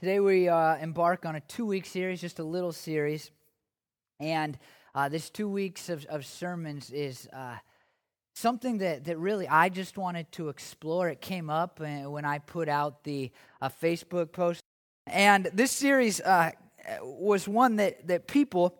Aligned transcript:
Today 0.00 0.18
we 0.18 0.48
uh, 0.48 0.76
embark 0.76 1.26
on 1.26 1.36
a 1.36 1.40
two 1.40 1.66
week 1.66 1.84
series, 1.84 2.22
just 2.22 2.38
a 2.38 2.42
little 2.42 2.72
series. 2.72 3.30
And 4.18 4.58
uh, 4.94 5.10
this 5.10 5.28
two 5.28 5.46
weeks 5.46 5.90
of, 5.90 6.06
of 6.06 6.24
sermons 6.24 6.90
is 6.90 7.28
uh, 7.34 7.56
something 8.34 8.78
that, 8.78 9.04
that 9.04 9.18
really 9.18 9.46
I 9.46 9.68
just 9.68 9.98
wanted 9.98 10.32
to 10.32 10.48
explore. 10.48 11.10
It 11.10 11.20
came 11.20 11.50
up 11.50 11.82
uh, 11.82 12.08
when 12.08 12.24
I 12.24 12.38
put 12.38 12.66
out 12.66 13.04
the 13.04 13.30
uh, 13.60 13.68
Facebook 13.68 14.32
post. 14.32 14.62
And 15.06 15.50
this 15.52 15.70
series 15.70 16.18
uh, 16.22 16.52
was 17.02 17.46
one 17.46 17.76
that, 17.76 18.06
that 18.06 18.26
people 18.26 18.78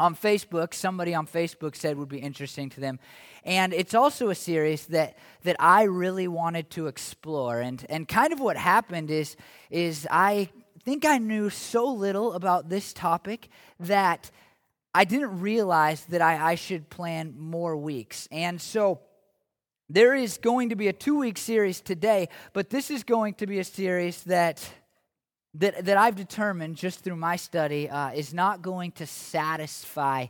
on 0.00 0.16
Facebook, 0.16 0.74
somebody 0.74 1.14
on 1.14 1.26
Facebook 1.26 1.76
said 1.76 1.96
would 1.96 2.08
be 2.08 2.18
interesting 2.18 2.68
to 2.70 2.80
them. 2.80 2.98
And 3.44 3.72
it's 3.72 3.94
also 3.94 4.30
a 4.30 4.34
series 4.34 4.86
that, 4.86 5.16
that 5.44 5.56
I 5.60 5.84
really 5.84 6.26
wanted 6.26 6.70
to 6.70 6.88
explore. 6.88 7.60
And, 7.60 7.84
and 7.88 8.08
kind 8.08 8.32
of 8.32 8.40
what 8.40 8.56
happened 8.56 9.10
is, 9.10 9.36
is 9.70 10.06
I 10.10 10.48
think 10.84 11.04
I 11.04 11.18
knew 11.18 11.48
so 11.48 11.86
little 11.92 12.32
about 12.32 12.68
this 12.68 12.92
topic 12.92 13.48
that 13.78 14.30
I 14.94 15.04
didn't 15.04 15.40
realize 15.40 16.04
that 16.06 16.22
I, 16.22 16.52
I 16.52 16.54
should 16.56 16.90
plan 16.90 17.34
more 17.38 17.76
weeks. 17.76 18.28
And 18.32 18.60
so 18.60 19.00
there 19.88 20.14
is 20.14 20.38
going 20.38 20.70
to 20.70 20.76
be 20.76 20.88
a 20.88 20.92
two 20.92 21.18
week 21.18 21.38
series 21.38 21.80
today, 21.80 22.28
but 22.52 22.70
this 22.70 22.90
is 22.90 23.04
going 23.04 23.34
to 23.34 23.46
be 23.46 23.58
a 23.58 23.64
series 23.64 24.22
that 24.24 24.66
that, 25.54 25.84
that 25.84 25.96
I've 25.96 26.16
determined 26.16 26.76
just 26.76 27.00
through 27.00 27.16
my 27.16 27.36
study 27.36 27.88
uh, 27.88 28.10
is 28.10 28.34
not 28.34 28.62
going 28.62 28.92
to 28.92 29.06
satisfy 29.06 30.26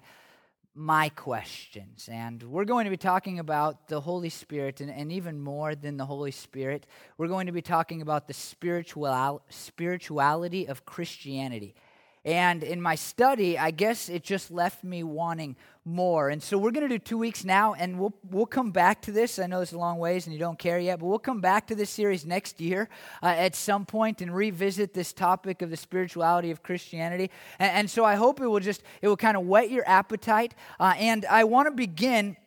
my 0.75 1.09
questions. 1.11 2.09
And 2.11 2.43
we're 2.43 2.65
going 2.65 2.85
to 2.85 2.91
be 2.91 2.97
talking 2.97 3.39
about 3.39 3.89
the 3.89 4.01
Holy 4.01 4.29
Spirit, 4.29 4.81
and, 4.81 4.91
and 4.91 5.13
even 5.13 5.41
more 5.41 5.75
than 5.75 5.97
the 5.97 6.05
Holy 6.05 6.33
Spirit, 6.33 6.87
we're 7.17 7.29
going 7.29 7.47
to 7.47 7.53
be 7.53 7.63
talking 7.63 8.03
about 8.03 8.27
the 8.27 8.35
spiritual, 8.35 9.43
spirituality 9.49 10.67
of 10.67 10.85
Christianity. 10.85 11.75
And 12.25 12.63
in 12.63 12.81
my 12.81 12.95
study, 12.95 13.59
I 13.59 13.71
guess 13.71 14.09
it 14.09 14.23
just 14.23 14.51
left 14.51 14.83
me 14.83 15.03
wanting 15.03 15.57
more. 15.85 16.31
And 16.31 16.43
so 16.43 16.57
we're 16.57 16.71
going 16.71 16.89
to 16.89 16.95
do 16.95 16.99
two 16.99 17.19
weeks 17.19 17.45
now, 17.45 17.75
and 17.75 17.99
we'll, 17.99 18.15
we'll 18.31 18.47
come 18.47 18.71
back 18.71 19.03
to 19.03 19.13
this. 19.13 19.39
I 19.39 19.47
know 19.47 19.61
it's 19.61 19.73
a 19.73 19.79
long 19.79 19.99
ways 19.99 20.27
and 20.27 20.33
you 20.33 20.39
don't 20.39 20.59
care 20.59 20.79
yet, 20.79 21.01
but 21.01 21.07
we'll 21.07 21.19
come 21.19 21.43
back 21.43 21.67
to 21.67 21.75
this 21.75 21.91
series 21.91 22.25
next 22.25 22.61
year 22.61 22.89
uh, 23.23 23.27
at 23.27 23.55
some 23.55 23.85
point 23.85 24.23
and 24.23 24.35
revisit 24.35 24.95
this 24.95 25.13
topic 25.13 25.61
of 25.61 25.69
the 25.69 25.77
spirituality 25.77 26.51
of 26.51 26.63
Christianity. 26.63 27.31
And, 27.59 27.73
and 27.73 27.91
so 27.91 28.05
I 28.05 28.15
hope 28.15 28.41
it 28.41 28.47
will 28.47 28.61
just, 28.61 28.83
it 29.03 29.09
will 29.09 29.19
kind 29.19 29.37
of 29.37 29.45
whet 29.45 29.71
your 29.71 29.87
appetite. 29.87 30.55
Uh, 30.81 30.95
and 30.97 31.27
I 31.27 31.45
want 31.45 31.67
to 31.67 31.73
begin 31.73 32.39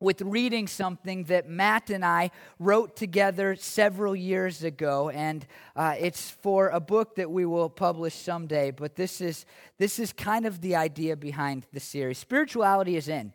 with 0.00 0.20
reading 0.22 0.66
something 0.66 1.24
that 1.24 1.48
Matt 1.48 1.90
and 1.90 2.04
I 2.04 2.30
wrote 2.58 2.96
together 2.96 3.56
several 3.56 4.14
years 4.14 4.62
ago, 4.62 5.08
and 5.08 5.46
uh, 5.76 5.94
it's 5.98 6.30
for 6.30 6.68
a 6.68 6.80
book 6.80 7.16
that 7.16 7.30
we 7.30 7.46
will 7.46 7.70
publish 7.70 8.14
someday. 8.14 8.70
But 8.70 8.96
this 8.96 9.20
is 9.20 9.46
this 9.78 9.98
is 9.98 10.12
kind 10.12 10.46
of 10.46 10.60
the 10.60 10.76
idea 10.76 11.16
behind 11.16 11.66
the 11.72 11.80
series. 11.80 12.18
Spirituality 12.18 12.96
is 12.96 13.08
in. 13.08 13.32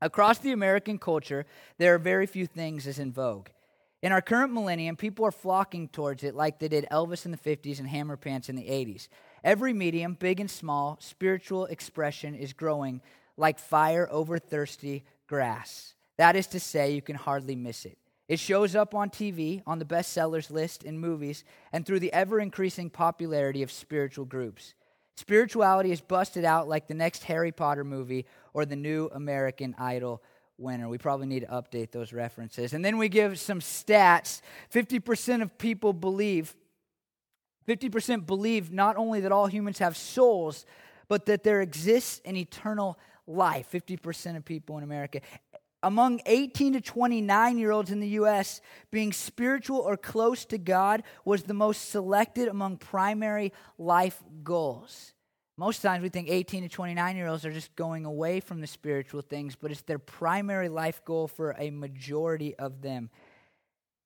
Across 0.00 0.38
the 0.38 0.52
American 0.52 0.98
culture, 0.98 1.44
there 1.78 1.94
are 1.94 1.98
very 1.98 2.26
few 2.26 2.46
things 2.46 2.86
as 2.86 2.98
in 2.98 3.10
vogue. 3.10 3.48
In 4.00 4.12
our 4.12 4.22
current 4.22 4.52
millennium, 4.52 4.94
people 4.94 5.24
are 5.24 5.32
flocking 5.32 5.88
towards 5.88 6.22
it 6.22 6.36
like 6.36 6.60
they 6.60 6.68
did 6.68 6.86
Elvis 6.92 7.24
in 7.24 7.32
the 7.32 7.36
50s 7.36 7.80
and 7.80 7.88
Hammer 7.88 8.16
Pants 8.16 8.48
in 8.48 8.54
the 8.54 8.62
80s. 8.62 9.08
Every 9.42 9.72
medium, 9.72 10.14
big 10.14 10.38
and 10.38 10.48
small, 10.48 10.98
spiritual 11.00 11.66
expression 11.66 12.36
is 12.36 12.52
growing 12.52 13.00
like 13.36 13.58
fire 13.58 14.08
over 14.10 14.38
thirsty 14.38 15.04
grass. 15.28 15.94
That 16.16 16.34
is 16.34 16.48
to 16.48 16.60
say, 16.60 16.92
you 16.92 17.02
can 17.02 17.14
hardly 17.14 17.54
miss 17.54 17.84
it. 17.84 17.96
It 18.26 18.40
shows 18.40 18.74
up 18.74 18.94
on 18.94 19.08
TV, 19.08 19.62
on 19.66 19.78
the 19.78 19.84
bestsellers 19.84 20.50
list, 20.50 20.82
in 20.82 20.98
movies, 20.98 21.44
and 21.72 21.86
through 21.86 22.00
the 22.00 22.12
ever 22.12 22.40
increasing 22.40 22.90
popularity 22.90 23.62
of 23.62 23.70
spiritual 23.70 24.24
groups. 24.24 24.74
Spirituality 25.16 25.92
is 25.92 26.00
busted 26.00 26.44
out 26.44 26.68
like 26.68 26.86
the 26.86 26.94
next 26.94 27.24
Harry 27.24 27.52
Potter 27.52 27.84
movie 27.84 28.26
or 28.52 28.66
the 28.66 28.76
new 28.76 29.08
American 29.14 29.74
Idol 29.78 30.22
winner. 30.58 30.88
We 30.88 30.98
probably 30.98 31.26
need 31.26 31.40
to 31.40 31.46
update 31.46 31.90
those 31.90 32.12
references. 32.12 32.74
And 32.74 32.84
then 32.84 32.98
we 32.98 33.08
give 33.08 33.38
some 33.38 33.60
stats 33.60 34.42
50% 34.72 35.42
of 35.42 35.56
people 35.56 35.92
believe, 35.92 36.54
50% 37.66 38.26
believe 38.26 38.72
not 38.72 38.96
only 38.96 39.20
that 39.20 39.32
all 39.32 39.46
humans 39.46 39.78
have 39.78 39.96
souls, 39.96 40.66
but 41.08 41.26
that 41.26 41.42
there 41.44 41.62
exists 41.62 42.20
an 42.24 42.36
eternal 42.36 42.98
life. 43.28 43.70
50% 43.72 44.36
of 44.36 44.44
people 44.44 44.78
in 44.78 44.84
America. 44.84 45.20
Among 45.82 46.20
18 46.26 46.72
to 46.72 46.80
29 46.80 47.58
year 47.58 47.70
olds 47.70 47.92
in 47.92 48.00
the 48.00 48.08
U.S., 48.08 48.60
being 48.90 49.12
spiritual 49.12 49.78
or 49.78 49.96
close 49.96 50.44
to 50.46 50.58
God 50.58 51.04
was 51.24 51.44
the 51.44 51.54
most 51.54 51.90
selected 51.90 52.48
among 52.48 52.78
primary 52.78 53.52
life 53.78 54.20
goals. 54.42 55.12
Most 55.56 55.82
times 55.82 56.02
we 56.02 56.08
think 56.08 56.28
18 56.28 56.62
to 56.62 56.68
29 56.68 57.16
year 57.16 57.26
olds 57.28 57.44
are 57.44 57.52
just 57.52 57.74
going 57.76 58.04
away 58.04 58.40
from 58.40 58.60
the 58.60 58.66
spiritual 58.66 59.22
things, 59.22 59.56
but 59.56 59.70
it's 59.70 59.82
their 59.82 59.98
primary 59.98 60.68
life 60.68 61.04
goal 61.04 61.28
for 61.28 61.54
a 61.58 61.70
majority 61.70 62.56
of 62.56 62.80
them. 62.80 63.10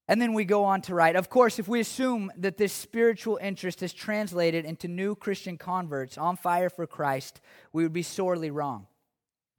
And 0.08 0.20
then 0.20 0.34
we 0.34 0.44
go 0.44 0.64
on 0.64 0.82
to 0.82 0.94
write. 0.94 1.16
Of 1.16 1.30
course, 1.30 1.58
if 1.58 1.68
we 1.68 1.80
assume 1.80 2.32
that 2.36 2.56
this 2.56 2.72
spiritual 2.72 3.38
interest 3.40 3.82
is 3.82 3.92
translated 3.92 4.64
into 4.64 4.88
new 4.88 5.14
Christian 5.14 5.56
converts 5.56 6.18
on 6.18 6.36
fire 6.36 6.68
for 6.68 6.86
Christ, 6.86 7.40
we 7.72 7.82
would 7.82 7.92
be 7.92 8.02
sorely 8.02 8.50
wrong. 8.50 8.86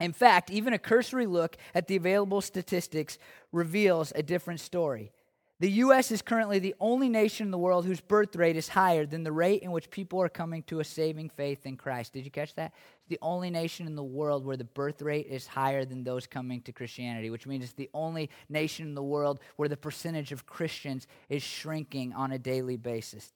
In 0.04 0.12
fact, 0.12 0.50
even 0.50 0.74
a 0.74 0.78
cursory 0.78 1.26
look 1.26 1.56
at 1.74 1.88
the 1.88 1.96
available 1.96 2.42
statistics 2.42 3.18
reveals 3.52 4.12
a 4.14 4.22
different 4.22 4.60
story. 4.60 5.12
The 5.60 5.70
U.S. 5.70 6.10
is 6.10 6.20
currently 6.20 6.58
the 6.58 6.74
only 6.78 7.08
nation 7.08 7.46
in 7.46 7.50
the 7.50 7.58
world 7.58 7.86
whose 7.86 8.00
birth 8.00 8.36
rate 8.36 8.56
is 8.56 8.68
higher 8.68 9.06
than 9.06 9.22
the 9.22 9.32
rate 9.32 9.62
in 9.62 9.70
which 9.70 9.88
people 9.88 10.20
are 10.20 10.28
coming 10.28 10.62
to 10.64 10.80
a 10.80 10.84
saving 10.84 11.30
faith 11.30 11.64
in 11.64 11.76
Christ. 11.78 12.12
Did 12.12 12.26
you 12.26 12.30
catch 12.30 12.54
that? 12.56 12.74
It's 12.98 13.08
the 13.08 13.18
only 13.22 13.48
nation 13.48 13.86
in 13.86 13.94
the 13.94 14.02
world 14.02 14.44
where 14.44 14.58
the 14.58 14.64
birth 14.64 15.00
rate 15.00 15.26
is 15.26 15.46
higher 15.46 15.86
than 15.86 16.04
those 16.04 16.26
coming 16.26 16.60
to 16.62 16.72
Christianity, 16.72 17.30
which 17.30 17.46
means 17.46 17.64
it's 17.64 17.72
the 17.72 17.88
only 17.94 18.28
nation 18.50 18.86
in 18.86 18.94
the 18.94 19.02
world 19.02 19.40
where 19.56 19.70
the 19.70 19.76
percentage 19.76 20.32
of 20.32 20.44
Christians 20.44 21.06
is 21.30 21.42
shrinking 21.42 22.12
on 22.12 22.32
a 22.32 22.38
daily 22.38 22.76
basis. 22.76 23.32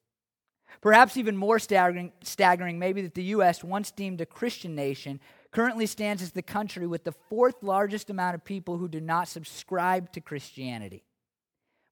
Perhaps 0.83 1.17
even 1.17 1.37
more 1.37 1.59
staggering, 1.59 2.13
staggering 2.23 2.79
maybe 2.79 3.01
that 3.03 3.15
the 3.15 3.25
U.S., 3.25 3.65
once 3.65 3.91
deemed 3.91 4.21
a 4.21 4.27
Christian 4.27 4.75
nation, 4.75 5.19
currently 5.59 5.87
stands 5.87 6.23
as 6.23 6.31
the 6.31 6.41
country 6.41 6.87
with 6.87 7.03
the 7.03 7.11
fourth 7.11 7.65
largest 7.65 8.11
amount 8.11 8.37
of 8.37 8.45
people 8.45 8.77
who 8.77 8.87
do 8.87 9.01
not 9.01 9.27
subscribe 9.27 10.13
to 10.13 10.21
Christianity. 10.21 11.03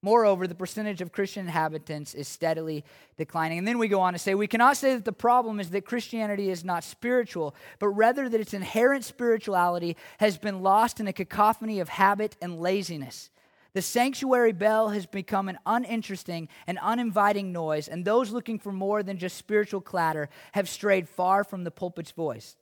Moreover, 0.03 0.47
the 0.47 0.55
percentage 0.55 1.01
of 1.01 1.11
Christian 1.11 1.47
inhabitants 1.47 2.15
is 2.15 2.29
steadily 2.29 2.85
declining. 3.17 3.59
And 3.59 3.67
then 3.67 3.79
we 3.79 3.89
go 3.89 4.03
on 4.03 4.13
to 4.13 4.21
say 4.21 4.37
we 4.37 4.47
cannot 4.47 4.77
say 4.77 4.95
that 4.95 5.05
the 5.05 5.13
problem 5.13 5.59
is 5.59 5.71
that 5.71 5.85
Christianity 5.85 6.49
is 6.49 6.65
not 6.65 6.85
spiritual, 6.85 7.57
but 7.81 7.89
rather 7.89 8.29
that 8.29 8.41
its 8.41 8.55
inherent 8.55 9.05
spirituality 9.05 9.97
has 10.19 10.39
been 10.39 10.63
lost 10.63 11.01
in 11.01 11.09
a 11.09 11.13
cacophony 11.13 11.81
of 11.81 11.89
habit 11.89 12.37
and 12.41 12.61
laziness. 12.61 13.31
The 13.73 13.83
sanctuary 13.83 14.53
bell 14.53 14.91
has 14.91 15.07
become 15.07 15.49
an 15.49 15.59
uninteresting 15.67 16.49
and 16.69 16.79
uninviting 16.81 17.51
noise, 17.51 17.89
and 17.89 18.05
those 18.05 18.31
looking 18.31 18.61
for 18.61 18.71
more 18.71 19.03
than 19.03 19.19
just 19.19 19.37
spiritual 19.37 19.81
clatter 19.81 20.29
have 20.53 20.69
strayed 20.69 21.09
far 21.09 21.43
from 21.43 21.65
the 21.65 21.73
pulpit's 21.73 22.13
voice. 22.13 22.55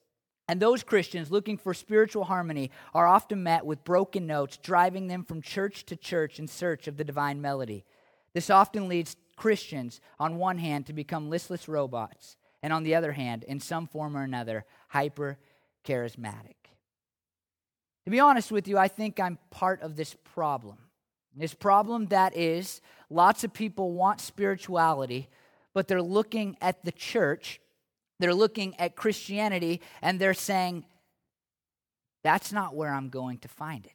And 0.47 0.61
those 0.61 0.83
Christians 0.83 1.31
looking 1.31 1.57
for 1.57 1.73
spiritual 1.73 2.25
harmony 2.25 2.71
are 2.93 3.07
often 3.07 3.43
met 3.43 3.65
with 3.65 3.85
broken 3.85 4.27
notes, 4.27 4.59
driving 4.59 5.07
them 5.07 5.25
from 5.25 5.41
church 5.41 5.87
to 5.87 5.97
church 5.97 6.39
in 6.39 6.49
search 6.49 6.87
of 6.87 6.97
the 6.97 7.05
divine 7.05 7.41
melody. 7.41 7.85
This 8.35 8.51
often 8.51 8.89
leads 8.89 9.17
Christians, 9.37 10.01
on 10.19 10.37
one 10.37 10.59
hand, 10.59 10.87
to 10.87 10.93
become 10.93 11.31
listless 11.31 11.67
robots, 11.67 12.37
and 12.63 12.73
on 12.73 12.83
the 12.83 12.95
other 12.95 13.13
hand, 13.13 13.43
in 13.45 13.59
some 13.59 13.87
form 13.87 14.17
or 14.17 14.23
another, 14.23 14.65
hyper 14.89 15.39
charismatic. 15.85 16.57
To 18.05 18.11
be 18.11 18.21
honest 18.21 18.53
with 18.53 18.69
you, 18.69 18.77
I 18.77 18.89
think 18.89 19.19
I'm 19.19 19.39
part 19.51 19.81
of 19.81 19.97
this 19.97 20.15
problem. 20.35 20.77
This 21.35 21.55
problem 21.55 22.07
that 22.07 22.37
is, 22.37 22.81
lots 23.09 23.45
of 23.45 23.53
people 23.53 23.93
want 23.93 24.21
spirituality, 24.21 25.29
but 25.73 25.89
they're 25.89 26.03
looking 26.03 26.57
at 26.61 26.85
the 26.85 26.93
church 26.93 27.61
they're 28.21 28.35
looking 28.35 28.79
at 28.79 28.97
Christianity 28.97 29.81
and 30.03 30.21
they're 30.21 30.35
saying, 30.35 30.85
that's 32.23 32.53
not 32.53 32.75
where 32.75 32.93
I'm 32.93 33.11
going 33.11 33.39
to 33.39 33.49
find 33.49 33.85
it. 33.85 33.93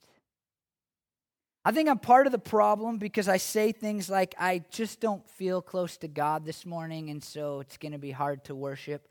I 1.66 1.72
think 1.72 1.90
I'm 1.90 2.00
part 2.00 2.26
of 2.26 2.32
the 2.32 2.40
problem 2.40 2.98
because 2.98 3.28
I 3.28 3.38
say 3.38 3.72
things 3.72 4.10
like, 4.10 4.34
I 4.40 4.64
just 4.72 5.02
don't 5.02 5.28
feel 5.30 5.62
close 5.62 5.98
to 5.98 6.08
God 6.08 6.46
this 6.46 6.66
morning, 6.66 7.10
and 7.10 7.22
so 7.22 7.60
it's 7.60 7.78
going 7.78 7.92
to 7.92 7.98
be 7.98 8.12
hard 8.12 8.46
to 8.46 8.56
worship. 8.56 9.08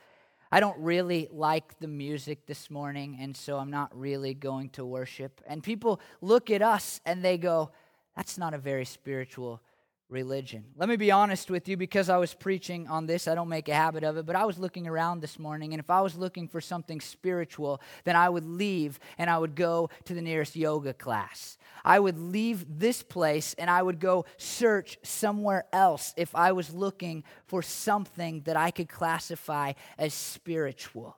I 0.50 0.60
don't 0.60 0.78
really 0.78 1.28
like 1.30 1.78
the 1.78 1.88
music 1.88 2.46
this 2.46 2.70
morning, 2.70 3.18
and 3.20 3.36
so 3.36 3.58
I'm 3.58 3.70
not 3.70 3.96
really 3.96 4.32
going 4.32 4.70
to 4.70 4.84
worship. 4.84 5.42
And 5.46 5.62
people 5.62 6.00
look 6.22 6.50
at 6.50 6.62
us 6.62 7.00
and 7.04 7.22
they 7.22 7.36
go, 7.36 7.70
That's 8.16 8.38
not 8.38 8.54
a 8.54 8.58
very 8.58 8.86
spiritual 8.86 9.60
religion. 10.08 10.64
Let 10.76 10.88
me 10.88 10.96
be 10.96 11.10
honest 11.10 11.50
with 11.50 11.68
you 11.68 11.76
because 11.76 12.08
I 12.08 12.16
was 12.16 12.32
preaching 12.32 12.88
on 12.88 13.06
this, 13.06 13.28
I 13.28 13.34
don't 13.34 13.48
make 13.48 13.68
a 13.68 13.74
habit 13.74 14.04
of 14.04 14.16
it, 14.16 14.24
but 14.24 14.36
I 14.36 14.46
was 14.46 14.58
looking 14.58 14.86
around 14.86 15.20
this 15.20 15.38
morning, 15.38 15.74
and 15.74 15.80
if 15.80 15.90
I 15.90 16.00
was 16.00 16.16
looking 16.16 16.48
for 16.48 16.60
something 16.60 17.00
spiritual, 17.00 17.80
then 18.04 18.16
I 18.16 18.28
would 18.28 18.46
leave 18.46 18.98
and 19.18 19.28
I 19.28 19.38
would 19.38 19.54
go 19.54 19.90
to 20.04 20.14
the 20.14 20.22
nearest 20.22 20.56
yoga 20.56 20.94
class. 20.94 21.58
I 21.84 21.98
would 21.98 22.18
leave 22.18 22.64
this 22.78 23.02
place 23.02 23.54
and 23.58 23.70
I 23.70 23.82
would 23.82 24.00
go 24.00 24.24
search 24.38 24.98
somewhere 25.02 25.66
else 25.72 26.14
if 26.16 26.34
I 26.34 26.52
was 26.52 26.72
looking 26.72 27.24
for 27.46 27.62
something 27.62 28.42
that 28.42 28.56
I 28.56 28.70
could 28.70 28.88
classify 28.88 29.74
as 29.98 30.14
spiritual. 30.14 31.16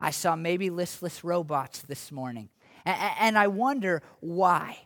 I 0.00 0.10
saw 0.10 0.34
maybe 0.34 0.68
listless 0.68 1.22
robots 1.22 1.82
this 1.82 2.10
morning, 2.10 2.48
and 2.84 3.38
I 3.38 3.46
wonder 3.46 4.02
why. 4.18 4.78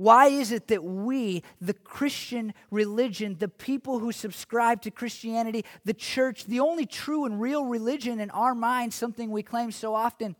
Why 0.00 0.28
is 0.28 0.50
it 0.50 0.68
that 0.68 0.82
we, 0.82 1.42
the 1.60 1.74
Christian 1.74 2.54
religion, 2.70 3.36
the 3.38 3.50
people 3.50 3.98
who 3.98 4.12
subscribe 4.12 4.80
to 4.80 4.90
Christianity, 4.90 5.62
the 5.84 5.92
church, 5.92 6.46
the 6.46 6.60
only 6.60 6.86
true 6.86 7.26
and 7.26 7.38
real 7.38 7.66
religion 7.66 8.18
in 8.18 8.30
our 8.30 8.54
minds, 8.54 8.96
something 8.96 9.30
we 9.30 9.42
claim 9.42 9.70
so 9.70 9.94
often, 9.94 10.36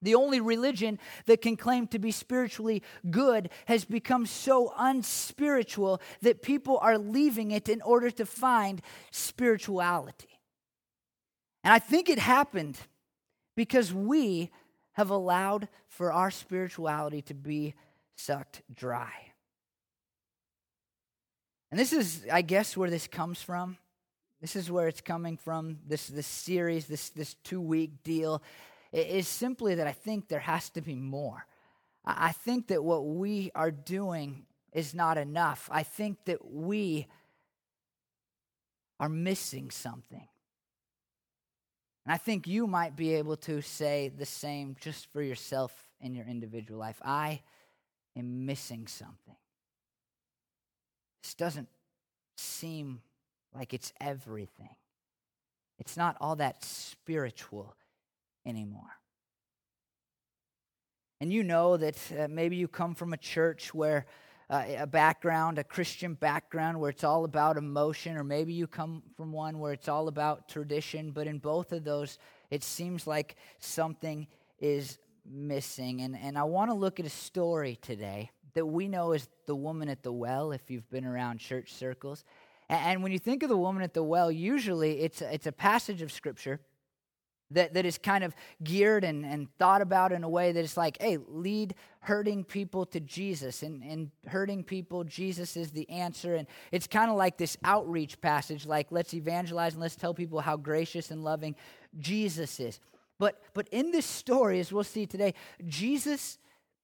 the 0.00 0.14
only 0.14 0.40
religion 0.40 0.98
that 1.26 1.42
can 1.42 1.58
claim 1.58 1.86
to 1.88 1.98
be 1.98 2.10
spiritually 2.10 2.82
good 3.10 3.50
has 3.66 3.84
become 3.84 4.24
so 4.24 4.72
unspiritual 4.78 6.00
that 6.22 6.40
people 6.40 6.78
are 6.78 6.96
leaving 6.96 7.50
it 7.50 7.68
in 7.68 7.82
order 7.82 8.10
to 8.10 8.24
find 8.24 8.80
spirituality. 9.10 10.40
And 11.62 11.74
I 11.74 11.80
think 11.80 12.08
it 12.08 12.18
happened 12.18 12.78
because 13.56 13.92
we 13.92 14.50
have 14.92 15.10
allowed 15.10 15.68
for 15.86 16.10
our 16.10 16.30
spirituality 16.30 17.20
to 17.20 17.34
be 17.34 17.74
sucked 18.16 18.62
dry. 18.74 19.12
And 21.70 21.78
this 21.78 21.92
is, 21.92 22.26
I 22.32 22.42
guess, 22.42 22.76
where 22.76 22.90
this 22.90 23.06
comes 23.06 23.42
from. 23.42 23.76
This 24.40 24.56
is 24.56 24.70
where 24.70 24.88
it's 24.88 25.00
coming 25.00 25.36
from. 25.36 25.78
This, 25.86 26.08
this 26.08 26.26
series, 26.26 26.86
this, 26.86 27.10
this 27.10 27.34
two 27.42 27.60
week 27.60 28.02
deal, 28.02 28.42
is 28.92 29.28
simply 29.28 29.74
that 29.76 29.86
I 29.86 29.92
think 29.92 30.28
there 30.28 30.40
has 30.40 30.70
to 30.70 30.80
be 30.80 30.94
more. 30.94 31.46
I 32.04 32.32
think 32.32 32.68
that 32.68 32.84
what 32.84 33.04
we 33.04 33.50
are 33.54 33.70
doing 33.70 34.46
is 34.72 34.94
not 34.94 35.18
enough. 35.18 35.68
I 35.72 35.82
think 35.82 36.24
that 36.26 36.50
we 36.50 37.08
are 39.00 39.08
missing 39.08 39.70
something. 39.70 40.28
And 42.04 42.14
I 42.14 42.18
think 42.18 42.46
you 42.46 42.68
might 42.68 42.94
be 42.94 43.14
able 43.14 43.36
to 43.38 43.60
say 43.60 44.12
the 44.16 44.26
same 44.26 44.76
just 44.80 45.10
for 45.12 45.20
yourself 45.20 45.72
in 46.00 46.14
your 46.14 46.26
individual 46.26 46.78
life. 46.78 47.00
I 47.04 47.40
am 48.16 48.46
missing 48.46 48.86
something. 48.86 49.36
This 51.22 51.34
doesn't 51.34 51.68
seem 52.36 53.00
like 53.54 53.74
it's 53.74 53.92
everything. 54.00 54.76
It's 55.78 55.96
not 55.96 56.16
all 56.20 56.36
that 56.36 56.64
spiritual 56.64 57.74
anymore. 58.44 59.00
And 61.20 61.32
you 61.32 61.42
know 61.42 61.76
that 61.76 61.96
uh, 62.18 62.28
maybe 62.28 62.56
you 62.56 62.68
come 62.68 62.94
from 62.94 63.12
a 63.12 63.16
church 63.16 63.72
where 63.72 64.06
uh, 64.48 64.64
a 64.78 64.86
background, 64.86 65.58
a 65.58 65.64
Christian 65.64 66.14
background, 66.14 66.78
where 66.78 66.90
it's 66.90 67.04
all 67.04 67.24
about 67.24 67.56
emotion, 67.56 68.16
or 68.16 68.22
maybe 68.22 68.52
you 68.52 68.66
come 68.66 69.02
from 69.16 69.32
one 69.32 69.58
where 69.58 69.72
it's 69.72 69.88
all 69.88 70.08
about 70.08 70.48
tradition, 70.48 71.10
but 71.10 71.26
in 71.26 71.38
both 71.38 71.72
of 71.72 71.84
those, 71.84 72.18
it 72.50 72.62
seems 72.62 73.06
like 73.06 73.36
something 73.58 74.26
is 74.60 74.98
missing. 75.30 76.00
And, 76.02 76.16
and 76.16 76.38
I 76.38 76.44
want 76.44 76.70
to 76.70 76.74
look 76.74 77.00
at 77.00 77.06
a 77.06 77.10
story 77.10 77.78
today 77.80 78.30
that 78.54 78.66
we 78.66 78.88
know 78.88 79.12
is 79.12 79.28
the 79.46 79.54
woman 79.54 79.88
at 79.88 80.02
the 80.02 80.12
well, 80.12 80.52
if 80.52 80.70
you've 80.70 80.88
been 80.90 81.04
around 81.04 81.38
church 81.38 81.72
circles. 81.74 82.24
And, 82.68 82.80
and 82.80 83.02
when 83.02 83.12
you 83.12 83.18
think 83.18 83.42
of 83.42 83.48
the 83.48 83.56
woman 83.56 83.82
at 83.82 83.94
the 83.94 84.02
well, 84.02 84.30
usually 84.30 85.00
it's, 85.00 85.20
it's 85.20 85.46
a 85.46 85.52
passage 85.52 86.02
of 86.02 86.10
Scripture 86.10 86.60
that, 87.52 87.74
that 87.74 87.86
is 87.86 87.98
kind 87.98 88.24
of 88.24 88.34
geared 88.62 89.04
and, 89.04 89.24
and 89.24 89.48
thought 89.58 89.80
about 89.80 90.12
in 90.12 90.24
a 90.24 90.28
way 90.28 90.52
that 90.52 90.64
it's 90.64 90.76
like, 90.76 91.00
hey, 91.00 91.18
lead 91.28 91.74
hurting 92.00 92.44
people 92.44 92.84
to 92.86 93.00
Jesus. 93.00 93.62
And, 93.62 93.82
and 93.82 94.10
hurting 94.26 94.64
people, 94.64 95.04
Jesus 95.04 95.56
is 95.56 95.70
the 95.70 95.88
answer. 95.88 96.34
And 96.34 96.46
it's 96.72 96.86
kind 96.86 97.10
of 97.10 97.16
like 97.16 97.36
this 97.36 97.56
outreach 97.62 98.20
passage, 98.20 98.66
like, 98.66 98.88
let's 98.90 99.14
evangelize 99.14 99.74
and 99.74 99.82
let's 99.82 99.96
tell 99.96 100.14
people 100.14 100.40
how 100.40 100.56
gracious 100.56 101.10
and 101.10 101.22
loving 101.22 101.54
Jesus 101.98 102.58
is. 102.58 102.80
But, 103.18 103.40
but 103.54 103.68
in 103.68 103.90
this 103.92 104.06
story, 104.06 104.60
as 104.60 104.72
we'll 104.72 104.84
see 104.84 105.06
today, 105.06 105.34
Jesus, 105.66 106.38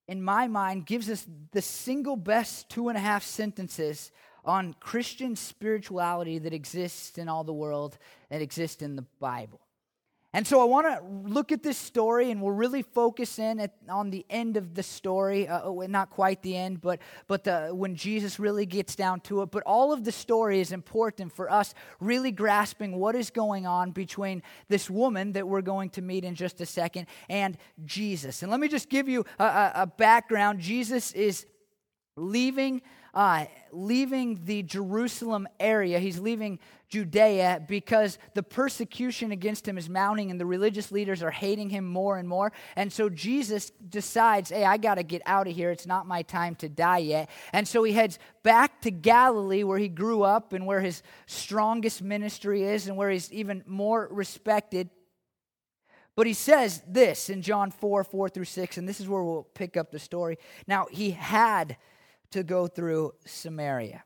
in 0.09 0.23
my 0.23 0.49
mind, 0.49 0.87
gives 0.87 1.11
us 1.11 1.27
the 1.53 1.63
single 1.63 2.17
best 2.17 2.69
two 2.69 2.89
and 2.89 2.97
a 2.97 3.01
half 3.01 3.23
sentences 3.23 4.11
on 4.45 4.75
Christian 4.81 5.37
spirituality 5.37 6.39
that 6.39 6.53
exists 6.53 7.19
in 7.19 7.29
all 7.29 7.45
the 7.45 7.53
world, 7.53 7.99
that 8.31 8.43
exists 8.43 8.83
in 8.83 8.97
the 8.97 9.05
Bible. 9.21 9.61
And 10.35 10.47
so 10.47 10.63
I 10.63 10.65
want 10.65 10.87
to 10.87 11.31
look 11.31 11.53
at 11.53 11.63
this 11.63 11.77
story, 11.77 12.31
and 12.31 12.41
we'll 12.41 12.55
really 12.55 12.81
focus 12.81 13.39
in 13.39 13.61
at, 13.61 13.75
on 13.87 14.09
the 14.09 14.25
end 14.31 14.57
of 14.57 14.75
the 14.75 14.83
story. 14.83 15.47
Uh, 15.47 15.61
oh, 15.65 15.81
not 15.83 16.09
quite 16.09 16.41
the 16.41 16.57
end, 16.57 16.81
but 16.81 17.01
but 17.27 17.45
the, 17.45 17.69
when 17.75 17.95
Jesus 17.97 18.39
really 18.39 18.65
gets 18.65 18.97
down 18.97 19.21
to 19.21 19.43
it. 19.43 19.51
But 19.51 19.63
all 19.67 19.93
of 19.93 20.05
the 20.05 20.13
story 20.13 20.61
is 20.61 20.73
important 20.73 21.33
for 21.35 21.53
us 21.53 21.75
really 22.01 22.33
grasping 22.33 22.99
what 22.99 23.15
is 23.15 23.29
going 23.29 23.67
on 23.67 23.91
between 23.91 24.43
this 24.69 24.89
woman 24.89 25.33
that 25.33 25.47
we're 25.47 25.61
going 25.61 25.91
to 25.91 26.03
meet 26.03 26.25
in 26.25 26.35
just 26.35 26.63
a 26.63 26.67
second 26.67 27.09
and 27.29 27.59
Jesus. 27.85 28.43
And 28.43 28.51
let 28.51 28.59
me 28.59 28.69
just 28.69 28.89
give 28.89 29.11
you 29.11 29.27
a, 29.39 29.45
a, 29.45 29.73
a 29.75 29.87
background. 29.87 30.61
Jesus 30.61 31.13
is 31.13 31.45
leaving 32.17 32.81
uh, 33.15 33.45
leaving 33.73 34.41
the 34.45 34.63
Jerusalem 34.63 35.47
area. 35.61 35.99
He's 35.99 36.19
leaving 36.19 36.59
Judea 36.93 37.65
because 37.67 38.19
the 38.35 38.43
persecution 38.43 39.33
against 39.33 39.67
him 39.67 39.79
is 39.79 39.89
mounting 39.89 40.31
and 40.31 40.39
the 40.39 40.45
religious 40.45 40.93
leaders 40.93 41.23
are 41.23 41.31
hating 41.31 41.71
him 41.71 41.87
more 41.87 42.19
and 42.19 42.29
more. 42.29 42.53
And 42.77 42.93
so 42.93 43.09
Jesus 43.09 43.71
decides, 43.71 44.51
hey, 44.51 44.67
I 44.67 44.77
got 44.77 44.97
to 44.97 45.03
get 45.03 45.23
out 45.25 45.49
of 45.49 45.55
here. 45.55 45.71
It's 45.71 45.87
not 45.87 46.07
my 46.07 46.21
time 46.21 46.55
to 46.57 46.69
die 46.69 46.99
yet. 46.99 47.31
And 47.55 47.67
so 47.67 47.83
he 47.83 47.95
heads 47.95 48.19
back 48.43 48.83
to 48.83 48.91
Galilee 48.91 49.65
where 49.65 49.79
he 49.79 49.89
grew 49.89 50.23
up 50.23 50.53
and 50.53 50.67
where 50.67 50.83
his 50.83 51.03
strongest 51.25 52.03
ministry 52.03 52.63
is 52.63 52.89
and 52.89 52.97
where 52.99 53.09
he's 53.09 53.33
even 53.33 53.65
more 53.67 54.07
respected. 54.11 54.91
But 56.15 56.27
he 56.27 56.35
says 56.35 56.83
this 56.87 57.31
in 57.31 57.41
John 57.41 57.71
4 57.71 58.05
4 58.05 58.29
through 58.29 58.45
6, 58.45 58.77
and 58.77 58.87
this 58.87 59.01
is 59.01 59.09
where 59.09 59.23
we'll 59.23 59.45
pick 59.55 59.79
up 59.79 59.93
the 59.93 59.99
story. 59.99 60.37
Now, 60.67 60.89
he 60.91 61.13
had 61.13 61.79
to 62.33 62.43
go 62.43 62.67
through 62.67 63.15
Samaria. 63.25 64.05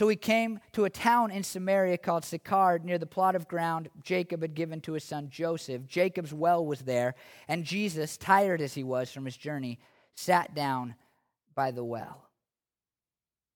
So 0.00 0.08
he 0.08 0.16
came 0.16 0.60
to 0.72 0.86
a 0.86 0.88
town 0.88 1.30
in 1.30 1.42
Samaria 1.42 1.98
called 1.98 2.24
Sychar, 2.24 2.78
near 2.82 2.96
the 2.96 3.04
plot 3.04 3.36
of 3.36 3.46
ground 3.46 3.90
Jacob 4.02 4.40
had 4.40 4.54
given 4.54 4.80
to 4.80 4.94
his 4.94 5.04
son 5.04 5.28
Joseph. 5.28 5.86
Jacob's 5.86 6.32
well 6.32 6.64
was 6.64 6.80
there, 6.80 7.14
and 7.48 7.66
Jesus, 7.66 8.16
tired 8.16 8.62
as 8.62 8.72
he 8.72 8.82
was 8.82 9.12
from 9.12 9.26
his 9.26 9.36
journey, 9.36 9.78
sat 10.14 10.54
down 10.54 10.94
by 11.54 11.70
the 11.70 11.84
well. 11.84 12.24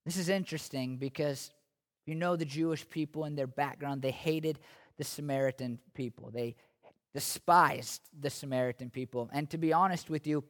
This 0.04 0.18
is 0.18 0.28
interesting 0.28 0.98
because 0.98 1.50
you 2.04 2.14
know 2.14 2.36
the 2.36 2.44
Jewish 2.44 2.86
people 2.90 3.24
and 3.24 3.38
their 3.38 3.46
background, 3.46 4.02
they 4.02 4.10
hated 4.10 4.58
the 4.98 5.04
Samaritan 5.04 5.78
people. 5.94 6.30
They 6.30 6.56
despised 7.14 8.02
the 8.20 8.28
Samaritan 8.28 8.90
people. 8.90 9.30
And 9.32 9.48
to 9.48 9.56
be 9.56 9.72
honest 9.72 10.10
with 10.10 10.26
you, 10.26 10.44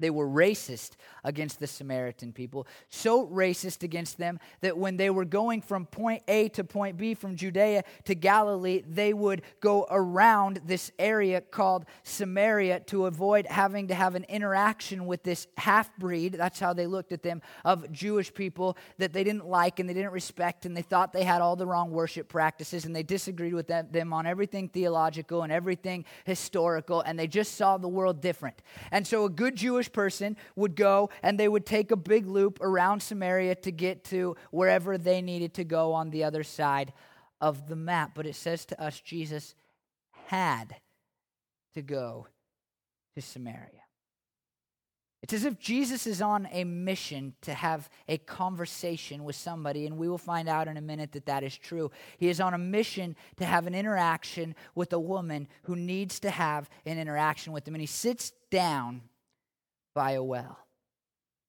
they 0.00 0.10
were 0.10 0.28
racist 0.28 0.92
against 1.24 1.60
the 1.60 1.66
Samaritan 1.66 2.32
people, 2.32 2.66
so 2.88 3.26
racist 3.26 3.82
against 3.82 4.18
them 4.18 4.38
that 4.60 4.78
when 4.78 4.96
they 4.96 5.10
were 5.10 5.24
going 5.24 5.60
from 5.60 5.86
point 5.86 6.22
A 6.28 6.48
to 6.50 6.64
point 6.64 6.96
B, 6.96 7.14
from 7.14 7.36
Judea 7.36 7.84
to 8.04 8.14
Galilee, 8.14 8.82
they 8.88 9.12
would 9.12 9.42
go 9.60 9.86
around 9.90 10.60
this 10.64 10.92
area 10.98 11.40
called 11.40 11.84
Samaria 12.02 12.80
to 12.80 13.06
avoid 13.06 13.46
having 13.46 13.88
to 13.88 13.94
have 13.94 14.14
an 14.14 14.24
interaction 14.28 15.06
with 15.06 15.22
this 15.22 15.46
half 15.56 15.94
breed. 15.96 16.34
That's 16.34 16.60
how 16.60 16.72
they 16.72 16.86
looked 16.86 17.12
at 17.12 17.22
them, 17.22 17.42
of 17.64 17.90
Jewish 17.92 18.32
people 18.32 18.76
that 18.98 19.12
they 19.12 19.24
didn't 19.24 19.46
like 19.46 19.80
and 19.80 19.88
they 19.88 19.94
didn't 19.94 20.12
respect, 20.12 20.66
and 20.66 20.76
they 20.76 20.82
thought 20.82 21.12
they 21.12 21.24
had 21.24 21.40
all 21.40 21.56
the 21.56 21.66
wrong 21.66 21.90
worship 21.90 22.28
practices, 22.28 22.84
and 22.84 22.94
they 22.94 23.02
disagreed 23.02 23.54
with 23.54 23.66
them, 23.66 24.12
on 24.12 24.26
everything 24.26 24.68
theological 24.68 25.42
and 25.42 25.52
everything 25.52 26.04
historical, 26.24 27.00
and 27.00 27.18
they 27.18 27.26
just 27.26 27.56
saw 27.56 27.76
the 27.76 27.88
world 27.88 28.20
different. 28.20 28.62
And 28.90 29.06
so 29.06 29.24
a 29.24 29.30
good 29.30 29.56
Jewish 29.56 29.87
Jewish 29.88 29.92
person 29.92 30.36
would 30.56 30.76
go 30.76 31.10
and 31.22 31.38
they 31.38 31.48
would 31.48 31.66
take 31.66 31.90
a 31.90 31.96
big 31.96 32.26
loop 32.26 32.58
around 32.60 33.00
Samaria 33.00 33.54
to 33.56 33.72
get 33.72 34.04
to 34.04 34.36
wherever 34.50 34.98
they 34.98 35.22
needed 35.22 35.54
to 35.54 35.64
go 35.64 35.92
on 35.92 36.10
the 36.10 36.24
other 36.24 36.44
side 36.44 36.92
of 37.40 37.68
the 37.68 37.76
map. 37.76 38.12
But 38.14 38.26
it 38.26 38.36
says 38.36 38.64
to 38.66 38.80
us, 38.80 39.00
Jesus 39.00 39.54
had 40.26 40.76
to 41.74 41.82
go 41.82 42.26
to 43.14 43.22
Samaria. 43.22 43.82
It's 45.20 45.32
as 45.32 45.44
if 45.44 45.58
Jesus 45.58 46.06
is 46.06 46.22
on 46.22 46.46
a 46.52 46.62
mission 46.62 47.34
to 47.42 47.52
have 47.52 47.90
a 48.06 48.18
conversation 48.18 49.24
with 49.24 49.34
somebody, 49.34 49.84
and 49.84 49.98
we 49.98 50.08
will 50.08 50.16
find 50.16 50.48
out 50.48 50.68
in 50.68 50.76
a 50.76 50.80
minute 50.80 51.10
that 51.12 51.26
that 51.26 51.42
is 51.42 51.56
true. 51.56 51.90
He 52.18 52.28
is 52.28 52.40
on 52.40 52.54
a 52.54 52.58
mission 52.58 53.16
to 53.36 53.44
have 53.44 53.66
an 53.66 53.74
interaction 53.74 54.54
with 54.76 54.92
a 54.92 55.00
woman 55.00 55.48
who 55.64 55.74
needs 55.74 56.20
to 56.20 56.30
have 56.30 56.70
an 56.86 56.98
interaction 56.98 57.52
with 57.52 57.66
him. 57.66 57.74
And 57.74 57.80
he 57.80 57.86
sits 57.86 58.32
down 58.50 59.02
by 59.98 60.12
a 60.12 60.22
well. 60.22 60.56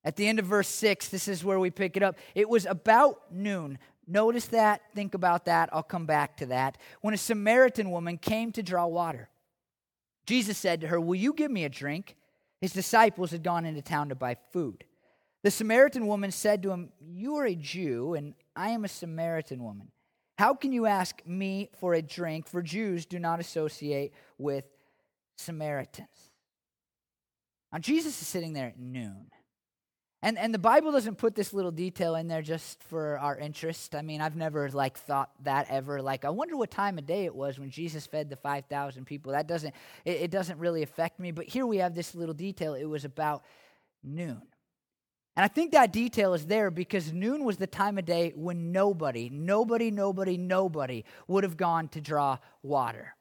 At 0.03 0.15
the 0.15 0.27
end 0.27 0.39
of 0.39 0.45
verse 0.45 0.67
6, 0.69 1.09
this 1.09 1.27
is 1.27 1.43
where 1.43 1.59
we 1.59 1.69
pick 1.69 1.95
it 1.95 2.01
up. 2.01 2.17
It 2.33 2.49
was 2.49 2.65
about 2.65 3.31
noon. 3.31 3.77
Notice 4.07 4.47
that, 4.47 4.81
think 4.95 5.13
about 5.13 5.45
that. 5.45 5.69
I'll 5.71 5.83
come 5.83 6.07
back 6.07 6.37
to 6.37 6.47
that. 6.47 6.79
When 7.01 7.13
a 7.13 7.17
Samaritan 7.17 7.91
woman 7.91 8.17
came 8.17 8.51
to 8.53 8.63
draw 8.63 8.87
water, 8.87 9.29
Jesus 10.25 10.57
said 10.57 10.81
to 10.81 10.87
her, 10.87 10.99
Will 10.99 11.13
you 11.13 11.31
give 11.31 11.51
me 11.51 11.63
a 11.63 11.69
drink? 11.69 12.15
His 12.59 12.73
disciples 12.73 13.29
had 13.29 13.43
gone 13.43 13.67
into 13.67 13.83
town 13.83 14.09
to 14.09 14.15
buy 14.15 14.35
food. 14.51 14.83
The 15.43 15.51
Samaritan 15.51 16.07
woman 16.07 16.31
said 16.31 16.63
to 16.63 16.71
him, 16.71 16.89
You 16.99 17.35
are 17.35 17.45
a 17.45 17.53
Jew, 17.53 18.15
and 18.15 18.33
I 18.55 18.69
am 18.69 18.83
a 18.83 18.87
Samaritan 18.87 19.63
woman. 19.63 19.91
How 20.39 20.55
can 20.55 20.71
you 20.71 20.87
ask 20.87 21.21
me 21.23 21.69
for 21.79 21.93
a 21.93 22.01
drink? 22.01 22.47
For 22.47 22.63
Jews 22.63 23.05
do 23.05 23.19
not 23.19 23.39
associate 23.39 24.11
with 24.39 24.65
Samaritans. 25.37 26.29
Now, 27.71 27.79
Jesus 27.79 28.21
is 28.21 28.27
sitting 28.27 28.53
there 28.53 28.67
at 28.67 28.79
noon. 28.79 29.27
And, 30.21 30.37
and 30.37 30.53
the 30.53 30.59
Bible 30.59 30.91
doesn't 30.91 31.17
put 31.17 31.33
this 31.33 31.53
little 31.53 31.71
detail 31.71 32.15
in 32.15 32.27
there 32.27 32.41
just 32.41 32.83
for 32.83 33.17
our 33.19 33.37
interest. 33.37 33.95
I 33.95 34.01
mean, 34.01 34.19
I've 34.19 34.35
never 34.35 34.69
like 34.69 34.97
thought 34.97 35.29
that 35.43 35.67
ever. 35.69 36.01
Like, 36.01 36.25
I 36.25 36.29
wonder 36.29 36.57
what 36.57 36.71
time 36.71 36.97
of 36.97 37.05
day 37.05 37.23
it 37.23 37.33
was 37.33 37.57
when 37.57 37.69
Jesus 37.69 38.05
fed 38.05 38.29
the 38.29 38.35
5,000 38.35 39.05
people. 39.05 39.31
That 39.31 39.47
doesn't, 39.47 39.73
it, 40.03 40.23
it 40.23 40.31
doesn't 40.31 40.59
really 40.59 40.83
affect 40.83 41.21
me. 41.21 41.31
But 41.31 41.45
here 41.45 41.65
we 41.65 41.77
have 41.77 41.95
this 41.95 42.15
little 42.15 42.33
detail. 42.33 42.73
It 42.73 42.83
was 42.83 43.05
about 43.05 43.45
noon. 44.03 44.41
And 45.37 45.45
I 45.45 45.47
think 45.47 45.71
that 45.71 45.93
detail 45.93 46.33
is 46.33 46.47
there 46.47 46.69
because 46.69 47.13
noon 47.13 47.45
was 47.45 47.55
the 47.55 47.67
time 47.67 47.97
of 47.97 48.03
day 48.03 48.33
when 48.35 48.73
nobody, 48.73 49.29
nobody, 49.29 49.89
nobody, 49.89 50.37
nobody 50.37 51.05
would 51.29 51.45
have 51.45 51.55
gone 51.55 51.87
to 51.89 52.01
draw 52.01 52.39
water. 52.61 53.15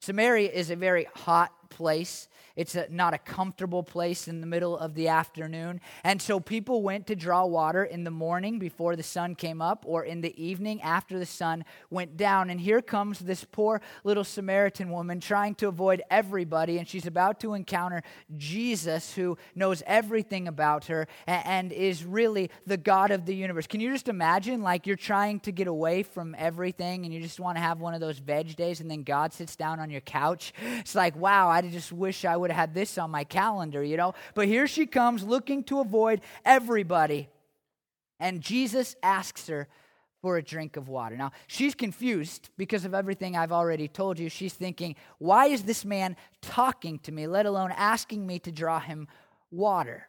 Samaria 0.00 0.50
is 0.50 0.70
a 0.70 0.76
very 0.76 1.06
hot 1.14 1.52
place. 1.72 2.28
It's 2.54 2.74
a, 2.74 2.86
not 2.90 3.14
a 3.14 3.18
comfortable 3.18 3.82
place 3.82 4.28
in 4.28 4.42
the 4.42 4.46
middle 4.46 4.76
of 4.76 4.94
the 4.94 5.08
afternoon. 5.08 5.80
And 6.04 6.20
so 6.20 6.38
people 6.38 6.82
went 6.82 7.06
to 7.06 7.16
draw 7.16 7.46
water 7.46 7.82
in 7.82 8.04
the 8.04 8.10
morning 8.10 8.58
before 8.58 8.94
the 8.94 9.02
sun 9.02 9.34
came 9.34 9.62
up 9.62 9.84
or 9.86 10.04
in 10.04 10.20
the 10.20 10.34
evening 10.42 10.82
after 10.82 11.18
the 11.18 11.24
sun 11.24 11.64
went 11.88 12.18
down. 12.18 12.50
And 12.50 12.60
here 12.60 12.82
comes 12.82 13.20
this 13.20 13.42
poor 13.44 13.80
little 14.04 14.22
Samaritan 14.24 14.90
woman 14.90 15.18
trying 15.18 15.54
to 15.56 15.68
avoid 15.68 16.02
everybody. 16.10 16.76
And 16.76 16.86
she's 16.86 17.06
about 17.06 17.40
to 17.40 17.54
encounter 17.54 18.02
Jesus, 18.36 19.14
who 19.14 19.38
knows 19.54 19.82
everything 19.86 20.46
about 20.46 20.84
her 20.86 21.08
and, 21.26 21.46
and 21.46 21.72
is 21.72 22.04
really 22.04 22.50
the 22.66 22.76
God 22.76 23.10
of 23.12 23.24
the 23.24 23.34
universe. 23.34 23.66
Can 23.66 23.80
you 23.80 23.90
just 23.90 24.08
imagine, 24.08 24.60
like, 24.60 24.86
you're 24.86 24.96
trying 24.96 25.40
to 25.40 25.52
get 25.52 25.68
away 25.68 26.02
from 26.02 26.34
everything 26.36 27.06
and 27.06 27.14
you 27.14 27.20
just 27.22 27.40
want 27.40 27.56
to 27.56 27.62
have 27.62 27.80
one 27.80 27.94
of 27.94 28.00
those 28.00 28.18
veg 28.18 28.56
days, 28.56 28.80
and 28.80 28.90
then 28.90 29.04
God 29.04 29.32
sits 29.32 29.56
down 29.56 29.80
on 29.80 29.88
your 29.88 30.02
couch? 30.02 30.52
It's 30.80 30.94
like, 30.94 31.16
wow, 31.16 31.48
I 31.48 31.61
just 31.70 31.92
wish 31.92 32.24
I 32.24 32.36
would 32.36 32.50
have 32.50 32.58
had 32.58 32.74
this 32.74 32.98
on 32.98 33.10
my 33.10 33.24
calendar, 33.24 33.82
you 33.82 33.96
know? 33.96 34.14
But 34.34 34.48
here 34.48 34.66
she 34.66 34.86
comes 34.86 35.24
looking 35.24 35.64
to 35.64 35.80
avoid 35.80 36.20
everybody. 36.44 37.28
And 38.20 38.40
Jesus 38.40 38.96
asks 39.02 39.48
her 39.48 39.68
for 40.20 40.36
a 40.36 40.42
drink 40.42 40.76
of 40.76 40.88
water. 40.88 41.16
Now, 41.16 41.32
she's 41.48 41.74
confused 41.74 42.50
because 42.56 42.84
of 42.84 42.94
everything 42.94 43.36
I've 43.36 43.50
already 43.50 43.88
told 43.88 44.18
you. 44.18 44.28
She's 44.28 44.54
thinking, 44.54 44.94
why 45.18 45.46
is 45.46 45.64
this 45.64 45.84
man 45.84 46.16
talking 46.40 47.00
to 47.00 47.12
me, 47.12 47.26
let 47.26 47.44
alone 47.44 47.72
asking 47.72 48.24
me 48.24 48.38
to 48.40 48.52
draw 48.52 48.78
him 48.78 49.08
water? 49.50 50.08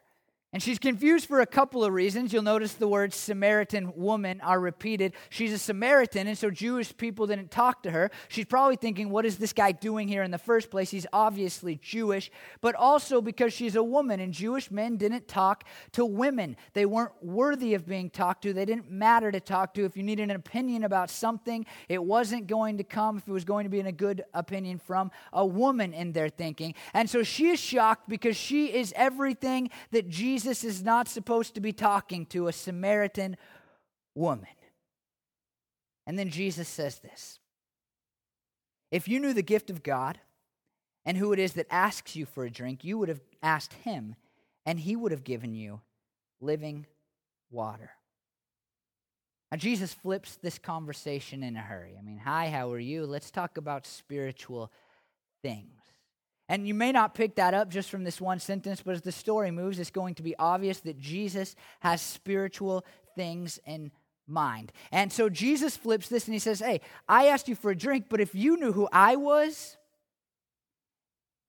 And 0.54 0.62
she's 0.62 0.78
confused 0.78 1.26
for 1.26 1.40
a 1.40 1.46
couple 1.46 1.82
of 1.82 1.92
reasons. 1.92 2.32
You'll 2.32 2.44
notice 2.44 2.74
the 2.74 2.86
words 2.86 3.16
Samaritan 3.16 3.92
woman 3.96 4.40
are 4.40 4.60
repeated. 4.60 5.14
She's 5.28 5.52
a 5.52 5.58
Samaritan, 5.58 6.28
and 6.28 6.38
so 6.38 6.48
Jewish 6.48 6.96
people 6.96 7.26
didn't 7.26 7.50
talk 7.50 7.82
to 7.82 7.90
her. 7.90 8.08
She's 8.28 8.44
probably 8.44 8.76
thinking, 8.76 9.10
what 9.10 9.26
is 9.26 9.36
this 9.38 9.52
guy 9.52 9.72
doing 9.72 10.06
here 10.06 10.22
in 10.22 10.30
the 10.30 10.38
first 10.38 10.70
place? 10.70 10.92
He's 10.92 11.08
obviously 11.12 11.80
Jewish, 11.82 12.30
but 12.60 12.76
also 12.76 13.20
because 13.20 13.52
she's 13.52 13.74
a 13.74 13.82
woman, 13.82 14.20
and 14.20 14.32
Jewish 14.32 14.70
men 14.70 14.96
didn't 14.96 15.26
talk 15.26 15.64
to 15.90 16.06
women. 16.06 16.56
They 16.72 16.86
weren't 16.86 17.20
worthy 17.20 17.74
of 17.74 17.84
being 17.84 18.08
talked 18.08 18.42
to, 18.42 18.52
they 18.52 18.64
didn't 18.64 18.88
matter 18.88 19.32
to 19.32 19.40
talk 19.40 19.74
to. 19.74 19.84
If 19.84 19.96
you 19.96 20.04
needed 20.04 20.30
an 20.30 20.36
opinion 20.36 20.84
about 20.84 21.10
something, 21.10 21.66
it 21.88 22.04
wasn't 22.04 22.46
going 22.46 22.78
to 22.78 22.84
come, 22.84 23.18
if 23.18 23.26
it 23.26 23.32
was 23.32 23.44
going 23.44 23.64
to 23.64 23.70
be 23.70 23.80
in 23.80 23.88
a 23.88 23.92
good 23.92 24.22
opinion, 24.32 24.78
from 24.78 25.10
a 25.32 25.44
woman 25.44 25.92
in 25.92 26.12
their 26.12 26.28
thinking. 26.28 26.76
And 26.92 27.10
so 27.10 27.24
she 27.24 27.48
is 27.48 27.58
shocked 27.58 28.08
because 28.08 28.36
she 28.36 28.66
is 28.66 28.92
everything 28.94 29.70
that 29.90 30.08
Jesus 30.08 30.43
Jesus 30.44 30.62
is 30.62 30.84
not 30.84 31.08
supposed 31.08 31.54
to 31.54 31.60
be 31.62 31.72
talking 31.72 32.26
to 32.26 32.48
a 32.48 32.52
Samaritan 32.52 33.38
woman. 34.14 34.46
And 36.06 36.18
then 36.18 36.28
Jesus 36.28 36.68
says 36.68 36.98
this 36.98 37.38
If 38.90 39.08
you 39.08 39.20
knew 39.20 39.32
the 39.32 39.42
gift 39.42 39.70
of 39.70 39.82
God 39.82 40.20
and 41.06 41.16
who 41.16 41.32
it 41.32 41.38
is 41.38 41.54
that 41.54 41.66
asks 41.70 42.14
you 42.14 42.26
for 42.26 42.44
a 42.44 42.50
drink, 42.50 42.84
you 42.84 42.98
would 42.98 43.08
have 43.08 43.22
asked 43.42 43.72
him, 43.72 44.16
and 44.66 44.78
he 44.78 44.96
would 44.96 45.12
have 45.12 45.24
given 45.24 45.54
you 45.54 45.80
living 46.42 46.84
water. 47.50 47.92
Now, 49.50 49.56
Jesus 49.56 49.94
flips 49.94 50.36
this 50.36 50.58
conversation 50.58 51.42
in 51.42 51.56
a 51.56 51.60
hurry. 51.60 51.96
I 51.98 52.02
mean, 52.02 52.18
hi, 52.18 52.50
how 52.50 52.70
are 52.70 52.78
you? 52.78 53.06
Let's 53.06 53.30
talk 53.30 53.56
about 53.56 53.86
spiritual 53.86 54.70
things. 55.42 55.83
And 56.48 56.68
you 56.68 56.74
may 56.74 56.92
not 56.92 57.14
pick 57.14 57.36
that 57.36 57.54
up 57.54 57.70
just 57.70 57.90
from 57.90 58.04
this 58.04 58.20
one 58.20 58.38
sentence, 58.38 58.82
but 58.82 58.94
as 58.94 59.02
the 59.02 59.12
story 59.12 59.50
moves, 59.50 59.78
it's 59.78 59.90
going 59.90 60.14
to 60.16 60.22
be 60.22 60.36
obvious 60.38 60.80
that 60.80 60.98
Jesus 60.98 61.56
has 61.80 62.02
spiritual 62.02 62.84
things 63.14 63.58
in 63.64 63.90
mind. 64.26 64.72
And 64.92 65.12
so 65.12 65.28
Jesus 65.28 65.76
flips 65.76 66.08
this 66.08 66.26
and 66.26 66.34
he 66.34 66.38
says, 66.38 66.60
Hey, 66.60 66.80
I 67.08 67.26
asked 67.26 67.48
you 67.48 67.54
for 67.54 67.70
a 67.70 67.76
drink, 67.76 68.06
but 68.08 68.20
if 68.20 68.34
you 68.34 68.58
knew 68.58 68.72
who 68.72 68.88
I 68.92 69.16
was, 69.16 69.76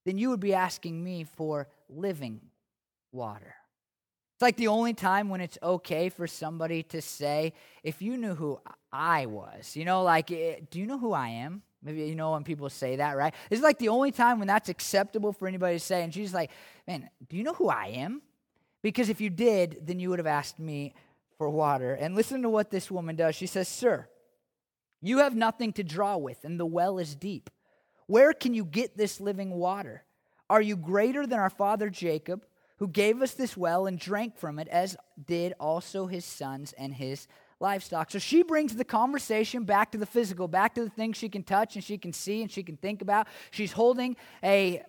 then 0.06 0.18
you 0.18 0.30
would 0.30 0.40
be 0.40 0.54
asking 0.54 1.04
me 1.04 1.24
for 1.24 1.68
living 1.90 2.40
water. 3.12 3.56
It's 4.36 4.42
like 4.42 4.58
the 4.58 4.68
only 4.68 4.94
time 4.94 5.30
when 5.30 5.42
it's 5.42 5.58
okay 5.64 6.10
for 6.10 6.28
somebody 6.28 6.84
to 6.84 7.02
say, 7.02 7.54
If 7.84 8.02
you 8.02 8.18
knew 8.18 8.36
who 8.36 8.60
I 8.92 9.26
was, 9.26 9.76
you 9.76 9.86
know, 9.86 10.04
like, 10.04 10.32
eh, 10.32 10.60
do 10.70 10.80
you 10.80 10.86
know 10.86 11.00
who 11.00 11.14
I 11.14 11.30
am? 11.30 11.64
Maybe 11.86 12.04
you 12.04 12.16
know 12.16 12.32
when 12.32 12.44
people 12.44 12.70
say 12.70 12.96
that, 12.96 13.16
right? 13.16 13.34
This 13.50 13.60
is 13.60 13.64
like 13.64 13.78
the 13.78 13.90
only 13.90 14.12
time 14.12 14.40
when 14.40 14.48
that's 14.48 14.70
acceptable 14.70 15.32
for 15.32 15.48
anybody 15.48 15.76
to 15.76 15.80
say. 15.80 16.04
And 16.04 16.12
she's 16.12 16.34
like, 16.34 16.50
Man, 16.88 17.10
do 17.30 17.38
you 17.38 17.44
know 17.44 17.54
who 17.54 17.70
I 17.70 17.88
am? 17.88 18.24
Because 18.82 19.08
if 19.10 19.22
you 19.22 19.30
did, 19.30 19.82
then 19.84 20.00
you 20.00 20.10
would 20.10 20.20
have 20.20 20.28
asked 20.28 20.60
me 20.60 20.96
for 21.38 21.50
water. 21.50 21.94
And 21.94 22.16
listen 22.16 22.42
to 22.42 22.50
what 22.50 22.72
this 22.72 22.90
woman 22.90 23.16
does. 23.16 23.36
She 23.36 23.48
says, 23.48 23.68
Sir, 23.68 24.08
you 25.02 25.20
have 25.20 25.36
nothing 25.36 25.74
to 25.74 25.84
draw 25.84 26.18
with, 26.18 26.44
and 26.44 26.60
the 26.60 26.66
well 26.66 26.98
is 26.98 27.16
deep. 27.16 27.52
Where 28.08 28.34
can 28.34 28.54
you 28.54 28.66
get 28.66 28.98
this 28.98 29.22
living 29.22 29.52
water? 29.52 30.04
Are 30.50 30.62
you 30.62 30.76
greater 30.76 31.26
than 31.28 31.40
our 31.40 31.50
father 31.50 31.90
Jacob, 31.90 32.46
who 32.78 32.88
gave 32.88 33.22
us 33.22 33.34
this 33.34 33.56
well 33.56 33.86
and 33.86 34.00
drank 34.00 34.38
from 34.38 34.60
it, 34.60 34.68
as 34.68 34.98
did 35.24 35.54
also 35.60 36.08
his 36.08 36.26
sons 36.26 36.74
and 36.74 36.94
his 36.94 37.28
livestock. 37.60 38.12
So 38.12 38.20
she 38.20 38.44
brings 38.44 38.76
the 38.76 38.86
conversation 38.86 39.64
back 39.64 39.92
to 39.92 39.98
the 39.98 40.06
physical, 40.06 40.48
back 40.48 40.76
to 40.76 40.84
the 40.84 40.90
things 40.90 41.18
she 41.18 41.30
can 41.30 41.44
touch 41.44 41.76
and 41.76 41.84
she 41.84 41.98
can 41.98 42.14
see 42.14 42.42
and 42.42 42.52
she 42.52 42.64
can 42.64 42.78
think 42.78 43.02
about. 43.02 43.28
She's 43.52 43.72
holding 43.72 44.16
a 44.44 44.82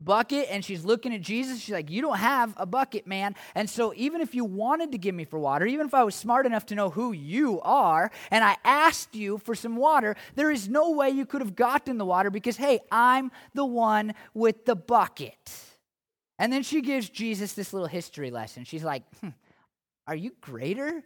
bucket 0.00 0.48
and 0.50 0.64
she's 0.64 0.84
looking 0.84 1.14
at 1.14 1.20
Jesus. 1.20 1.60
She's 1.60 1.72
like, 1.72 1.90
You 1.90 2.02
don't 2.02 2.18
have 2.18 2.54
a 2.56 2.66
bucket, 2.66 3.06
man. 3.06 3.34
And 3.54 3.68
so, 3.68 3.92
even 3.96 4.20
if 4.20 4.34
you 4.34 4.44
wanted 4.44 4.92
to 4.92 4.98
give 4.98 5.14
me 5.14 5.24
for 5.24 5.38
water, 5.38 5.66
even 5.66 5.86
if 5.86 5.94
I 5.94 6.04
was 6.04 6.14
smart 6.14 6.46
enough 6.46 6.66
to 6.66 6.74
know 6.74 6.90
who 6.90 7.12
you 7.12 7.60
are, 7.62 8.10
and 8.30 8.44
I 8.44 8.56
asked 8.64 9.14
you 9.14 9.38
for 9.38 9.54
some 9.54 9.76
water, 9.76 10.16
there 10.34 10.50
is 10.50 10.68
no 10.68 10.90
way 10.90 11.10
you 11.10 11.26
could 11.26 11.40
have 11.40 11.56
gotten 11.56 11.98
the 11.98 12.04
water 12.04 12.30
because, 12.30 12.56
hey, 12.56 12.80
I'm 12.90 13.30
the 13.54 13.64
one 13.64 14.14
with 14.34 14.64
the 14.64 14.76
bucket. 14.76 15.52
And 16.38 16.52
then 16.52 16.62
she 16.62 16.82
gives 16.82 17.08
Jesus 17.08 17.54
this 17.54 17.72
little 17.72 17.88
history 17.88 18.30
lesson. 18.30 18.64
She's 18.64 18.84
like, 18.84 19.02
hmm, 19.20 19.30
Are 20.06 20.16
you 20.16 20.32
greater 20.40 21.02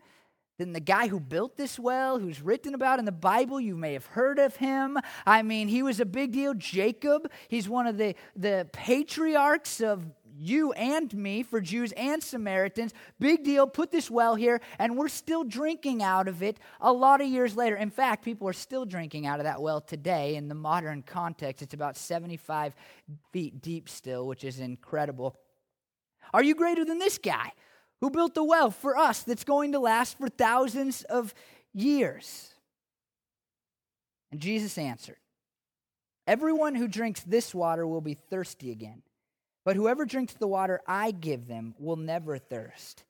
than 0.60 0.74
the 0.74 0.80
guy 0.80 1.08
who 1.08 1.18
built 1.18 1.56
this 1.56 1.78
well, 1.78 2.18
who's 2.18 2.42
written 2.42 2.74
about 2.74 2.98
in 2.98 3.06
the 3.06 3.12
Bible. 3.12 3.58
You 3.58 3.74
may 3.74 3.94
have 3.94 4.04
heard 4.04 4.38
of 4.38 4.56
him. 4.56 4.98
I 5.24 5.42
mean, 5.42 5.68
he 5.68 5.82
was 5.82 6.00
a 6.00 6.04
big 6.04 6.32
deal. 6.32 6.52
Jacob, 6.52 7.30
he's 7.48 7.66
one 7.66 7.86
of 7.86 7.96
the, 7.96 8.14
the 8.36 8.68
patriarchs 8.70 9.80
of 9.80 10.04
you 10.38 10.72
and 10.72 11.12
me 11.14 11.42
for 11.42 11.62
Jews 11.62 11.92
and 11.92 12.22
Samaritans. 12.22 12.92
Big 13.18 13.42
deal. 13.42 13.66
Put 13.66 13.90
this 13.90 14.10
well 14.10 14.34
here, 14.34 14.60
and 14.78 14.98
we're 14.98 15.08
still 15.08 15.44
drinking 15.44 16.02
out 16.02 16.28
of 16.28 16.42
it 16.42 16.60
a 16.82 16.92
lot 16.92 17.22
of 17.22 17.26
years 17.26 17.56
later. 17.56 17.76
In 17.76 17.90
fact, 17.90 18.22
people 18.22 18.46
are 18.46 18.52
still 18.52 18.84
drinking 18.84 19.26
out 19.26 19.40
of 19.40 19.44
that 19.44 19.62
well 19.62 19.80
today 19.80 20.36
in 20.36 20.48
the 20.48 20.54
modern 20.54 21.02
context. 21.02 21.62
It's 21.62 21.72
about 21.72 21.96
75 21.96 22.74
feet 23.32 23.62
deep 23.62 23.88
still, 23.88 24.26
which 24.26 24.44
is 24.44 24.60
incredible. 24.60 25.38
Are 26.34 26.42
you 26.42 26.54
greater 26.54 26.84
than 26.84 26.98
this 26.98 27.16
guy? 27.16 27.52
Who 28.00 28.10
built 28.10 28.34
the 28.34 28.44
well 28.44 28.70
for 28.70 28.96
us 28.96 29.22
that's 29.22 29.44
going 29.44 29.72
to 29.72 29.78
last 29.78 30.18
for 30.18 30.28
thousands 30.28 31.02
of 31.04 31.34
years? 31.74 32.54
And 34.32 34.40
Jesus 34.40 34.78
answered, 34.78 35.16
Everyone 36.26 36.74
who 36.74 36.86
drinks 36.88 37.22
this 37.22 37.54
water 37.54 37.86
will 37.86 38.00
be 38.00 38.14
thirsty 38.14 38.70
again, 38.70 39.02
but 39.64 39.76
whoever 39.76 40.04
drinks 40.04 40.34
the 40.34 40.46
water 40.46 40.80
I 40.86 41.10
give 41.10 41.46
them 41.46 41.74
will 41.78 41.96
never 41.96 42.38
thirst. 42.38 43.04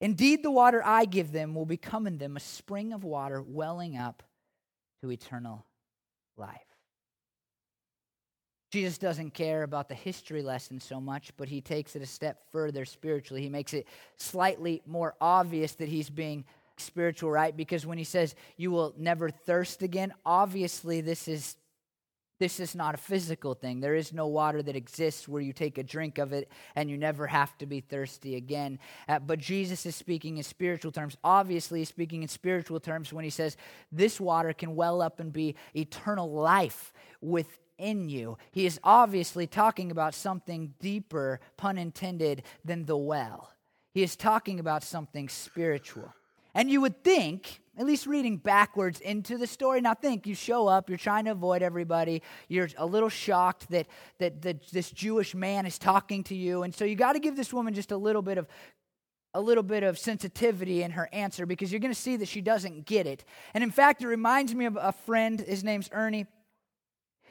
Indeed, 0.00 0.42
the 0.42 0.50
water 0.50 0.82
I 0.84 1.04
give 1.04 1.32
them 1.32 1.54
will 1.54 1.66
become 1.66 2.06
in 2.06 2.18
them 2.18 2.36
a 2.36 2.40
spring 2.40 2.92
of 2.92 3.04
water 3.04 3.42
welling 3.42 3.96
up 3.96 4.22
to 5.02 5.10
eternal 5.10 5.64
life. 6.36 6.67
Jesus 8.70 8.98
doesn't 8.98 9.32
care 9.32 9.62
about 9.62 9.88
the 9.88 9.94
history 9.94 10.42
lesson 10.42 10.78
so 10.80 11.00
much, 11.00 11.32
but 11.36 11.48
he 11.48 11.60
takes 11.60 11.96
it 11.96 12.02
a 12.02 12.06
step 12.06 12.42
further 12.52 12.84
spiritually. 12.84 13.42
He 13.42 13.48
makes 13.48 13.72
it 13.72 13.86
slightly 14.16 14.82
more 14.86 15.14
obvious 15.20 15.72
that 15.76 15.88
he's 15.88 16.10
being 16.10 16.44
spiritual, 16.76 17.30
right? 17.30 17.56
Because 17.56 17.86
when 17.86 17.98
he 17.98 18.04
says 18.04 18.34
you 18.56 18.70
will 18.70 18.94
never 18.98 19.30
thirst 19.30 19.82
again, 19.82 20.12
obviously 20.24 21.00
this 21.00 21.28
is 21.28 21.56
this 22.38 22.60
is 22.60 22.76
not 22.76 22.94
a 22.94 22.98
physical 22.98 23.54
thing. 23.54 23.80
There 23.80 23.96
is 23.96 24.12
no 24.12 24.28
water 24.28 24.62
that 24.62 24.76
exists 24.76 25.26
where 25.26 25.42
you 25.42 25.52
take 25.52 25.76
a 25.76 25.82
drink 25.82 26.18
of 26.18 26.32
it 26.32 26.48
and 26.76 26.88
you 26.88 26.96
never 26.96 27.26
have 27.26 27.58
to 27.58 27.66
be 27.66 27.80
thirsty 27.80 28.36
again. 28.36 28.78
Uh, 29.08 29.18
but 29.18 29.40
Jesus 29.40 29.84
is 29.86 29.96
speaking 29.96 30.36
in 30.36 30.44
spiritual 30.44 30.92
terms. 30.92 31.16
Obviously, 31.24 31.80
he's 31.80 31.88
speaking 31.88 32.22
in 32.22 32.28
spiritual 32.28 32.78
terms 32.78 33.12
when 33.12 33.24
he 33.24 33.30
says 33.30 33.56
this 33.90 34.20
water 34.20 34.52
can 34.52 34.76
well 34.76 35.02
up 35.02 35.18
and 35.18 35.32
be 35.32 35.56
eternal 35.74 36.30
life 36.30 36.92
within 37.78 38.08
you. 38.08 38.38
He 38.52 38.66
is 38.66 38.80
obviously 38.82 39.46
talking 39.46 39.90
about 39.90 40.14
something 40.14 40.74
deeper, 40.80 41.40
pun 41.56 41.78
intended, 41.78 42.42
than 42.64 42.84
the 42.84 42.96
well. 42.96 43.52
He 43.92 44.02
is 44.02 44.16
talking 44.16 44.60
about 44.60 44.82
something 44.82 45.28
spiritual. 45.28 46.12
And 46.54 46.70
you 46.70 46.80
would 46.80 47.04
think, 47.04 47.60
at 47.78 47.86
least 47.86 48.06
reading 48.06 48.36
backwards 48.36 49.00
into 49.00 49.38
the 49.38 49.46
story, 49.46 49.80
now 49.80 49.94
think 49.94 50.26
you 50.26 50.34
show 50.34 50.66
up, 50.66 50.88
you're 50.88 50.98
trying 50.98 51.26
to 51.26 51.32
avoid 51.32 51.62
everybody, 51.62 52.22
you're 52.48 52.68
a 52.76 52.86
little 52.86 53.08
shocked 53.08 53.70
that, 53.70 53.86
that, 54.18 54.42
that 54.42 54.68
this 54.70 54.90
Jewish 54.90 55.34
man 55.34 55.66
is 55.66 55.78
talking 55.78 56.24
to 56.24 56.34
you. 56.34 56.62
And 56.62 56.74
so 56.74 56.84
you 56.84 56.96
got 56.96 57.12
to 57.12 57.20
give 57.20 57.36
this 57.36 57.52
woman 57.52 57.74
just 57.74 57.92
a 57.92 57.96
little 57.96 58.22
bit 58.22 58.38
of 58.38 58.46
a 59.34 59.40
little 59.40 59.62
bit 59.62 59.82
of 59.82 59.98
sensitivity 59.98 60.82
in 60.82 60.90
her 60.92 61.06
answer 61.12 61.44
because 61.44 61.70
you're 61.70 61.80
going 61.80 61.92
to 61.92 62.00
see 62.00 62.16
that 62.16 62.26
she 62.26 62.40
doesn't 62.40 62.86
get 62.86 63.06
it. 63.06 63.26
And 63.52 63.62
in 63.62 63.70
fact, 63.70 64.02
it 64.02 64.06
reminds 64.06 64.54
me 64.54 64.64
of 64.64 64.78
a 64.80 64.90
friend. 64.90 65.38
His 65.38 65.62
name's 65.62 65.90
Ernie. 65.92 66.26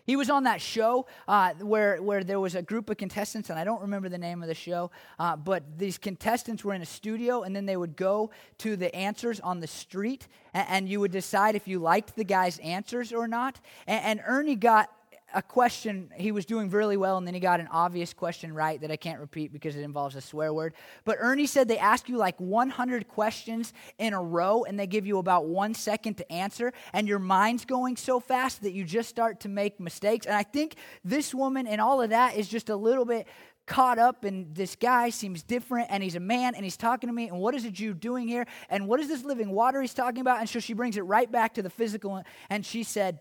He 0.07 0.15
was 0.15 0.29
on 0.29 0.45
that 0.45 0.61
show 0.61 1.05
uh, 1.27 1.53
where, 1.59 2.01
where 2.01 2.23
there 2.23 2.39
was 2.39 2.55
a 2.55 2.61
group 2.61 2.89
of 2.89 2.95
contestants, 2.95 3.49
and 3.49 3.59
I 3.59 3.65
don't 3.65 3.81
remember 3.81 4.07
the 4.07 4.17
name 4.17 4.41
of 4.41 4.47
the 4.47 4.55
show, 4.55 4.89
uh, 5.19 5.35
but 5.35 5.77
these 5.77 5.97
contestants 5.97 6.63
were 6.63 6.73
in 6.73 6.81
a 6.81 6.85
studio, 6.85 7.43
and 7.43 7.53
then 7.53 7.65
they 7.65 7.75
would 7.75 7.97
go 7.97 8.31
to 8.59 8.77
the 8.77 8.95
answers 8.95 9.41
on 9.41 9.59
the 9.59 9.67
street, 9.67 10.29
and, 10.53 10.65
and 10.69 10.89
you 10.89 11.01
would 11.01 11.11
decide 11.11 11.55
if 11.55 11.67
you 11.67 11.79
liked 11.79 12.15
the 12.15 12.23
guy's 12.23 12.57
answers 12.59 13.11
or 13.11 13.27
not. 13.27 13.59
And, 13.85 14.19
and 14.19 14.21
Ernie 14.25 14.55
got 14.55 14.89
a 15.34 15.41
question 15.41 16.12
he 16.15 16.31
was 16.31 16.46
doing 16.46 16.69
really 16.69 16.96
well, 16.96 17.17
and 17.17 17.27
then 17.27 17.34
he 17.34 17.39
got 17.39 17.60
an 17.60 17.67
obvious 17.69 18.13
question 18.13 18.53
right 18.53 18.79
that 18.81 18.91
I 18.91 18.96
can't 18.96 19.19
repeat 19.19 19.51
because 19.51 19.75
it 19.75 19.81
involves 19.81 20.15
a 20.15 20.22
swear 20.22 20.53
word. 20.53 20.74
But 21.03 21.17
Ernie 21.19 21.48
said 21.48 21.67
they 21.67 21.77
ask 21.77 22.07
you 22.07 22.17
like 22.17 22.39
100 22.39 23.07
questions 23.07 23.74
in 23.98 24.13
a 24.13 24.22
row, 24.22 24.63
and 24.63 24.79
they 24.79 24.88
give 24.88 25.05
you 25.05 25.17
about 25.17 25.46
one 25.46 25.74
second 25.74 26.15
to 26.17 26.31
answer, 26.31 26.72
and 26.93 27.07
your 27.07 27.19
mind's 27.19 27.65
going 27.65 27.98
so 27.98 28.19
fast 28.19 28.62
that 28.62 28.72
you 28.72 28.84
just 28.84 29.10
start 29.10 29.41
to 29.41 29.50
make 29.50 29.79
mistakes. 29.79 30.25
And 30.25 30.36
I 30.36 30.43
think 30.43 30.75
this 31.03 31.34
woman 31.34 31.67
and 31.67 31.81
all 31.81 32.01
of 32.01 32.12
that 32.12 32.36
is 32.36 32.48
just 32.48 32.69
a 32.69 32.75
little 32.75 33.05
bit 33.05 33.27
caught 33.65 34.00
up 34.00 34.24
and 34.24 34.55
this 34.55 34.77
guy 34.77 35.10
seems 35.10 35.43
different 35.43 35.88
and 35.91 36.01
he's 36.01 36.15
a 36.15 36.22
man 36.22 36.55
and 36.55 36.63
he's 36.63 36.77
talking 36.77 37.10
to 37.10 37.13
me 37.13 37.27
and 37.27 37.38
what 37.38 37.53
is 37.53 37.65
a 37.65 37.69
jew 37.69 37.93
doing 37.93 38.25
here 38.25 38.48
and 38.69 38.88
what 38.88 38.98
is 39.01 39.10
this 39.10 39.25
living 39.25 39.51
water 39.51 39.81
he's 39.81 39.93
talking 39.93 40.22
about 40.22 40.39
and 40.39 40.48
so 40.48 40.57
she 40.57 40.72
brings 40.72 40.96
it 40.96 41.01
right 41.01 41.29
back 41.29 41.53
to 41.53 41.62
the 41.62 41.69
physical 41.69 42.24
and 42.50 42.65
she 42.65 42.81
said 42.81 43.19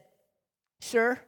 sir 0.81 1.19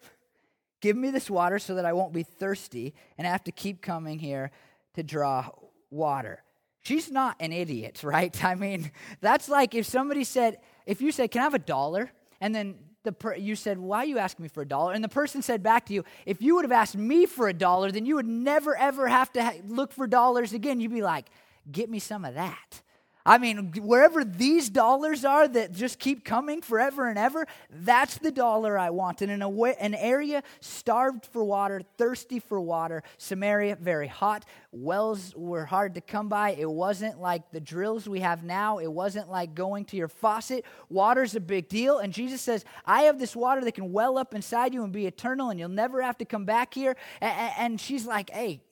Give 0.80 0.97
me 0.97 1.11
this 1.11 1.28
water 1.28 1.58
so 1.58 1.75
that 1.75 1.85
I 1.85 1.92
won't 1.92 2.12
be 2.12 2.23
thirsty 2.23 2.94
and 3.16 3.26
have 3.26 3.44
to 3.44 3.52
keep 3.52 3.82
coming 3.82 4.18
here 4.18 4.50
to 4.94 5.02
draw 5.02 5.50
water. 5.90 6.42
She's 6.80 7.11
not 7.11 7.37
an 7.40 7.52
idiot, 7.52 8.00
right? 8.04 8.44
I 8.44 8.54
mean, 8.54 8.90
that's 9.20 9.49
like 9.49 9.75
if 9.75 9.87
somebody 9.87 10.25
said, 10.25 10.58
if 10.87 11.00
you 11.00 11.12
said, 11.12 11.30
Can 11.30 11.40
I 11.40 11.44
have 11.44 11.54
a 11.54 11.58
dollar? 11.58 12.11
And 12.40 12.54
then 12.54 12.76
the 13.02 13.12
per- 13.12 13.37
you 13.37 13.56
said, 13.56 13.78
Why 13.78 13.99
are 13.99 14.06
you 14.06 14.18
asking 14.18 14.44
me 14.44 14.49
for 14.49 14.62
a 14.62 14.68
dollar? 14.68 14.92
And 14.92 15.02
the 15.02 15.08
person 15.08 15.42
said 15.42 15.62
back 15.62 15.87
to 15.87 15.94
you, 15.94 16.04
If 16.26 16.40
you 16.40 16.54
would 16.54 16.64
have 16.64 16.73
asked 16.73 16.97
me 16.97 17.26
for 17.26 17.49
a 17.49 17.54
dollar, 17.54 17.90
then 17.90 18.06
you 18.06 18.14
would 18.16 18.26
never, 18.26 18.76
ever 18.76 19.08
have 19.08 19.32
to 19.32 19.42
ha- 19.42 19.61
look 19.66 19.92
for 19.92 20.06
dollars 20.06 20.52
again. 20.52 20.80
You'd 20.80 20.92
be 20.92 21.02
like, 21.02 21.26
Get 21.70 21.90
me 21.90 21.99
some 21.99 22.25
of 22.25 22.35
that. 22.35 22.82
I 23.28 23.37
mean, 23.37 23.73
wherever 23.82 24.25
these 24.25 24.70
dollars 24.70 25.23
are 25.23 25.47
that 25.47 25.73
just 25.73 25.99
keep 25.99 26.25
coming 26.25 26.62
forever 26.62 27.08
and 27.08 27.18
ever, 27.18 27.47
that's 27.70 28.16
the 28.16 28.30
dollar 28.30 28.78
I 28.78 28.88
want. 28.88 29.20
And 29.20 29.30
in 29.30 29.42
a 29.42 29.49
way, 29.50 29.76
an 29.78 29.94
area 29.94 30.42
starved 30.61 31.26
for 31.26 31.44
water, 31.44 31.82
thirsty 31.99 32.38
for 32.38 32.58
water, 32.58 33.02
Samaria, 33.18 33.76
very 33.76 34.06
hot. 34.06 34.47
Wells 34.73 35.35
were 35.37 35.66
hard 35.66 35.97
to 35.97 36.00
come 36.00 36.30
by. 36.30 36.52
It 36.52 36.70
wasn't 36.70 37.20
like 37.20 37.50
the 37.50 37.61
drills 37.61 38.08
we 38.08 38.20
have 38.20 38.44
now, 38.44 38.78
it 38.78 38.90
wasn't 38.90 39.28
like 39.28 39.54
going 39.54 39.85
to 39.87 39.99
your 39.99 40.08
faucet. 40.08 40.64
Water's 40.88 41.35
a 41.35 41.40
big 41.40 41.68
deal. 41.68 41.99
And 41.99 42.14
Jesus 42.14 42.40
says, 42.40 42.64
I 42.87 43.02
have 43.02 43.18
this 43.18 43.37
water 43.37 43.62
that 43.62 43.73
can 43.73 43.92
well 43.92 44.16
up 44.16 44.35
inside 44.35 44.73
you 44.73 44.85
and 44.85 44.92
be 44.92 45.06
eternal, 45.06 45.50
and 45.50 45.61
you'll 45.61 45.68
never 45.68 46.00
have 46.00 46.16
to 46.18 46.25
come 46.25 46.47
back 46.47 46.73
here. 46.73 46.97
And 47.20 47.78
she's 47.78 48.06
like, 48.06 48.30
hey, 48.30 48.62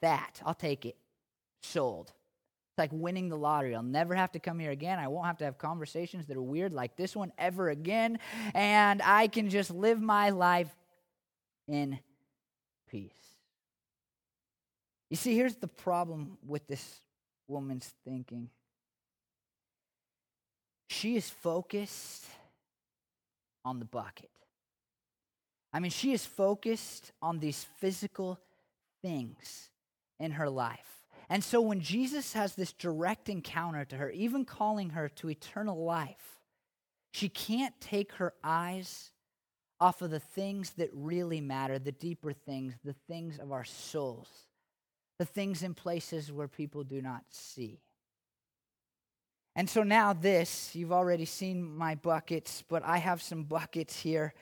that, 0.00 0.40
I'll 0.42 0.54
take 0.54 0.86
it. 0.86 0.96
Sold. 1.60 2.12
It's 2.72 2.78
like 2.78 2.90
winning 2.90 3.28
the 3.28 3.36
lottery. 3.36 3.74
I'll 3.74 3.82
never 3.82 4.14
have 4.14 4.32
to 4.32 4.38
come 4.38 4.58
here 4.58 4.70
again. 4.70 4.98
I 4.98 5.08
won't 5.08 5.26
have 5.26 5.36
to 5.38 5.44
have 5.44 5.58
conversations 5.58 6.24
that 6.26 6.38
are 6.38 6.42
weird 6.42 6.72
like 6.72 6.96
this 6.96 7.14
one 7.14 7.30
ever 7.36 7.68
again. 7.68 8.18
And 8.54 9.02
I 9.02 9.28
can 9.28 9.50
just 9.50 9.70
live 9.70 10.00
my 10.00 10.30
life 10.30 10.74
in 11.68 11.98
peace. 12.88 13.12
You 15.10 15.18
see, 15.18 15.36
here's 15.36 15.56
the 15.56 15.68
problem 15.68 16.38
with 16.46 16.66
this 16.66 17.02
woman's 17.46 17.92
thinking 18.06 18.48
she 20.88 21.16
is 21.16 21.28
focused 21.28 22.24
on 23.66 23.80
the 23.80 23.84
bucket. 23.84 24.30
I 25.74 25.80
mean, 25.80 25.90
she 25.90 26.12
is 26.12 26.24
focused 26.24 27.12
on 27.20 27.38
these 27.38 27.66
physical 27.80 28.40
things 29.02 29.68
in 30.18 30.32
her 30.32 30.48
life. 30.48 31.01
And 31.32 31.42
so 31.42 31.62
when 31.62 31.80
Jesus 31.80 32.34
has 32.34 32.56
this 32.56 32.74
direct 32.74 33.30
encounter 33.30 33.86
to 33.86 33.96
her, 33.96 34.10
even 34.10 34.44
calling 34.44 34.90
her 34.90 35.08
to 35.08 35.30
eternal 35.30 35.82
life, 35.82 36.42
she 37.10 37.30
can't 37.30 37.72
take 37.80 38.12
her 38.16 38.34
eyes 38.44 39.12
off 39.80 40.02
of 40.02 40.10
the 40.10 40.20
things 40.20 40.72
that 40.72 40.90
really 40.92 41.40
matter, 41.40 41.78
the 41.78 41.90
deeper 41.90 42.34
things, 42.34 42.74
the 42.84 42.94
things 43.08 43.38
of 43.38 43.50
our 43.50 43.64
souls, 43.64 44.28
the 45.18 45.24
things 45.24 45.62
in 45.62 45.72
places 45.72 46.30
where 46.30 46.48
people 46.48 46.84
do 46.84 47.00
not 47.00 47.22
see. 47.30 47.80
And 49.56 49.70
so 49.70 49.82
now, 49.82 50.12
this, 50.12 50.76
you've 50.76 50.92
already 50.92 51.24
seen 51.24 51.62
my 51.62 51.94
buckets, 51.94 52.62
but 52.68 52.84
I 52.84 52.98
have 52.98 53.22
some 53.22 53.44
buckets 53.44 53.98
here 53.98 54.34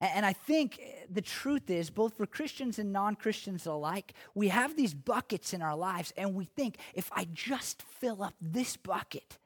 and 0.00 0.24
I 0.24 0.32
think 0.32 0.78
eh, 0.80 1.04
the 1.10 1.22
truth 1.22 1.70
is, 1.70 1.90
both 1.90 2.16
for 2.16 2.26
Christians 2.26 2.78
and 2.78 2.92
non 2.92 3.16
Christians 3.16 3.66
alike, 3.66 4.12
we 4.34 4.48
have 4.48 4.76
these 4.76 4.94
buckets 4.94 5.52
in 5.52 5.62
our 5.62 5.76
lives, 5.76 6.12
and 6.16 6.34
we 6.34 6.44
think 6.44 6.76
if 6.94 7.10
I 7.12 7.26
just 7.32 7.82
fill 7.82 8.22
up 8.22 8.34
this 8.40 8.76
bucket, 8.76 9.38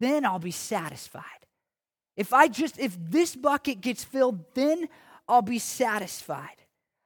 then 0.00 0.24
I'll 0.24 0.38
be 0.38 0.50
satisfied. 0.50 1.24
If 2.16 2.32
I 2.32 2.48
just, 2.48 2.78
if 2.78 2.96
this 2.98 3.34
bucket 3.34 3.80
gets 3.80 4.04
filled, 4.04 4.54
then 4.54 4.88
I'll 5.28 5.42
be 5.42 5.58
satisfied. 5.58 6.63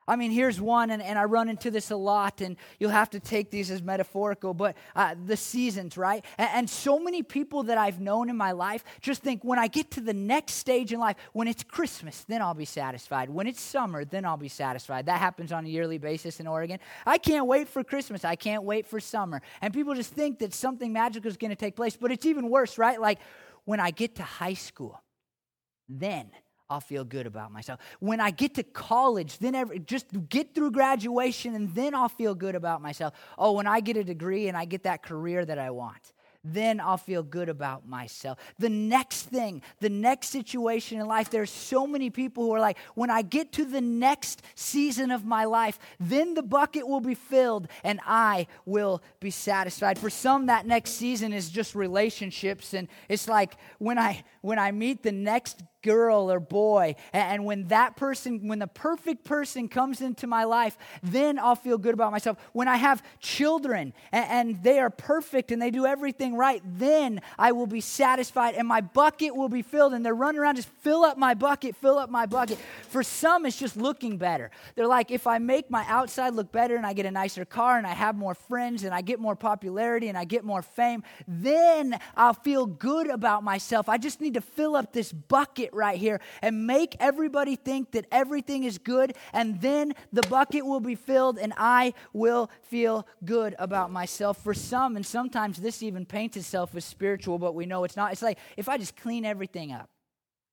I 0.08 0.16
mean, 0.16 0.30
here's 0.30 0.60
one, 0.60 0.90
and, 0.90 1.02
and 1.02 1.18
I 1.18 1.24
run 1.24 1.48
into 1.48 1.70
this 1.70 1.90
a 1.90 1.96
lot, 1.96 2.40
and 2.40 2.56
you'll 2.80 2.90
have 2.90 3.10
to 3.10 3.20
take 3.20 3.50
these 3.50 3.70
as 3.70 3.82
metaphorical, 3.82 4.54
but 4.54 4.76
uh, 4.96 5.14
the 5.26 5.36
seasons, 5.36 5.98
right? 5.98 6.24
And, 6.38 6.50
and, 6.54 6.70
so 6.78 6.98
many 6.98 7.22
people 7.22 7.64
that 7.64 7.76
I've 7.76 8.00
known 8.00 8.30
in 8.30 8.36
my 8.36 8.52
life 8.52 8.84
just 9.00 9.22
think 9.22 9.42
when 9.44 9.58
I 9.58 9.66
get 9.66 9.90
to 9.92 10.00
the 10.00 10.14
next 10.14 10.54
stage 10.54 10.92
in 10.92 11.00
life, 11.00 11.16
when 11.32 11.48
it's 11.48 11.62
Christmas, 11.62 12.24
then 12.28 12.40
I'll 12.40 12.54
be 12.54 12.64
satisfied. 12.64 13.28
When 13.28 13.46
it's 13.46 13.60
summer, 13.60 14.04
then 14.04 14.24
I'll 14.24 14.36
be 14.36 14.48
satisfied. 14.48 15.06
That 15.06 15.18
happens 15.18 15.52
on 15.52 15.64
a 15.64 15.68
yearly 15.68 15.98
basis 15.98 16.40
in 16.40 16.46
Oregon. 16.46 16.78
I 17.04 17.18
can't 17.18 17.46
wait 17.46 17.68
for 17.68 17.84
Christmas. 17.84 18.24
I 18.24 18.36
can't 18.36 18.62
wait 18.62 18.86
for 18.86 19.00
summer. 19.00 19.42
And 19.60 19.74
people 19.74 19.94
just 19.94 20.12
think 20.12 20.38
that 20.38 20.54
something 20.54 20.92
magical 20.92 21.28
is 21.28 21.36
going 21.36 21.50
to 21.50 21.56
take 21.56 21.76
place, 21.76 21.96
but 21.96 22.10
it's 22.12 22.26
even 22.26 22.48
worse, 22.48 22.78
right? 22.78 23.00
Like 23.00 23.18
when 23.64 23.80
I 23.80 23.90
get 23.90 24.14
to 24.16 24.22
high 24.22 24.54
school, 24.54 25.02
then 25.88 26.30
I'll 26.70 26.80
feel 26.80 27.04
good 27.04 27.26
about 27.26 27.50
myself. 27.50 27.80
When 27.98 28.20
I 28.20 28.30
get 28.30 28.54
to 28.54 28.62
college, 28.62 29.38
then 29.38 29.54
every, 29.54 29.78
just 29.78 30.06
get 30.28 30.54
through 30.54 30.72
graduation 30.72 31.54
and 31.54 31.74
then 31.74 31.94
I'll 31.94 32.10
feel 32.10 32.34
good 32.34 32.54
about 32.54 32.82
myself. 32.82 33.14
Oh, 33.38 33.52
when 33.52 33.66
I 33.66 33.80
get 33.80 33.96
a 33.96 34.04
degree 34.04 34.48
and 34.48 34.56
I 34.56 34.66
get 34.66 34.82
that 34.82 35.02
career 35.02 35.44
that 35.44 35.58
I 35.58 35.70
want 35.70 36.12
then 36.44 36.80
I'll 36.80 36.98
feel 36.98 37.22
good 37.22 37.48
about 37.48 37.86
myself. 37.86 38.38
The 38.58 38.68
next 38.68 39.24
thing, 39.24 39.62
the 39.80 39.90
next 39.90 40.28
situation 40.28 41.00
in 41.00 41.06
life, 41.06 41.30
there's 41.30 41.50
so 41.50 41.86
many 41.86 42.10
people 42.10 42.44
who 42.44 42.52
are 42.52 42.60
like, 42.60 42.78
when 42.94 43.10
I 43.10 43.22
get 43.22 43.52
to 43.54 43.64
the 43.64 43.80
next 43.80 44.42
season 44.54 45.10
of 45.10 45.24
my 45.24 45.44
life, 45.44 45.78
then 45.98 46.34
the 46.34 46.42
bucket 46.42 46.86
will 46.86 47.00
be 47.00 47.14
filled 47.14 47.68
and 47.84 48.00
I 48.06 48.46
will 48.64 49.02
be 49.20 49.30
satisfied. 49.30 49.98
For 49.98 50.10
some, 50.10 50.46
that 50.46 50.66
next 50.66 50.92
season 50.92 51.32
is 51.32 51.50
just 51.50 51.74
relationships. 51.74 52.74
And 52.74 52.88
it's 53.08 53.28
like 53.28 53.56
when 53.78 53.98
I 53.98 54.24
when 54.40 54.58
I 54.58 54.70
meet 54.70 55.02
the 55.02 55.12
next 55.12 55.62
girl 55.88 56.30
or 56.30 56.38
boy. 56.38 56.94
And 57.14 57.46
when 57.46 57.68
that 57.68 57.96
person, 57.96 58.46
when 58.46 58.58
the 58.58 58.66
perfect 58.66 59.24
person 59.24 59.68
comes 59.68 60.02
into 60.02 60.26
my 60.26 60.44
life, 60.44 60.76
then 61.02 61.38
I'll 61.38 61.56
feel 61.56 61.78
good 61.78 61.94
about 61.94 62.12
myself. 62.12 62.36
When 62.52 62.68
I 62.68 62.76
have 62.76 63.02
children 63.20 63.94
and 64.12 64.62
they 64.62 64.80
are 64.80 64.90
perfect 64.90 65.50
and 65.50 65.62
they 65.62 65.70
do 65.70 65.86
everything 65.86 66.34
right, 66.34 66.60
then 66.62 67.22
I 67.38 67.52
will 67.52 67.66
be 67.66 67.80
satisfied 67.80 68.54
and 68.54 68.68
my 68.68 68.82
bucket 68.82 69.34
will 69.34 69.48
be 69.48 69.62
filled. 69.62 69.94
And 69.94 70.04
they're 70.04 70.14
running 70.14 70.42
around, 70.42 70.56
just 70.56 70.68
fill 70.82 71.04
up 71.04 71.16
my 71.16 71.32
bucket, 71.32 71.74
fill 71.74 71.98
up 71.98 72.10
my 72.10 72.26
bucket. 72.26 72.58
For 72.90 73.02
some, 73.02 73.46
it's 73.46 73.56
just 73.56 73.78
looking 73.78 74.18
better. 74.18 74.50
They're 74.74 74.86
like, 74.86 75.10
if 75.10 75.26
I 75.26 75.38
make 75.38 75.70
my 75.70 75.86
outside 75.88 76.34
look 76.34 76.52
better 76.52 76.76
and 76.76 76.84
I 76.84 76.92
get 76.92 77.06
a 77.06 77.10
nicer 77.10 77.46
car 77.46 77.78
and 77.78 77.86
I 77.86 77.94
have 77.94 78.14
more 78.14 78.34
friends 78.34 78.84
and 78.84 78.92
I 78.92 79.00
get 79.00 79.20
more 79.20 79.36
popularity 79.36 80.08
and 80.08 80.18
I 80.18 80.24
get 80.24 80.44
more 80.44 80.60
fame, 80.60 81.02
then 81.26 81.98
I'll 82.14 82.34
feel 82.34 82.66
good 82.66 83.08
about 83.08 83.42
myself. 83.42 83.88
I 83.88 83.96
just 83.96 84.20
need 84.20 84.34
to 84.34 84.42
fill 84.42 84.76
up 84.76 84.92
this 84.92 85.12
bucket 85.12 85.72
right 85.78 85.96
here 85.96 86.20
and 86.42 86.66
make 86.66 86.96
everybody 87.00 87.56
think 87.56 87.92
that 87.92 88.06
everything 88.12 88.64
is 88.64 88.76
good, 88.76 89.14
and 89.32 89.60
then 89.60 89.94
the 90.12 90.22
bucket 90.22 90.66
will 90.66 90.80
be 90.80 90.94
filled 90.94 91.38
and 91.38 91.54
I 91.56 91.94
will 92.12 92.50
feel 92.62 93.06
good 93.24 93.54
about 93.58 93.90
myself. 93.90 94.42
For 94.42 94.52
some, 94.52 94.96
and 94.96 95.06
sometimes 95.06 95.58
this 95.58 95.82
even 95.82 96.04
paints 96.04 96.36
itself 96.36 96.74
as 96.74 96.84
spiritual, 96.84 97.38
but 97.38 97.54
we 97.54 97.64
know 97.64 97.84
it's 97.84 97.96
not. 97.96 98.12
It's 98.12 98.22
like 98.22 98.38
if 98.56 98.68
I 98.68 98.76
just 98.76 98.96
clean 98.96 99.24
everything 99.24 99.72
up. 99.72 99.88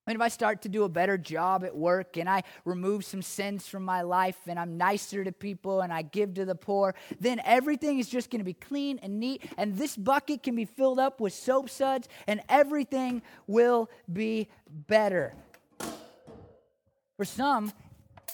Mean, 0.08 0.18
if 0.18 0.22
I 0.22 0.28
start 0.28 0.62
to 0.62 0.70
do 0.70 0.84
a 0.84 0.89
better 0.89 1.18
job 1.18 1.63
at 1.63 1.76
work 1.76 2.18
and 2.18 2.30
I 2.30 2.44
remove 2.63 3.04
some 3.04 3.24
sins 3.24 3.68
from 3.68 3.84
my 3.84 4.04
life 4.04 4.38
and 4.46 4.60
I'm 4.60 4.78
nicer 4.78 5.24
to 5.24 5.32
people 5.32 5.82
and 5.82 5.91
I 5.91 6.04
give 6.04 6.36
to 6.36 6.46
the 6.46 6.54
poor, 6.54 6.94
then 7.20 7.41
everything 7.44 7.98
is 7.98 8.08
just 8.08 8.30
going 8.30 8.39
to 8.39 8.46
be 8.46 8.54
clean 8.54 9.00
and 9.02 9.20
neat. 9.20 9.41
And 9.58 9.76
this 9.76 9.98
bucket 9.98 10.44
can 10.44 10.56
be 10.56 10.65
filled 10.65 11.00
up 11.00 11.20
with 11.20 11.34
soap 11.34 11.72
suds 11.72 12.08
and 12.28 12.41
everything 12.50 13.24
will 13.48 13.89
be 14.12 14.48
better. 14.70 15.34
For 17.18 17.26
some, 17.26 17.74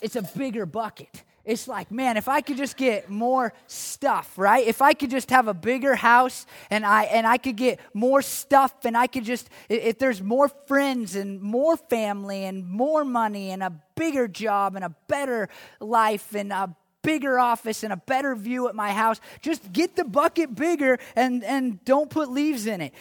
it's 0.02 0.18
a 0.18 0.24
bigger 0.24 0.66
bucket. 0.66 1.24
It's 1.44 1.68
like, 1.68 1.92
man, 1.92 2.18
if 2.18 2.28
I 2.28 2.42
could 2.42 2.58
just 2.58 2.78
get 2.78 3.10
more 3.10 3.54
stuff, 3.66 4.38
right? 4.38 4.66
If 4.66 4.82
I 4.82 4.94
could 4.94 5.10
just 5.10 5.32
have 5.32 5.48
a 5.48 5.54
bigger 5.54 5.96
house 5.96 6.46
and 6.70 6.86
I 6.86 7.06
and 7.06 7.26
I 7.26 7.38
could 7.38 7.56
get 7.56 7.80
more 7.94 8.22
stuff 8.22 8.86
and 8.86 8.96
I 8.96 9.08
could 9.08 9.24
just 9.24 9.50
if 9.68 9.98
there's 9.98 10.22
more 10.22 10.50
friends 10.50 11.16
and 11.16 11.42
more 11.42 11.78
family 11.78 12.46
and 12.46 12.68
more 12.68 13.04
money 13.04 13.50
and 13.50 13.64
a 13.64 13.74
bigger 13.96 14.28
job 14.28 14.76
and 14.76 14.86
a 14.86 14.96
better 15.08 15.50
life 15.80 16.36
and 16.36 16.54
a 16.54 16.76
bigger 17.02 17.40
office 17.40 17.84
and 17.84 17.92
a 17.92 17.98
better 17.98 18.36
view 18.36 18.68
at 18.68 18.76
my 18.76 18.92
house, 18.92 19.20
just 19.42 19.74
get 19.74 19.96
the 19.96 20.04
bucket 20.04 20.54
bigger 20.54 21.00
and 21.16 21.44
and 21.44 21.84
don't 21.86 22.12
put 22.12 22.30
leaves 22.30 22.68
in 22.68 22.82
it. 22.82 22.94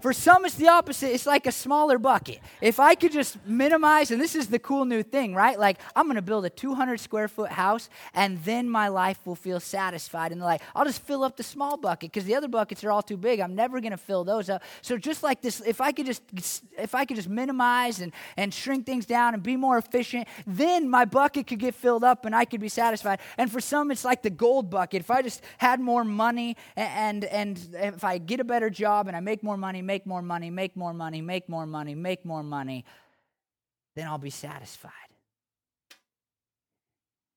For 0.00 0.14
some, 0.14 0.46
it's 0.46 0.54
the 0.54 0.68
opposite. 0.68 1.12
It's 1.12 1.26
like 1.26 1.46
a 1.46 1.52
smaller 1.52 1.98
bucket. 1.98 2.40
If 2.62 2.80
I 2.80 2.94
could 2.94 3.12
just 3.12 3.36
minimize, 3.46 4.10
and 4.10 4.20
this 4.20 4.34
is 4.34 4.46
the 4.48 4.58
cool 4.58 4.86
new 4.86 5.02
thing, 5.02 5.34
right? 5.34 5.58
Like, 5.58 5.78
I'm 5.94 6.06
going 6.06 6.16
to 6.16 6.22
build 6.22 6.46
a 6.46 6.50
200 6.50 6.98
square 6.98 7.28
foot 7.28 7.50
house, 7.50 7.90
and 8.14 8.42
then 8.44 8.68
my 8.68 8.88
life 8.88 9.18
will 9.26 9.34
feel 9.34 9.60
satisfied. 9.60 10.32
And 10.32 10.40
like, 10.40 10.62
I'll 10.74 10.86
just 10.86 11.02
fill 11.02 11.22
up 11.22 11.36
the 11.36 11.42
small 11.42 11.76
bucket 11.76 12.12
because 12.12 12.24
the 12.24 12.34
other 12.34 12.48
buckets 12.48 12.82
are 12.82 12.90
all 12.90 13.02
too 13.02 13.18
big. 13.18 13.40
I'm 13.40 13.54
never 13.54 13.80
going 13.80 13.90
to 13.90 13.98
fill 13.98 14.24
those 14.24 14.48
up. 14.48 14.62
So 14.80 14.96
just 14.96 15.22
like 15.22 15.42
this, 15.42 15.60
if 15.66 15.82
I 15.82 15.92
could 15.92 16.06
just, 16.06 16.22
if 16.78 16.94
I 16.94 17.04
could 17.04 17.16
just 17.16 17.28
minimize 17.28 18.00
and, 18.00 18.12
and 18.38 18.54
shrink 18.54 18.86
things 18.86 19.04
down 19.04 19.34
and 19.34 19.42
be 19.42 19.56
more 19.56 19.76
efficient, 19.76 20.28
then 20.46 20.88
my 20.88 21.04
bucket 21.04 21.46
could 21.46 21.58
get 21.58 21.74
filled 21.74 22.04
up 22.04 22.24
and 22.24 22.34
I 22.34 22.46
could 22.46 22.60
be 22.60 22.70
satisfied. 22.70 23.20
And 23.36 23.52
for 23.52 23.60
some, 23.60 23.90
it's 23.90 24.04
like 24.04 24.22
the 24.22 24.30
gold 24.30 24.70
bucket. 24.70 25.00
If 25.00 25.10
I 25.10 25.20
just 25.20 25.42
had 25.58 25.78
more 25.78 26.04
money 26.04 26.56
and, 26.74 27.24
and, 27.24 27.60
and 27.70 27.94
if 27.96 28.04
I 28.04 28.16
get 28.16 28.40
a 28.40 28.44
better 28.44 28.70
job 28.70 29.06
and 29.08 29.16
I 29.16 29.20
make 29.20 29.42
more 29.42 29.58
money, 29.58 29.82
make 29.90 30.06
more 30.06 30.22
money, 30.22 30.50
make 30.50 30.76
more 30.76 30.94
money, 30.94 31.20
make 31.20 31.48
more 31.48 31.66
money, 31.66 31.96
make 31.96 32.24
more 32.24 32.44
money, 32.44 32.84
then 33.96 34.06
I'll 34.06 34.18
be 34.18 34.30
satisfied. 34.30 35.10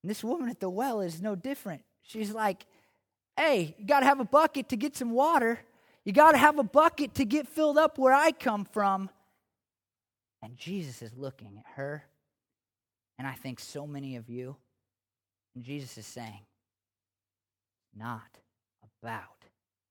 And 0.04 0.10
this 0.12 0.24
woman 0.24 0.50
at 0.50 0.60
the 0.60 0.70
well 0.70 1.02
is 1.02 1.20
no 1.20 1.34
different. 1.34 1.82
She's 2.04 2.32
like, 2.32 2.68
hey, 3.36 3.74
you 3.80 3.88
got 3.88 4.02
to 4.02 4.06
have 4.06 4.20
a 4.20 4.26
bucket 4.26 4.70
to 4.70 4.76
get 4.76 4.96
some 4.96 5.14
water. 5.14 5.60
You 6.06 6.14
got 6.14 6.34
to 6.34 6.38
have 6.38 6.60
a 6.60 6.64
bucket 6.64 7.16
to 7.16 7.26
get 7.26 7.48
filled 7.48 7.80
up 7.80 7.98
where 7.98 8.14
I 8.14 8.32
come 8.32 8.66
from. 8.66 9.10
And 10.44 10.56
Jesus 10.56 11.02
is 11.02 11.12
looking 11.18 11.58
at 11.58 11.66
her, 11.76 12.04
and 13.18 13.26
I 13.26 13.34
think 13.34 13.60
so 13.60 13.88
many 13.88 14.16
of 14.18 14.30
you, 14.30 14.58
and 15.56 15.64
Jesus 15.64 15.98
is 15.98 16.06
saying, 16.06 16.46
not 17.98 18.38
about 19.02 19.40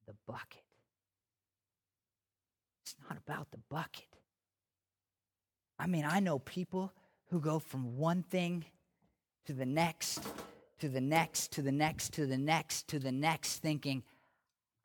the 0.06 0.14
bucket. 0.28 0.62
About 3.16 3.50
the 3.50 3.58
bucket. 3.70 4.06
I 5.78 5.86
mean, 5.86 6.04
I 6.08 6.20
know 6.20 6.38
people 6.38 6.92
who 7.30 7.40
go 7.40 7.58
from 7.58 7.96
one 7.96 8.22
thing 8.22 8.64
to 9.46 9.52
the 9.52 9.66
next, 9.66 10.22
to 10.80 10.88
the 10.88 11.00
next, 11.00 11.52
to 11.52 11.62
the 11.62 11.72
next, 11.72 12.12
to 12.14 12.26
the 12.26 12.38
next, 12.38 12.88
to 12.88 12.98
the 12.98 13.12
next, 13.12 13.58
thinking, 13.58 14.02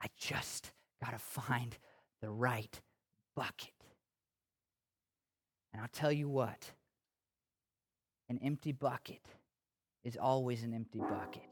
I 0.02 0.08
just 0.18 0.72
got 1.04 1.12
to 1.12 1.20
find 1.20 1.78
the 2.22 2.30
right 2.30 2.82
bucket. 3.36 3.74
And 5.74 5.82
I'll 5.82 5.90
tell 5.92 6.12
you 6.12 6.28
what 6.28 6.72
an 8.30 8.40
empty 8.44 8.72
bucket 8.72 9.22
is 10.04 10.18
always 10.18 10.63
an 10.63 10.74
empty 10.74 11.00
bucket. 11.00 11.50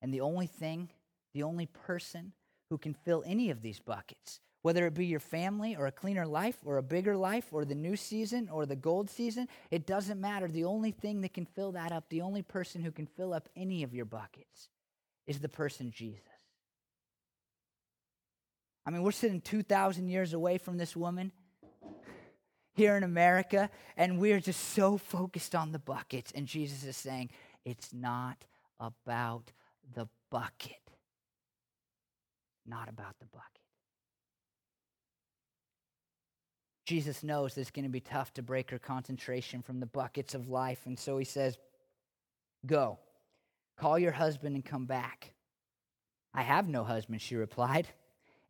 And 0.00 0.14
the 0.14 0.22
only 0.22 0.46
thing, 0.46 0.90
the 1.34 1.42
only 1.42 1.66
person 1.66 2.32
who 2.70 2.78
can 2.78 2.94
fill 2.94 3.22
any 3.26 3.50
of 3.50 3.62
these 3.62 3.80
buckets 3.80 4.40
whether 4.62 4.86
it 4.86 4.94
be 4.94 5.06
your 5.06 5.20
family 5.20 5.74
or 5.74 5.86
a 5.86 5.92
cleaner 5.92 6.26
life 6.26 6.58
or 6.64 6.76
a 6.76 6.82
bigger 6.82 7.16
life 7.16 7.46
or 7.52 7.64
the 7.64 7.74
new 7.74 7.96
season 7.96 8.48
or 8.50 8.66
the 8.66 8.76
gold 8.76 9.08
season, 9.08 9.48
it 9.70 9.86
doesn't 9.86 10.20
matter. 10.20 10.48
The 10.48 10.64
only 10.64 10.90
thing 10.90 11.22
that 11.22 11.32
can 11.32 11.46
fill 11.46 11.72
that 11.72 11.92
up, 11.92 12.08
the 12.08 12.20
only 12.22 12.42
person 12.42 12.82
who 12.82 12.90
can 12.90 13.06
fill 13.06 13.32
up 13.32 13.48
any 13.56 13.82
of 13.82 13.94
your 13.94 14.04
buckets 14.04 14.68
is 15.26 15.40
the 15.40 15.48
person 15.48 15.90
Jesus. 15.90 16.22
I 18.84 18.90
mean, 18.90 19.02
we're 19.02 19.12
sitting 19.12 19.40
2,000 19.40 20.08
years 20.08 20.32
away 20.32 20.58
from 20.58 20.76
this 20.76 20.96
woman 20.96 21.32
here 22.74 22.96
in 22.96 23.02
America, 23.02 23.70
and 23.96 24.18
we're 24.18 24.40
just 24.40 24.60
so 24.70 24.96
focused 24.96 25.54
on 25.54 25.72
the 25.72 25.78
buckets. 25.78 26.32
And 26.34 26.46
Jesus 26.46 26.84
is 26.84 26.96
saying, 26.96 27.30
it's 27.64 27.92
not 27.92 28.44
about 28.78 29.52
the 29.94 30.08
bucket. 30.30 30.76
Not 32.66 32.88
about 32.88 33.18
the 33.18 33.26
bucket. 33.26 33.59
Jesus 36.90 37.22
knows 37.22 37.54
that 37.54 37.60
it's 37.60 37.70
going 37.70 37.84
to 37.84 37.88
be 37.88 38.00
tough 38.00 38.34
to 38.34 38.42
break 38.42 38.72
her 38.72 38.78
concentration 38.80 39.62
from 39.62 39.78
the 39.78 39.86
buckets 39.86 40.34
of 40.34 40.48
life. 40.48 40.80
And 40.86 40.98
so 40.98 41.18
he 41.18 41.24
says, 41.24 41.56
Go, 42.66 42.98
call 43.78 43.96
your 43.96 44.10
husband 44.10 44.56
and 44.56 44.64
come 44.64 44.86
back. 44.86 45.32
I 46.34 46.42
have 46.42 46.66
no 46.66 46.82
husband, 46.82 47.22
she 47.22 47.36
replied. 47.36 47.86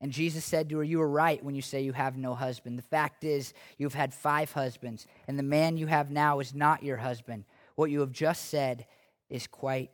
And 0.00 0.10
Jesus 0.10 0.42
said 0.42 0.70
to 0.70 0.78
her, 0.78 0.84
You 0.84 1.02
are 1.02 1.10
right 1.10 1.44
when 1.44 1.54
you 1.54 1.60
say 1.60 1.82
you 1.82 1.92
have 1.92 2.16
no 2.16 2.34
husband. 2.34 2.78
The 2.78 2.82
fact 2.82 3.24
is, 3.24 3.52
you've 3.76 3.92
had 3.92 4.14
five 4.14 4.50
husbands, 4.52 5.06
and 5.28 5.38
the 5.38 5.42
man 5.42 5.76
you 5.76 5.86
have 5.88 6.10
now 6.10 6.40
is 6.40 6.54
not 6.54 6.82
your 6.82 6.96
husband. 6.96 7.44
What 7.74 7.90
you 7.90 8.00
have 8.00 8.10
just 8.10 8.46
said 8.46 8.86
is 9.28 9.46
quite 9.46 9.90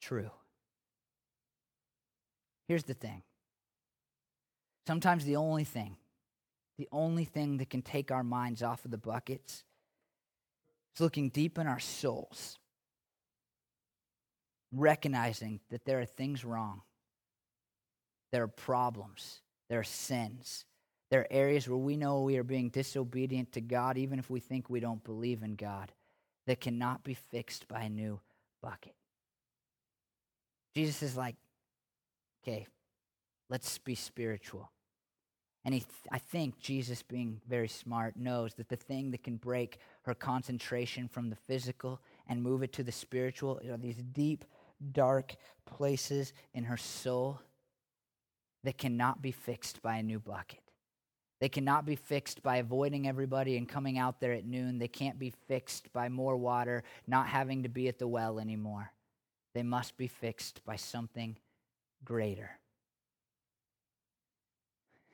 true. 0.00 0.30
Here's 2.68 2.84
the 2.84 2.94
thing 2.94 3.22
sometimes 4.86 5.26
the 5.26 5.36
only 5.36 5.64
thing 5.64 5.98
the 6.80 6.88
only 6.92 7.26
thing 7.26 7.58
that 7.58 7.68
can 7.68 7.82
take 7.82 8.10
our 8.10 8.24
minds 8.24 8.62
off 8.62 8.86
of 8.86 8.90
the 8.90 8.96
buckets 8.96 9.64
is 10.94 11.00
looking 11.02 11.28
deep 11.28 11.58
in 11.58 11.66
our 11.66 11.78
souls, 11.78 12.58
recognizing 14.72 15.60
that 15.68 15.84
there 15.84 16.00
are 16.00 16.06
things 16.06 16.42
wrong, 16.42 16.80
there 18.32 18.42
are 18.42 18.48
problems, 18.48 19.42
there 19.68 19.80
are 19.80 19.84
sins. 19.84 20.64
There 21.10 21.20
are 21.20 21.26
areas 21.30 21.68
where 21.68 21.76
we 21.76 21.98
know 21.98 22.22
we 22.22 22.38
are 22.38 22.44
being 22.44 22.70
disobedient 22.70 23.52
to 23.52 23.60
God, 23.60 23.98
even 23.98 24.18
if 24.18 24.30
we 24.30 24.40
think 24.40 24.70
we 24.70 24.80
don't 24.80 25.04
believe 25.04 25.42
in 25.42 25.56
God, 25.56 25.92
that 26.46 26.60
cannot 26.60 27.04
be 27.04 27.14
fixed 27.14 27.68
by 27.68 27.82
a 27.82 27.90
new 27.90 28.20
bucket. 28.62 28.94
Jesus 30.74 31.02
is 31.02 31.16
like, 31.16 31.34
okay, 32.42 32.66
let's 33.50 33.76
be 33.78 33.96
spiritual. 33.96 34.70
And 35.64 35.74
he, 35.74 35.84
I 36.10 36.18
think 36.18 36.58
Jesus, 36.58 37.02
being 37.02 37.40
very 37.48 37.68
smart, 37.68 38.16
knows 38.16 38.54
that 38.54 38.68
the 38.68 38.76
thing 38.76 39.10
that 39.10 39.22
can 39.22 39.36
break 39.36 39.78
her 40.02 40.14
concentration 40.14 41.06
from 41.06 41.28
the 41.28 41.36
physical 41.36 42.00
and 42.28 42.42
move 42.42 42.62
it 42.62 42.72
to 42.74 42.82
the 42.82 42.92
spiritual 42.92 43.60
are 43.70 43.76
these 43.76 44.02
deep, 44.12 44.44
dark 44.92 45.34
places 45.66 46.32
in 46.54 46.64
her 46.64 46.78
soul 46.78 47.40
that 48.64 48.78
cannot 48.78 49.20
be 49.20 49.32
fixed 49.32 49.82
by 49.82 49.96
a 49.96 50.02
new 50.02 50.18
bucket. 50.18 50.60
They 51.40 51.48
cannot 51.48 51.86
be 51.86 51.96
fixed 51.96 52.42
by 52.42 52.56
avoiding 52.56 53.08
everybody 53.08 53.56
and 53.56 53.68
coming 53.68 53.98
out 53.98 54.20
there 54.20 54.32
at 54.32 54.44
noon. 54.44 54.78
They 54.78 54.88
can't 54.88 55.18
be 55.18 55.32
fixed 55.48 55.90
by 55.92 56.08
more 56.10 56.36
water, 56.36 56.84
not 57.06 57.28
having 57.28 57.62
to 57.62 57.68
be 57.68 57.88
at 57.88 57.98
the 57.98 58.08
well 58.08 58.38
anymore. 58.38 58.92
They 59.54 59.62
must 59.62 59.96
be 59.96 60.06
fixed 60.06 60.64
by 60.64 60.76
something 60.76 61.36
greater. 62.04 62.59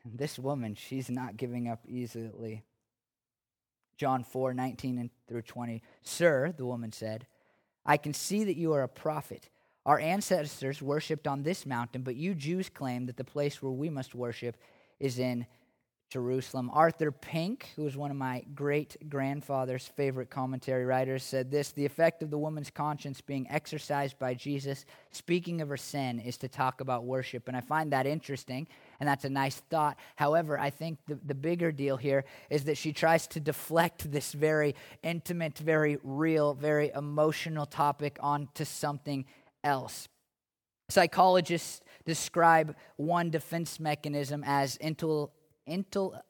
This 0.14 0.38
woman, 0.38 0.75
she's 0.75 1.11
not 1.11 1.37
giving 1.37 1.69
up 1.69 1.81
easily. 1.87 2.62
John 3.97 4.25
4 4.25 4.55
19 4.55 5.11
through 5.27 5.42
20. 5.42 5.83
Sir, 6.03 6.55
the 6.57 6.66
woman 6.66 6.92
said, 6.92 7.27
I 7.85 7.97
can 7.97 8.12
see 8.14 8.45
that 8.45 8.57
you 8.57 8.73
are 8.73 8.83
a 8.83 8.88
prophet. 8.88 9.49
Our 9.85 10.01
ancestors 10.01 10.83
worshipped 10.83 11.29
on 11.29 11.42
this 11.42 11.64
mountain, 11.64 12.03
but 12.03 12.16
you 12.16 12.35
Jews 12.35 12.69
claim 12.69 13.07
that 13.07 13.16
the 13.16 13.25
place 13.25 13.62
where 13.62 13.73
we 13.73 13.88
must 13.88 14.14
worship 14.14 14.57
is 14.99 15.19
in 15.19 15.47
Jerusalem. 16.09 16.71
Arthur 16.73 17.11
Pink, 17.11 17.71
who 17.75 17.83
was 17.83 17.97
one 17.97 18.12
of 18.12 18.16
my 18.16 18.45
great 18.55 18.97
grandfather's 19.09 19.87
favorite 19.88 20.31
commentary 20.31 20.85
writers, 20.85 21.25
said 21.25 21.51
this 21.51 21.73
The 21.73 21.85
effect 21.85 22.23
of 22.23 22.31
the 22.31 22.38
woman's 22.38 22.71
conscience 22.71 23.21
being 23.21 23.47
exercised 23.51 24.19
by 24.19 24.35
Jesus, 24.35 24.87
speaking 25.11 25.61
of 25.61 25.69
her 25.69 25.77
sin, 25.77 26.21
is 26.21 26.38
to 26.38 26.49
talk 26.49 26.81
about 26.81 27.05
worship. 27.05 27.49
And 27.49 27.57
I 27.57 27.61
find 27.61 27.92
that 27.92 28.07
interesting, 28.07 28.69
and 29.01 29.09
that's 29.09 29.25
a 29.25 29.31
nice 29.31 29.57
thought. 29.69 29.99
However, 30.14 30.59
I 30.59 30.71
think 30.71 30.99
the, 31.07 31.19
the 31.25 31.35
bigger 31.35 31.73
deal 31.73 31.97
here 31.97 32.25
is 32.51 32.64
that 32.64 32.79
she 32.79 32.92
tries 32.92 33.27
to 33.29 33.40
deflect 33.40 34.11
this 34.12 34.33
very 34.33 34.77
intimate, 35.03 35.59
very 35.59 35.99
real, 36.05 36.55
very 36.55 36.92
emotional 36.95 37.66
topic 37.66 38.16
onto 38.21 38.64
something 38.64 39.25
else. 39.64 40.09
Psychologists 40.88 41.81
describe 42.05 42.77
one 42.95 43.31
defense 43.31 43.81
mechanism 43.81 44.45
as 44.47 44.79
intel 44.79 45.31
intel, 45.68 46.20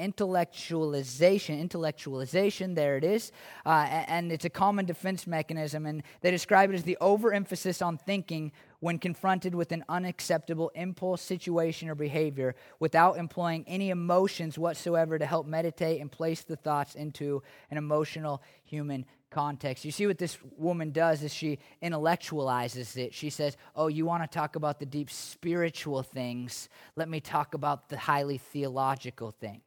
intellectualization 0.00 1.62
intellectualization 1.62 2.74
there 2.74 2.96
it 2.96 3.04
is 3.04 3.30
uh, 3.66 3.86
and 4.08 4.32
it's 4.32 4.46
a 4.46 4.50
common 4.50 4.86
defense 4.86 5.26
mechanism 5.26 5.84
and 5.84 6.02
they 6.22 6.30
describe 6.30 6.70
it 6.70 6.74
as 6.74 6.82
the 6.84 6.96
overemphasis 6.98 7.82
on 7.82 7.98
thinking 7.98 8.50
when 8.80 8.98
confronted 8.98 9.54
with 9.54 9.70
an 9.70 9.84
unacceptable 9.90 10.70
impulse 10.74 11.20
situation 11.20 11.90
or 11.90 11.94
behavior 11.94 12.54
without 12.80 13.18
employing 13.18 13.64
any 13.68 13.90
emotions 13.90 14.58
whatsoever 14.58 15.18
to 15.18 15.26
help 15.26 15.46
meditate 15.46 16.00
and 16.00 16.10
place 16.10 16.42
the 16.42 16.56
thoughts 16.56 16.94
into 16.94 17.42
an 17.70 17.76
emotional 17.76 18.42
human 18.64 19.04
context. 19.32 19.84
You 19.84 19.90
see 19.90 20.06
what 20.06 20.18
this 20.18 20.38
woman 20.56 20.92
does 20.92 21.22
is 21.22 21.32
she 21.32 21.58
intellectualizes 21.82 22.96
it. 22.96 23.14
She 23.14 23.30
says, 23.30 23.56
Oh, 23.74 23.88
you 23.88 24.04
want 24.04 24.22
to 24.22 24.28
talk 24.28 24.56
about 24.56 24.78
the 24.78 24.86
deep 24.86 25.10
spiritual 25.10 26.02
things? 26.02 26.68
Let 26.94 27.08
me 27.08 27.20
talk 27.20 27.54
about 27.54 27.88
the 27.88 27.98
highly 27.98 28.38
theological 28.38 29.30
things. 29.30 29.62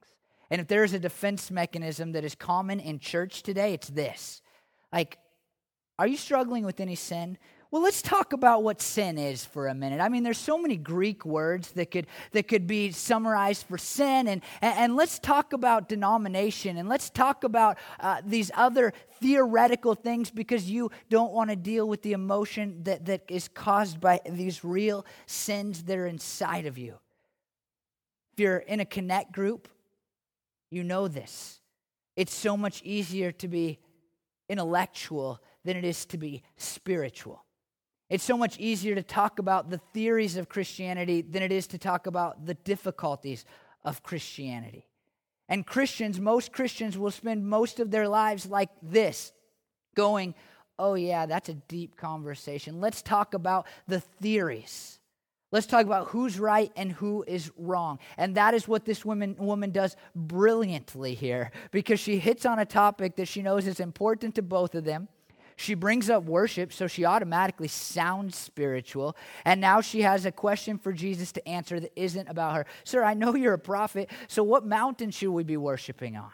And 0.50 0.62
if 0.62 0.68
there's 0.68 0.94
a 0.94 1.00
defense 1.00 1.50
mechanism 1.50 2.12
that 2.14 2.24
is 2.24 2.36
common 2.36 2.80
in 2.80 3.00
church 3.00 3.44
today, 3.44 3.74
it's 3.74 3.90
this. 3.90 4.42
Like, 4.94 5.18
are 5.98 6.08
you 6.08 6.18
struggling 6.18 6.66
with 6.66 6.80
any 6.80 6.96
sin? 6.96 7.38
Well, 7.76 7.84
let's 7.84 8.02
talk 8.02 8.32
about 8.32 8.64
what 8.64 8.82
sin 8.82 9.18
is 9.18 9.44
for 9.44 9.68
a 9.68 9.76
minute. 9.76 10.00
I 10.00 10.08
mean, 10.08 10.24
there's 10.24 10.38
so 10.38 10.58
many 10.58 10.78
Greek 10.78 11.26
words 11.26 11.74
that 11.74 11.92
could 11.92 12.08
that 12.32 12.48
could 12.48 12.68
be 12.68 12.92
summarized 12.92 13.68
for 13.68 13.78
sin, 13.78 14.30
and 14.30 14.42
and, 14.62 14.96
let's 14.96 15.20
talk 15.20 15.52
about 15.52 15.90
denomination, 15.90 16.78
and 16.78 16.88
let's 16.88 17.10
talk 17.10 17.44
about 17.44 17.78
uh, 18.00 18.22
these 18.26 18.50
other 18.56 18.94
theoretical 19.20 19.94
things 19.94 20.32
because 20.32 20.72
you 20.72 20.90
don't 21.10 21.34
want 21.34 21.50
to 21.50 21.58
deal 21.58 21.86
with 21.86 22.02
the 22.02 22.14
emotion 22.14 22.82
that 22.84 23.08
that 23.08 23.24
is 23.28 23.50
caused 23.50 24.00
by 24.00 24.22
these 24.26 24.64
real 24.64 25.06
sins 25.26 25.84
that 25.84 25.98
are 25.98 26.08
inside 26.08 26.68
of 26.68 26.78
you. 26.78 26.98
If 28.32 28.40
you're 28.40 28.60
in 28.60 28.80
a 28.80 28.86
connect 28.86 29.34
group, 29.34 29.68
you 30.72 30.82
know 30.82 31.10
this. 31.10 31.60
It's 32.16 32.34
so 32.34 32.56
much 32.56 32.82
easier 32.84 33.34
to 33.34 33.50
be 33.50 33.80
intellectual 34.48 35.42
than 35.66 35.76
it 35.76 35.84
is 35.84 36.06
to 36.06 36.18
be 36.18 36.42
spiritual. 36.56 37.45
It's 38.10 38.24
so 38.24 38.38
much 38.38 38.60
easier 38.60 38.96
to 38.96 39.04
talk 39.04 39.40
about 39.40 39.70
the 39.70 39.80
theories 39.94 40.38
of 40.38 40.50
Christianity 40.50 41.22
than 41.22 41.42
it 41.42 41.52
is 41.52 41.68
to 41.68 41.78
talk 41.78 42.06
about 42.08 42.46
the 42.46 42.54
difficulties 42.54 43.46
of 43.84 44.04
Christianity. 44.04 44.88
And 45.50 45.66
Christians, 45.66 46.20
most 46.20 46.52
Christians 46.52 46.98
will 46.98 47.12
spend 47.12 47.48
most 47.48 47.80
of 47.80 47.92
their 47.92 48.08
lives 48.08 48.46
like 48.46 48.70
this, 48.82 49.32
going, 49.96 50.36
Oh, 50.78 50.96
yeah, 50.96 51.26
that's 51.26 51.48
a 51.48 51.54
deep 51.54 51.96
conversation. 51.96 52.82
Let's 52.82 53.02
talk 53.02 53.34
about 53.34 53.66
the 53.88 54.02
theories. 54.02 55.00
Let's 55.52 55.68
talk 55.68 55.86
about 55.86 56.10
who's 56.10 56.38
right 56.38 56.70
and 56.76 56.92
who 56.92 57.24
is 57.26 57.50
wrong. 57.56 58.00
And 58.18 58.36
that 58.36 58.54
is 58.54 58.68
what 58.68 58.84
this 58.84 59.06
woman, 59.06 59.38
woman 59.40 59.72
does 59.72 59.96
brilliantly 60.14 61.14
here 61.14 61.52
because 61.72 62.00
she 62.00 62.20
hits 62.20 62.46
on 62.46 62.60
a 62.60 62.66
topic 62.66 63.16
that 63.16 63.30
she 63.30 63.42
knows 63.42 63.68
is 63.68 63.80
important 63.80 64.36
to 64.36 64.42
both 64.42 64.76
of 64.76 64.84
them. 64.84 65.08
She 65.56 65.74
brings 65.74 66.10
up 66.10 66.26
worship, 66.26 66.74
so 66.74 66.88
she 66.88 67.06
automatically 67.06 67.70
sounds 67.70 68.36
spiritual. 68.36 69.16
And 69.46 69.62
now 69.62 69.82
she 69.82 70.02
has 70.02 70.26
a 70.26 70.32
question 70.32 70.78
for 70.78 70.92
Jesus 70.92 71.32
to 71.34 71.48
answer 71.48 71.80
that 71.80 71.94
isn't 71.96 72.28
about 72.28 72.56
her. 72.56 72.66
Sir, 72.84 73.04
I 73.04 73.14
know 73.14 73.36
you're 73.36 73.54
a 73.54 73.60
prophet, 73.60 74.10
so 74.28 74.44
what 74.44 74.66
mountain 74.66 75.12
should 75.12 75.32
we 75.32 75.44
be 75.44 75.58
worshiping 75.58 76.18
on? 76.18 76.32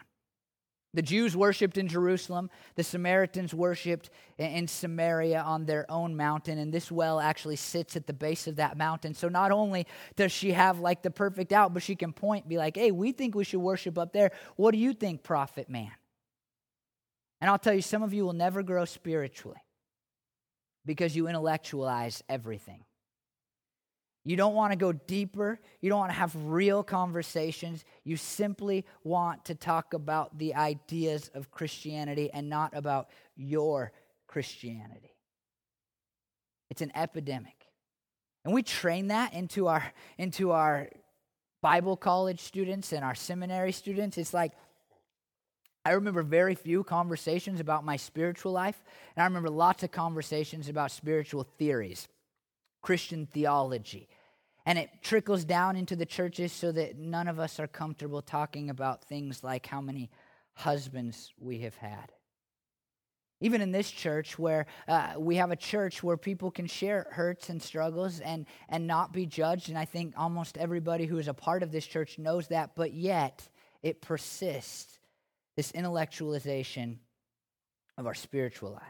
The 0.94 1.02
Jews 1.02 1.34
worshiped 1.34 1.78
in 1.78 1.88
Jerusalem. 1.88 2.50
The 2.74 2.82
Samaritans 2.82 3.54
worshiped 3.54 4.10
in 4.36 4.68
Samaria 4.68 5.40
on 5.40 5.64
their 5.64 5.90
own 5.90 6.14
mountain. 6.16 6.58
And 6.58 6.70
this 6.70 6.92
well 6.92 7.18
actually 7.18 7.56
sits 7.56 7.96
at 7.96 8.06
the 8.06 8.12
base 8.12 8.46
of 8.46 8.56
that 8.56 8.76
mountain. 8.76 9.14
So 9.14 9.28
not 9.28 9.52
only 9.52 9.86
does 10.16 10.32
she 10.32 10.52
have 10.52 10.80
like 10.80 11.02
the 11.02 11.10
perfect 11.10 11.50
out, 11.50 11.72
but 11.72 11.82
she 11.82 11.96
can 11.96 12.12
point, 12.12 12.46
be 12.46 12.58
like, 12.58 12.76
hey, 12.76 12.90
we 12.90 13.12
think 13.12 13.34
we 13.34 13.44
should 13.44 13.60
worship 13.60 13.96
up 13.96 14.12
there. 14.12 14.32
What 14.56 14.72
do 14.72 14.78
you 14.78 14.92
think, 14.92 15.22
prophet 15.22 15.70
man? 15.70 15.92
And 17.42 17.50
I'll 17.50 17.58
tell 17.58 17.74
you, 17.74 17.82
some 17.82 18.04
of 18.04 18.14
you 18.14 18.24
will 18.24 18.32
never 18.32 18.62
grow 18.62 18.84
spiritually 18.84 19.58
because 20.86 21.16
you 21.16 21.26
intellectualize 21.26 22.22
everything. 22.28 22.84
You 24.24 24.36
don't 24.36 24.54
want 24.54 24.70
to 24.70 24.76
go 24.76 24.92
deeper. 24.92 25.58
You 25.80 25.90
don't 25.90 25.98
want 25.98 26.12
to 26.12 26.18
have 26.18 26.36
real 26.36 26.84
conversations. 26.84 27.84
You 28.04 28.16
simply 28.16 28.86
want 29.02 29.46
to 29.46 29.56
talk 29.56 29.92
about 29.92 30.38
the 30.38 30.54
ideas 30.54 31.32
of 31.34 31.50
Christianity 31.50 32.30
and 32.32 32.48
not 32.48 32.76
about 32.76 33.08
your 33.34 33.90
Christianity. 34.28 35.16
It's 36.70 36.80
an 36.80 36.92
epidemic. 36.94 37.66
And 38.44 38.54
we 38.54 38.62
train 38.62 39.08
that 39.08 39.34
into 39.34 39.66
our, 39.66 39.92
into 40.16 40.52
our 40.52 40.88
Bible 41.60 41.96
college 41.96 42.38
students 42.38 42.92
and 42.92 43.04
our 43.04 43.16
seminary 43.16 43.72
students. 43.72 44.16
It's 44.16 44.32
like, 44.32 44.52
I 45.84 45.92
remember 45.92 46.22
very 46.22 46.54
few 46.54 46.84
conversations 46.84 47.58
about 47.58 47.84
my 47.84 47.96
spiritual 47.96 48.52
life, 48.52 48.82
and 49.16 49.22
I 49.22 49.26
remember 49.26 49.50
lots 49.50 49.82
of 49.82 49.90
conversations 49.90 50.68
about 50.68 50.92
spiritual 50.92 51.44
theories, 51.58 52.06
Christian 52.82 53.26
theology. 53.26 54.08
And 54.64 54.78
it 54.78 54.90
trickles 55.02 55.44
down 55.44 55.76
into 55.76 55.96
the 55.96 56.06
churches 56.06 56.52
so 56.52 56.70
that 56.70 56.96
none 56.96 57.26
of 57.26 57.40
us 57.40 57.58
are 57.58 57.66
comfortable 57.66 58.22
talking 58.22 58.70
about 58.70 59.04
things 59.04 59.42
like 59.42 59.66
how 59.66 59.80
many 59.80 60.08
husbands 60.54 61.32
we 61.36 61.58
have 61.60 61.76
had. 61.76 62.12
Even 63.40 63.60
in 63.60 63.72
this 63.72 63.90
church, 63.90 64.38
where 64.38 64.66
uh, 64.86 65.14
we 65.18 65.34
have 65.34 65.50
a 65.50 65.56
church 65.56 66.00
where 66.00 66.16
people 66.16 66.52
can 66.52 66.68
share 66.68 67.08
hurts 67.10 67.48
and 67.48 67.60
struggles 67.60 68.20
and, 68.20 68.46
and 68.68 68.86
not 68.86 69.12
be 69.12 69.26
judged, 69.26 69.68
and 69.68 69.76
I 69.76 69.84
think 69.84 70.14
almost 70.16 70.56
everybody 70.56 71.06
who 71.06 71.18
is 71.18 71.26
a 71.26 71.34
part 71.34 71.64
of 71.64 71.72
this 71.72 71.84
church 71.84 72.20
knows 72.20 72.46
that, 72.48 72.76
but 72.76 72.92
yet 72.92 73.48
it 73.82 74.00
persists 74.00 75.00
this 75.56 75.72
intellectualization 75.72 76.96
of 77.98 78.06
our 78.06 78.14
spiritual 78.14 78.70
lives. 78.70 78.84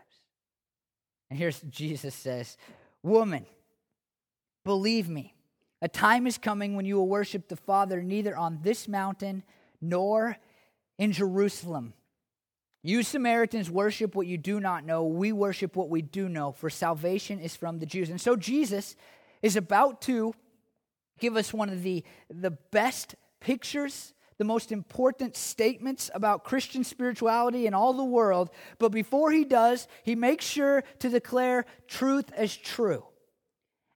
And 1.30 1.38
here's 1.38 1.60
Jesus 1.62 2.14
says, 2.14 2.56
Woman, 3.02 3.46
believe 4.64 5.08
me, 5.08 5.34
a 5.80 5.88
time 5.88 6.26
is 6.26 6.38
coming 6.38 6.76
when 6.76 6.84
you 6.84 6.96
will 6.96 7.08
worship 7.08 7.48
the 7.48 7.56
Father 7.56 8.02
neither 8.02 8.36
on 8.36 8.60
this 8.62 8.86
mountain 8.86 9.42
nor 9.80 10.36
in 10.98 11.12
Jerusalem. 11.12 11.94
You 12.84 13.02
Samaritans 13.02 13.70
worship 13.70 14.14
what 14.14 14.26
you 14.26 14.38
do 14.38 14.60
not 14.60 14.84
know. 14.84 15.04
We 15.04 15.32
worship 15.32 15.76
what 15.76 15.88
we 15.88 16.02
do 16.02 16.28
know, 16.28 16.52
for 16.52 16.68
salvation 16.70 17.40
is 17.40 17.56
from 17.56 17.78
the 17.78 17.86
Jews. 17.86 18.10
And 18.10 18.20
so 18.20 18.36
Jesus 18.36 18.96
is 19.40 19.56
about 19.56 20.02
to 20.02 20.34
give 21.18 21.36
us 21.36 21.52
one 21.52 21.68
of 21.68 21.82
the, 21.82 22.04
the 22.28 22.50
best 22.50 23.14
pictures 23.40 24.14
the 24.42 24.46
most 24.46 24.72
important 24.72 25.36
statements 25.36 26.10
about 26.14 26.42
Christian 26.42 26.82
spirituality 26.82 27.68
in 27.68 27.74
all 27.74 27.92
the 27.92 28.02
world. 28.02 28.50
But 28.80 28.88
before 28.88 29.30
he 29.30 29.44
does, 29.44 29.86
he 30.02 30.16
makes 30.16 30.44
sure 30.44 30.82
to 30.98 31.08
declare 31.08 31.64
truth 31.86 32.32
as 32.32 32.56
true. 32.56 33.04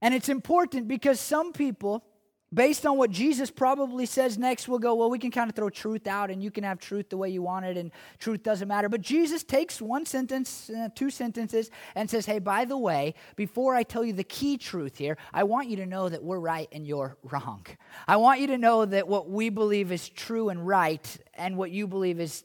And 0.00 0.14
it's 0.14 0.28
important 0.28 0.86
because 0.86 1.18
some 1.18 1.52
people, 1.52 2.04
based 2.52 2.86
on 2.86 2.96
what 2.96 3.10
Jesus 3.10 3.50
probably 3.50 4.06
says 4.06 4.38
next, 4.38 4.68
we'll 4.68 4.78
go, 4.78 4.94
well, 4.94 5.10
we 5.10 5.18
can 5.18 5.30
kind 5.30 5.50
of 5.50 5.56
throw 5.56 5.68
truth 5.68 6.06
out 6.06 6.30
and 6.30 6.42
you 6.42 6.50
can 6.50 6.64
have 6.64 6.78
truth 6.78 7.10
the 7.10 7.16
way 7.16 7.28
you 7.28 7.42
want 7.42 7.64
it 7.64 7.76
and 7.76 7.90
truth 8.18 8.42
doesn't 8.42 8.68
matter. 8.68 8.88
But 8.88 9.00
Jesus 9.00 9.42
takes 9.42 9.80
one 9.80 10.06
sentence, 10.06 10.70
uh, 10.70 10.88
two 10.94 11.10
sentences, 11.10 11.70
and 11.94 12.08
says, 12.08 12.26
hey, 12.26 12.38
by 12.38 12.64
the 12.64 12.78
way, 12.78 13.14
before 13.34 13.74
I 13.74 13.82
tell 13.82 14.04
you 14.04 14.12
the 14.12 14.24
key 14.24 14.56
truth 14.58 14.96
here, 14.96 15.18
I 15.32 15.42
want 15.44 15.68
you 15.68 15.76
to 15.76 15.86
know 15.86 16.08
that 16.08 16.22
we're 16.22 16.38
right 16.38 16.68
and 16.72 16.86
you're 16.86 17.16
wrong. 17.22 17.66
I 18.06 18.16
want 18.16 18.40
you 18.40 18.46
to 18.48 18.58
know 18.58 18.84
that 18.84 19.08
what 19.08 19.28
we 19.28 19.48
believe 19.48 19.90
is 19.90 20.08
true 20.08 20.48
and 20.48 20.66
right 20.66 21.16
and 21.34 21.56
what 21.56 21.70
you 21.70 21.86
believe 21.86 22.20
is 22.20 22.44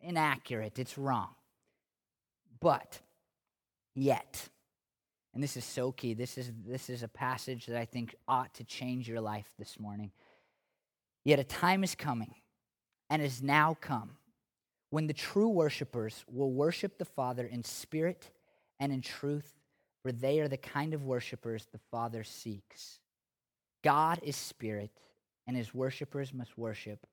inaccurate, 0.00 0.78
it's 0.78 0.98
wrong. 0.98 1.28
But, 2.60 3.00
yet, 3.94 4.48
and 5.38 5.42
this 5.44 5.56
is 5.56 5.64
so 5.64 5.92
key. 5.92 6.14
This 6.14 6.36
is, 6.36 6.50
this 6.66 6.90
is 6.90 7.04
a 7.04 7.08
passage 7.08 7.66
that 7.66 7.78
I 7.78 7.84
think 7.84 8.16
ought 8.26 8.52
to 8.54 8.64
change 8.64 9.08
your 9.08 9.20
life 9.20 9.46
this 9.56 9.78
morning. 9.78 10.10
Yet 11.24 11.38
a 11.38 11.44
time 11.44 11.84
is 11.84 11.94
coming 11.94 12.34
and 13.08 13.22
has 13.22 13.40
now 13.40 13.76
come 13.80 14.16
when 14.90 15.06
the 15.06 15.12
true 15.12 15.46
worshipers 15.46 16.24
will 16.28 16.50
worship 16.50 16.98
the 16.98 17.04
Father 17.04 17.46
in 17.46 17.62
spirit 17.62 18.32
and 18.80 18.90
in 18.90 19.00
truth, 19.00 19.54
for 20.02 20.10
they 20.10 20.40
are 20.40 20.48
the 20.48 20.56
kind 20.56 20.92
of 20.92 21.04
worshipers 21.04 21.68
the 21.70 21.78
Father 21.92 22.24
seeks. 22.24 22.98
God 23.84 24.18
is 24.24 24.34
spirit, 24.34 24.90
and 25.46 25.56
his 25.56 25.72
worshipers 25.72 26.34
must 26.34 26.58
worship 26.58 27.06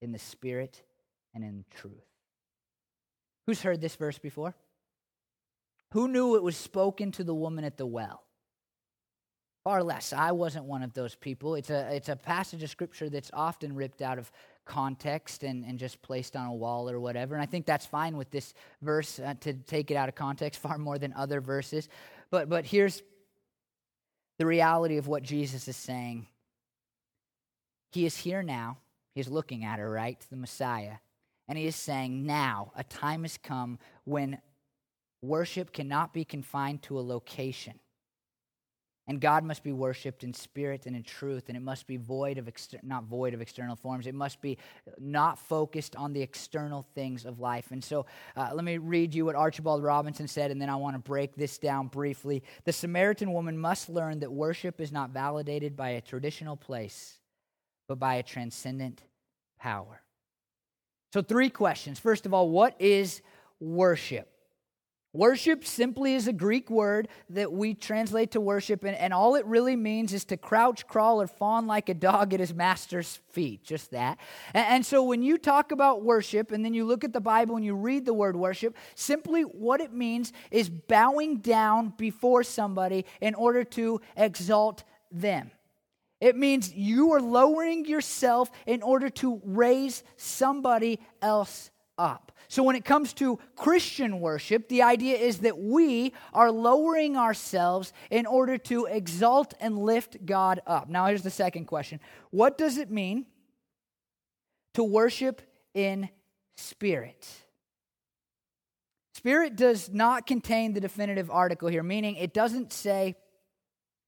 in 0.00 0.12
the 0.12 0.20
spirit 0.20 0.84
and 1.34 1.42
in 1.42 1.64
truth. 1.68 2.06
Who's 3.46 3.62
heard 3.62 3.80
this 3.80 3.96
verse 3.96 4.18
before? 4.20 4.54
Who 5.92 6.08
knew 6.08 6.36
it 6.36 6.42
was 6.42 6.56
spoken 6.56 7.12
to 7.12 7.24
the 7.24 7.34
woman 7.34 7.64
at 7.64 7.76
the 7.76 7.86
well? 7.86 8.24
Far 9.64 9.82
less. 9.82 10.12
I 10.12 10.32
wasn't 10.32 10.64
one 10.64 10.82
of 10.82 10.94
those 10.94 11.14
people. 11.14 11.54
It's 11.54 11.70
a, 11.70 11.94
it's 11.94 12.08
a 12.08 12.16
passage 12.16 12.62
of 12.62 12.70
scripture 12.70 13.10
that's 13.10 13.30
often 13.32 13.74
ripped 13.74 14.00
out 14.00 14.18
of 14.18 14.32
context 14.64 15.42
and, 15.42 15.64
and 15.64 15.78
just 15.78 16.00
placed 16.00 16.34
on 16.34 16.46
a 16.46 16.54
wall 16.54 16.88
or 16.88 16.98
whatever. 16.98 17.34
And 17.34 17.42
I 17.42 17.46
think 17.46 17.66
that's 17.66 17.84
fine 17.84 18.16
with 18.16 18.30
this 18.30 18.54
verse 18.80 19.18
uh, 19.20 19.34
to 19.40 19.52
take 19.52 19.90
it 19.90 19.94
out 19.94 20.08
of 20.08 20.14
context 20.14 20.60
far 20.60 20.78
more 20.78 20.98
than 20.98 21.12
other 21.12 21.40
verses. 21.40 21.88
But, 22.30 22.48
but 22.48 22.64
here's 22.64 23.02
the 24.38 24.46
reality 24.46 24.96
of 24.96 25.08
what 25.08 25.22
Jesus 25.22 25.68
is 25.68 25.76
saying 25.76 26.26
He 27.92 28.06
is 28.06 28.16
here 28.16 28.42
now. 28.42 28.78
He's 29.14 29.28
looking 29.28 29.62
at 29.64 29.78
her, 29.78 29.90
right? 29.90 30.18
The 30.30 30.36
Messiah. 30.36 30.94
And 31.48 31.58
he 31.58 31.66
is 31.66 31.76
saying, 31.76 32.24
now 32.24 32.72
a 32.76 32.82
time 32.82 33.22
has 33.22 33.36
come 33.36 33.78
when 34.04 34.38
worship 35.22 35.72
cannot 35.72 36.12
be 36.12 36.24
confined 36.24 36.82
to 36.82 36.98
a 36.98 37.00
location. 37.00 37.78
And 39.08 39.20
God 39.20 39.42
must 39.42 39.64
be 39.64 39.72
worshiped 39.72 40.22
in 40.22 40.32
spirit 40.32 40.86
and 40.86 40.94
in 40.94 41.02
truth, 41.02 41.48
and 41.48 41.56
it 41.56 41.62
must 41.62 41.88
be 41.88 41.96
void 41.96 42.38
of 42.38 42.46
exter- 42.46 42.78
not 42.84 43.04
void 43.04 43.34
of 43.34 43.40
external 43.40 43.74
forms. 43.74 44.06
It 44.06 44.14
must 44.14 44.40
be 44.40 44.58
not 44.98 45.40
focused 45.40 45.96
on 45.96 46.12
the 46.12 46.22
external 46.22 46.86
things 46.94 47.24
of 47.24 47.40
life. 47.40 47.72
And 47.72 47.82
so, 47.82 48.06
uh, 48.36 48.50
let 48.54 48.64
me 48.64 48.78
read 48.78 49.12
you 49.12 49.24
what 49.24 49.34
Archibald 49.34 49.82
Robinson 49.82 50.28
said, 50.28 50.52
and 50.52 50.62
then 50.62 50.70
I 50.70 50.76
want 50.76 50.94
to 50.94 51.00
break 51.00 51.34
this 51.34 51.58
down 51.58 51.88
briefly. 51.88 52.44
The 52.64 52.72
Samaritan 52.72 53.32
woman 53.32 53.58
must 53.58 53.88
learn 53.88 54.20
that 54.20 54.30
worship 54.30 54.80
is 54.80 54.92
not 54.92 55.10
validated 55.10 55.76
by 55.76 55.90
a 55.90 56.00
traditional 56.00 56.56
place, 56.56 57.18
but 57.88 57.98
by 57.98 58.14
a 58.14 58.22
transcendent 58.22 59.02
power. 59.58 60.00
So, 61.12 61.22
three 61.22 61.50
questions. 61.50 61.98
First 61.98 62.24
of 62.24 62.32
all, 62.32 62.48
what 62.48 62.80
is 62.80 63.20
worship? 63.58 64.31
Worship 65.14 65.66
simply 65.66 66.14
is 66.14 66.26
a 66.26 66.32
Greek 66.32 66.70
word 66.70 67.08
that 67.28 67.52
we 67.52 67.74
translate 67.74 68.30
to 68.30 68.40
worship, 68.40 68.82
and, 68.82 68.96
and 68.96 69.12
all 69.12 69.34
it 69.34 69.44
really 69.44 69.76
means 69.76 70.14
is 70.14 70.24
to 70.26 70.38
crouch, 70.38 70.86
crawl, 70.86 71.20
or 71.20 71.26
fawn 71.26 71.66
like 71.66 71.90
a 71.90 71.94
dog 71.94 72.32
at 72.32 72.40
his 72.40 72.54
master's 72.54 73.20
feet. 73.28 73.62
Just 73.62 73.90
that. 73.90 74.18
And, 74.54 74.66
and 74.66 74.86
so 74.86 75.02
when 75.02 75.22
you 75.22 75.36
talk 75.36 75.70
about 75.70 76.02
worship, 76.02 76.50
and 76.50 76.64
then 76.64 76.72
you 76.72 76.86
look 76.86 77.04
at 77.04 77.12
the 77.12 77.20
Bible 77.20 77.56
and 77.56 77.64
you 77.64 77.74
read 77.74 78.06
the 78.06 78.14
word 78.14 78.36
worship, 78.36 78.74
simply 78.94 79.42
what 79.42 79.82
it 79.82 79.92
means 79.92 80.32
is 80.50 80.70
bowing 80.70 81.38
down 81.38 81.92
before 81.98 82.42
somebody 82.42 83.04
in 83.20 83.34
order 83.34 83.64
to 83.64 84.00
exalt 84.16 84.82
them. 85.10 85.50
It 86.22 86.36
means 86.36 86.72
you 86.72 87.12
are 87.12 87.20
lowering 87.20 87.84
yourself 87.84 88.50
in 88.64 88.80
order 88.80 89.10
to 89.10 89.42
raise 89.44 90.04
somebody 90.16 91.00
else 91.20 91.70
up. 91.98 92.31
So, 92.52 92.62
when 92.62 92.76
it 92.76 92.84
comes 92.84 93.14
to 93.14 93.38
Christian 93.56 94.20
worship, 94.20 94.68
the 94.68 94.82
idea 94.82 95.16
is 95.16 95.38
that 95.38 95.56
we 95.56 96.12
are 96.34 96.50
lowering 96.50 97.16
ourselves 97.16 97.94
in 98.10 98.26
order 98.26 98.58
to 98.58 98.84
exalt 98.84 99.54
and 99.58 99.78
lift 99.78 100.26
God 100.26 100.60
up. 100.66 100.86
Now, 100.90 101.06
here's 101.06 101.22
the 101.22 101.30
second 101.30 101.64
question 101.64 101.98
What 102.28 102.58
does 102.58 102.76
it 102.76 102.90
mean 102.90 103.24
to 104.74 104.84
worship 104.84 105.40
in 105.72 106.10
spirit? 106.58 107.26
Spirit 109.14 109.56
does 109.56 109.88
not 109.88 110.26
contain 110.26 110.74
the 110.74 110.80
definitive 110.82 111.30
article 111.30 111.68
here, 111.68 111.82
meaning 111.82 112.16
it 112.16 112.34
doesn't 112.34 112.70
say 112.70 113.16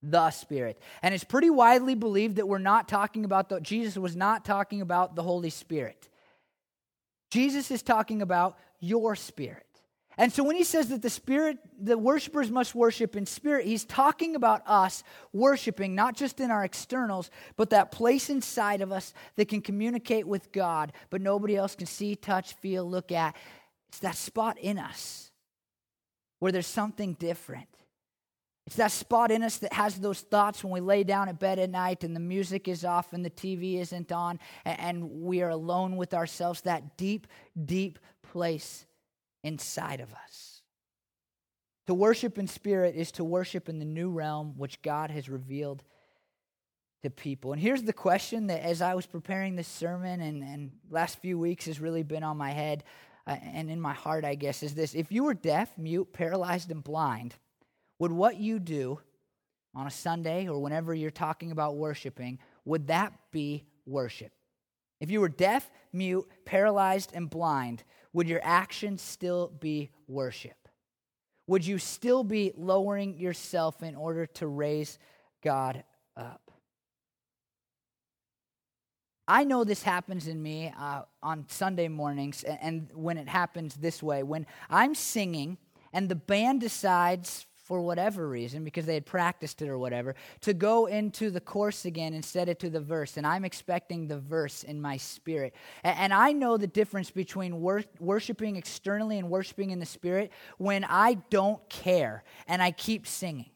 the 0.03 0.31
Spirit. 0.31 0.79
And 1.03 1.15
it's 1.15 1.25
pretty 1.25 1.49
widely 1.49 1.95
believed 1.95 2.37
that 2.37 2.47
we're 2.47 2.59
not 2.59 2.89
talking 2.89 3.25
about 3.25 3.49
the, 3.49 3.59
Jesus 3.63 3.97
was 3.97 4.15
not 4.15 4.45
talking 4.45 4.83
about 4.83 5.17
the 5.17 5.23
Holy 5.23 5.49
Spirit. 5.49 6.11
Jesus 7.35 7.73
is 7.73 7.83
talking 7.83 8.23
about 8.23 8.57
your 8.79 9.17
spirit. 9.17 9.67
And 10.17 10.33
so 10.33 10.45
when 10.45 10.55
he 10.55 10.63
says 10.63 10.91
that 10.91 11.03
the 11.03 11.11
spirit, 11.11 11.59
the 11.77 11.99
worshipers 11.99 12.49
must 12.49 12.77
worship 12.77 13.17
in 13.17 13.27
spirit, 13.27 13.67
he's 13.67 13.85
talking 13.85 14.37
about 14.37 14.63
us 14.67 15.03
worshiping, 15.33 15.97
not 15.97 16.15
just 16.15 16.39
in 16.39 16.53
our 16.53 16.65
externals, 16.65 17.33
but 17.57 17.71
that 17.71 17.91
place 17.91 18.31
inside 18.31 18.83
of 18.83 18.93
us 18.93 19.13
that 19.35 19.49
can 19.49 19.63
communicate 19.63 20.29
with 20.29 20.53
God, 20.53 20.93
but 21.11 21.21
nobody 21.21 21.57
else 21.57 21.75
can 21.75 21.89
see, 21.89 22.15
touch, 22.15 22.53
feel, 22.53 22.89
look 22.89 23.11
at. 23.11 23.35
It's 23.89 23.99
that 23.99 24.15
spot 24.15 24.57
in 24.61 24.79
us 24.79 25.33
where 26.39 26.53
there's 26.53 26.69
something 26.69 27.15
different. 27.15 27.67
It's 28.67 28.77
that 28.77 28.93
spot 28.93 29.31
in 29.31 29.43
us 29.43 29.59
that 29.59 29.75
has 29.75 29.97
those 29.97 30.21
thoughts 30.21 30.65
when 30.65 30.73
we 30.73 30.81
lay 30.81 31.05
down 31.05 31.29
at 31.29 31.39
bed 31.39 31.59
at 31.59 31.69
night 31.69 32.03
and 32.03 32.17
the 32.17 32.21
music 32.21 32.67
is 32.67 32.85
off 32.85 33.13
and 33.13 33.25
the 33.25 33.31
TV 33.31 33.79
isn't 33.79 34.11
on 34.11 34.41
and 34.65 35.23
we 35.23 35.43
are 35.43 35.51
alone 35.51 35.97
with 35.97 36.15
ourselves, 36.15 36.63
that 36.63 36.97
deep, 36.97 37.27
deep 37.63 37.99
place 38.23 38.87
inside 39.43 40.01
of 40.01 40.13
us. 40.15 40.63
To 41.89 41.95
worship 41.95 42.39
in 42.39 42.49
spirit 42.49 42.97
is 42.97 43.13
to 43.13 43.25
worship 43.25 43.69
in 43.69 43.79
the 43.79 43.85
new 43.85 44.09
realm 44.09 44.55
which 44.57 44.81
God 44.81 45.11
has 45.11 45.29
revealed 45.29 45.83
to 47.03 47.11
people. 47.11 47.53
And 47.53 47.61
here's 47.61 47.83
the 47.83 47.93
question 47.93 48.47
that, 48.47 48.63
as 48.63 48.81
I 48.81 48.95
was 48.95 49.05
preparing 49.05 49.57
this 49.57 49.69
sermon 49.69 50.23
and, 50.23 50.43
and 50.43 50.71
last 50.91 51.19
few 51.19 51.39
weeks 51.39 51.67
has 51.67 51.81
really 51.81 52.03
been 52.03 52.23
on 52.23 52.39
my 52.39 52.51
head 52.51 52.83
uh, 53.27 53.37
and 53.43 53.71
in 53.71 53.79
my 53.79 53.93
heart, 53.93 54.25
I 54.25 54.35
guess, 54.35 54.63
is 54.63 54.75
this. 54.75 54.95
If 54.95 55.13
you 55.13 55.25
were 55.25 55.35
deaf, 55.35 55.77
mute, 55.77 56.15
paralyzed, 56.15 56.71
and 56.71 56.83
blind, 56.83 57.35
would 58.05 58.13
what 58.13 58.37
you 58.37 58.59
do 58.59 59.01
on 59.75 59.87
a 59.87 59.91
Sunday 59.91 60.47
or 60.47 60.61
whenever 60.61 60.93
you're 60.93 61.11
talking 61.11 61.53
about 61.53 61.77
worshiping, 61.77 62.39
would 62.67 62.89
that 62.89 63.15
be 63.33 63.65
worship? 63.87 64.31
If 65.01 65.11
you 65.11 65.23
were 65.23 65.31
deaf, 65.31 65.71
mute, 65.91 66.29
paralyzed, 66.45 67.13
and 67.15 67.31
blind, 67.31 67.83
would 68.13 68.29
your 68.29 68.43
actions 68.45 69.01
still 69.01 69.49
be 69.59 69.91
worship? 70.07 70.69
Would 71.47 71.67
you 71.67 71.79
still 71.79 72.25
be 72.25 72.53
lowering 72.59 73.19
yourself 73.19 73.83
in 73.83 73.95
order 73.95 74.27
to 74.27 74.49
raise 74.49 74.99
God 75.43 75.83
up? 76.15 76.51
I 79.27 79.45
know 79.45 79.65
this 79.65 79.83
happens 79.83 80.29
in 80.29 80.43
me 80.43 80.71
uh, 80.79 81.05
on 81.23 81.47
Sunday 81.49 81.89
mornings, 81.89 82.43
and, 82.43 82.59
and 82.61 82.89
when 82.93 83.17
it 83.17 83.29
happens 83.29 83.77
this 83.77 84.03
way 84.03 84.23
when 84.23 84.45
I'm 84.69 84.95
singing 84.95 85.57
and 85.95 86.11
the 86.11 86.15
band 86.15 86.61
decides 86.61 87.47
for 87.65 87.81
whatever 87.81 88.29
reason, 88.29 88.63
because 88.63 88.87
they 88.87 88.95
had 88.95 89.07
practiced 89.07 89.63
it 89.63 89.69
or 89.69 89.79
whatever, 89.79 90.15
to 90.43 90.55
go 90.55 90.87
into 90.87 91.31
the 91.31 91.41
course 91.41 91.85
again 91.87 92.15
instead 92.15 92.49
of 92.49 92.59
to 92.59 92.71
the 92.71 92.81
verse. 92.81 93.17
And 93.17 93.27
I'm 93.27 93.45
expecting 93.45 94.07
the 94.07 94.19
verse 94.19 94.63
in 94.63 94.81
my 94.81 94.99
spirit. 94.99 95.55
And 95.83 96.13
I 96.13 96.33
know 96.33 96.57
the 96.57 96.67
difference 96.67 97.11
between 97.11 97.61
wor- 97.61 97.85
worshiping 97.99 98.57
externally 98.57 99.19
and 99.19 99.31
worshiping 99.31 99.71
in 99.71 99.81
the 99.81 99.87
spirit 99.87 100.31
when 100.59 100.85
I 100.85 101.15
don't 101.31 101.67
care 101.69 102.23
and 102.47 102.63
I 102.63 102.71
keep 102.71 103.07
singing. 103.07 103.51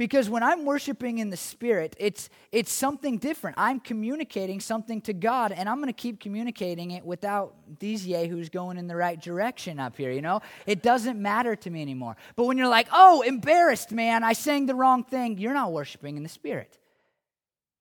Because 0.00 0.30
when 0.30 0.42
I'm 0.42 0.64
worshiping 0.64 1.18
in 1.18 1.28
the 1.28 1.36
Spirit, 1.36 1.94
it's, 1.98 2.30
it's 2.52 2.72
something 2.72 3.18
different. 3.18 3.58
I'm 3.58 3.78
communicating 3.78 4.58
something 4.58 5.02
to 5.02 5.12
God, 5.12 5.52
and 5.52 5.68
I'm 5.68 5.76
going 5.76 5.88
to 5.88 5.92
keep 5.92 6.20
communicating 6.20 6.92
it 6.92 7.04
without 7.04 7.54
these 7.80 8.06
yahoos 8.06 8.48
going 8.48 8.78
in 8.78 8.86
the 8.86 8.96
right 8.96 9.20
direction 9.20 9.78
up 9.78 9.98
here, 9.98 10.10
you 10.10 10.22
know? 10.22 10.40
It 10.64 10.82
doesn't 10.82 11.20
matter 11.20 11.54
to 11.54 11.68
me 11.68 11.82
anymore. 11.82 12.16
But 12.34 12.44
when 12.44 12.56
you're 12.56 12.66
like, 12.66 12.88
oh, 12.90 13.20
embarrassed, 13.20 13.92
man, 13.92 14.24
I 14.24 14.32
sang 14.32 14.64
the 14.64 14.74
wrong 14.74 15.04
thing, 15.04 15.36
you're 15.36 15.52
not 15.52 15.70
worshiping 15.70 16.16
in 16.16 16.22
the 16.22 16.30
Spirit. 16.30 16.78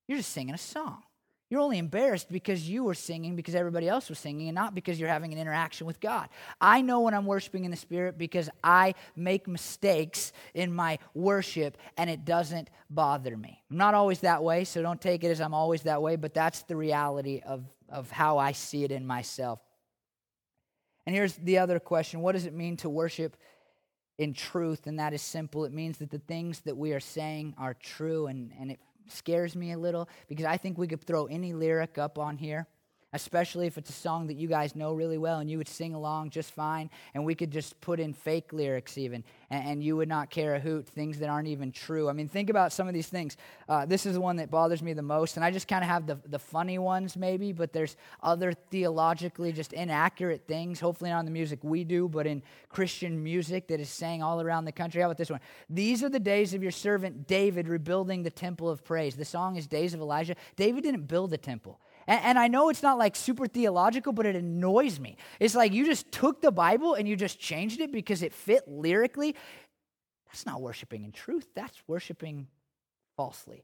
You're 0.09 0.17
just 0.17 0.33
singing 0.33 0.53
a 0.53 0.57
song. 0.57 1.01
You're 1.49 1.61
only 1.61 1.79
embarrassed 1.79 2.31
because 2.31 2.69
you 2.69 2.83
were 2.83 2.93
singing 2.93 3.35
because 3.35 3.55
everybody 3.55 3.89
else 3.89 4.07
was 4.07 4.19
singing 4.19 4.49
and 4.49 4.55
not 4.55 4.75
because 4.75 4.99
you're 4.99 5.09
having 5.09 5.33
an 5.33 5.39
interaction 5.39 5.87
with 5.87 5.99
God. 5.99 6.29
I 6.61 6.83
know 6.83 7.01
when 7.01 7.15
I'm 7.15 7.25
worshiping 7.25 7.65
in 7.65 7.71
the 7.71 7.77
Spirit 7.77 8.19
because 8.19 8.51
I 8.63 8.93
make 9.15 9.47
mistakes 9.47 10.31
in 10.53 10.71
my 10.71 10.99
worship 11.15 11.77
and 11.97 12.07
it 12.07 12.23
doesn't 12.23 12.69
bother 12.91 13.35
me. 13.35 13.63
I'm 13.71 13.77
not 13.77 13.95
always 13.95 14.19
that 14.19 14.43
way, 14.43 14.63
so 14.63 14.83
don't 14.83 15.01
take 15.01 15.23
it 15.23 15.29
as 15.29 15.41
I'm 15.41 15.55
always 15.55 15.81
that 15.83 16.03
way, 16.03 16.17
but 16.17 16.35
that's 16.35 16.61
the 16.63 16.75
reality 16.75 17.41
of, 17.43 17.63
of 17.89 18.11
how 18.11 18.37
I 18.37 18.51
see 18.51 18.83
it 18.83 18.91
in 18.91 19.07
myself. 19.07 19.59
And 21.07 21.15
here's 21.15 21.33
the 21.33 21.57
other 21.57 21.79
question 21.79 22.21
What 22.21 22.33
does 22.33 22.45
it 22.45 22.53
mean 22.53 22.77
to 22.77 22.89
worship 22.89 23.35
in 24.19 24.35
truth? 24.35 24.85
And 24.85 24.99
that 24.99 25.13
is 25.13 25.23
simple 25.23 25.65
it 25.65 25.73
means 25.73 25.97
that 25.97 26.11
the 26.11 26.19
things 26.19 26.59
that 26.61 26.77
we 26.77 26.93
are 26.93 26.99
saying 26.99 27.55
are 27.57 27.73
true 27.73 28.27
and, 28.27 28.51
and 28.59 28.69
it 28.69 28.79
scares 29.11 29.55
me 29.55 29.71
a 29.71 29.77
little 29.77 30.09
because 30.27 30.45
I 30.45 30.57
think 30.57 30.77
we 30.77 30.87
could 30.87 31.03
throw 31.03 31.25
any 31.25 31.53
lyric 31.53 31.97
up 31.97 32.17
on 32.17 32.37
here 32.37 32.67
especially 33.13 33.67
if 33.67 33.77
it's 33.77 33.89
a 33.89 33.93
song 33.93 34.27
that 34.27 34.35
you 34.35 34.47
guys 34.47 34.75
know 34.75 34.93
really 34.93 35.17
well 35.17 35.39
and 35.39 35.49
you 35.49 35.57
would 35.57 35.67
sing 35.67 35.93
along 35.93 36.29
just 36.29 36.51
fine, 36.51 36.89
and 37.13 37.25
we 37.25 37.35
could 37.35 37.51
just 37.51 37.79
put 37.81 37.99
in 37.99 38.13
fake 38.13 38.53
lyrics 38.53 38.97
even, 38.97 39.23
and, 39.49 39.67
and 39.67 39.83
you 39.83 39.95
would 39.95 40.09
not 40.09 40.29
care 40.29 40.55
a 40.55 40.59
hoot, 40.59 40.87
things 40.87 41.19
that 41.19 41.29
aren't 41.29 41.47
even 41.47 41.71
true. 41.71 42.09
I 42.09 42.13
mean, 42.13 42.27
think 42.27 42.49
about 42.49 42.71
some 42.71 42.87
of 42.87 42.93
these 42.93 43.07
things. 43.07 43.37
Uh, 43.67 43.85
this 43.85 44.05
is 44.05 44.13
the 44.13 44.21
one 44.21 44.35
that 44.37 44.51
bothers 44.51 44.81
me 44.81 44.93
the 44.93 45.01
most, 45.01 45.35
and 45.35 45.43
I 45.43 45.51
just 45.51 45.67
kind 45.67 45.83
of 45.83 45.89
have 45.89 46.05
the, 46.05 46.19
the 46.25 46.39
funny 46.39 46.77
ones 46.77 47.15
maybe, 47.15 47.51
but 47.51 47.73
there's 47.73 47.95
other 48.21 48.53
theologically 48.53 49.51
just 49.51 49.73
inaccurate 49.73 50.47
things, 50.47 50.79
hopefully 50.79 51.09
not 51.09 51.19
in 51.19 51.25
the 51.25 51.31
music 51.31 51.59
we 51.63 51.83
do, 51.83 52.07
but 52.07 52.27
in 52.27 52.43
Christian 52.69 53.23
music 53.23 53.67
that 53.67 53.79
is 53.79 53.89
sang 53.89 54.21
all 54.21 54.41
around 54.41 54.65
the 54.65 54.71
country. 54.71 55.01
How 55.01 55.07
about 55.07 55.17
this 55.17 55.29
one? 55.29 55.39
These 55.69 56.03
are 56.03 56.09
the 56.09 56.19
days 56.19 56.53
of 56.53 56.61
your 56.61 56.71
servant 56.71 57.27
David 57.27 57.67
rebuilding 57.67 58.23
the 58.23 58.29
temple 58.29 58.69
of 58.69 58.83
praise. 58.83 59.15
The 59.15 59.25
song 59.25 59.55
is 59.55 59.67
Days 59.67 59.93
of 59.93 59.99
Elijah. 59.99 60.35
David 60.55 60.83
didn't 60.83 61.07
build 61.07 61.31
the 61.31 61.37
temple. 61.37 61.79
And, 62.09 62.25
and 62.25 62.39
I 62.39 62.47
know 62.47 62.69
it's 62.69 62.81
not 62.81 62.97
like 62.97 63.15
super 63.15 63.47
theological, 63.47 64.11
but 64.11 64.25
it 64.25 64.35
annoys 64.35 64.99
me. 64.99 65.15
It's 65.39 65.55
like 65.55 65.71
you 65.71 65.85
just 65.85 66.11
took 66.11 66.41
the 66.41 66.51
Bible 66.51 66.95
and 66.95 67.07
you 67.07 67.15
just 67.15 67.39
changed 67.39 67.79
it 67.79 67.91
because 67.91 68.23
it 68.23 68.33
fit 68.33 68.67
lyrically. 68.67 69.35
That's 70.27 70.45
not 70.45 70.59
worshiping 70.59 71.05
in 71.05 71.11
truth, 71.11 71.47
that's 71.55 71.81
worshiping 71.87 72.47
falsely. 73.15 73.63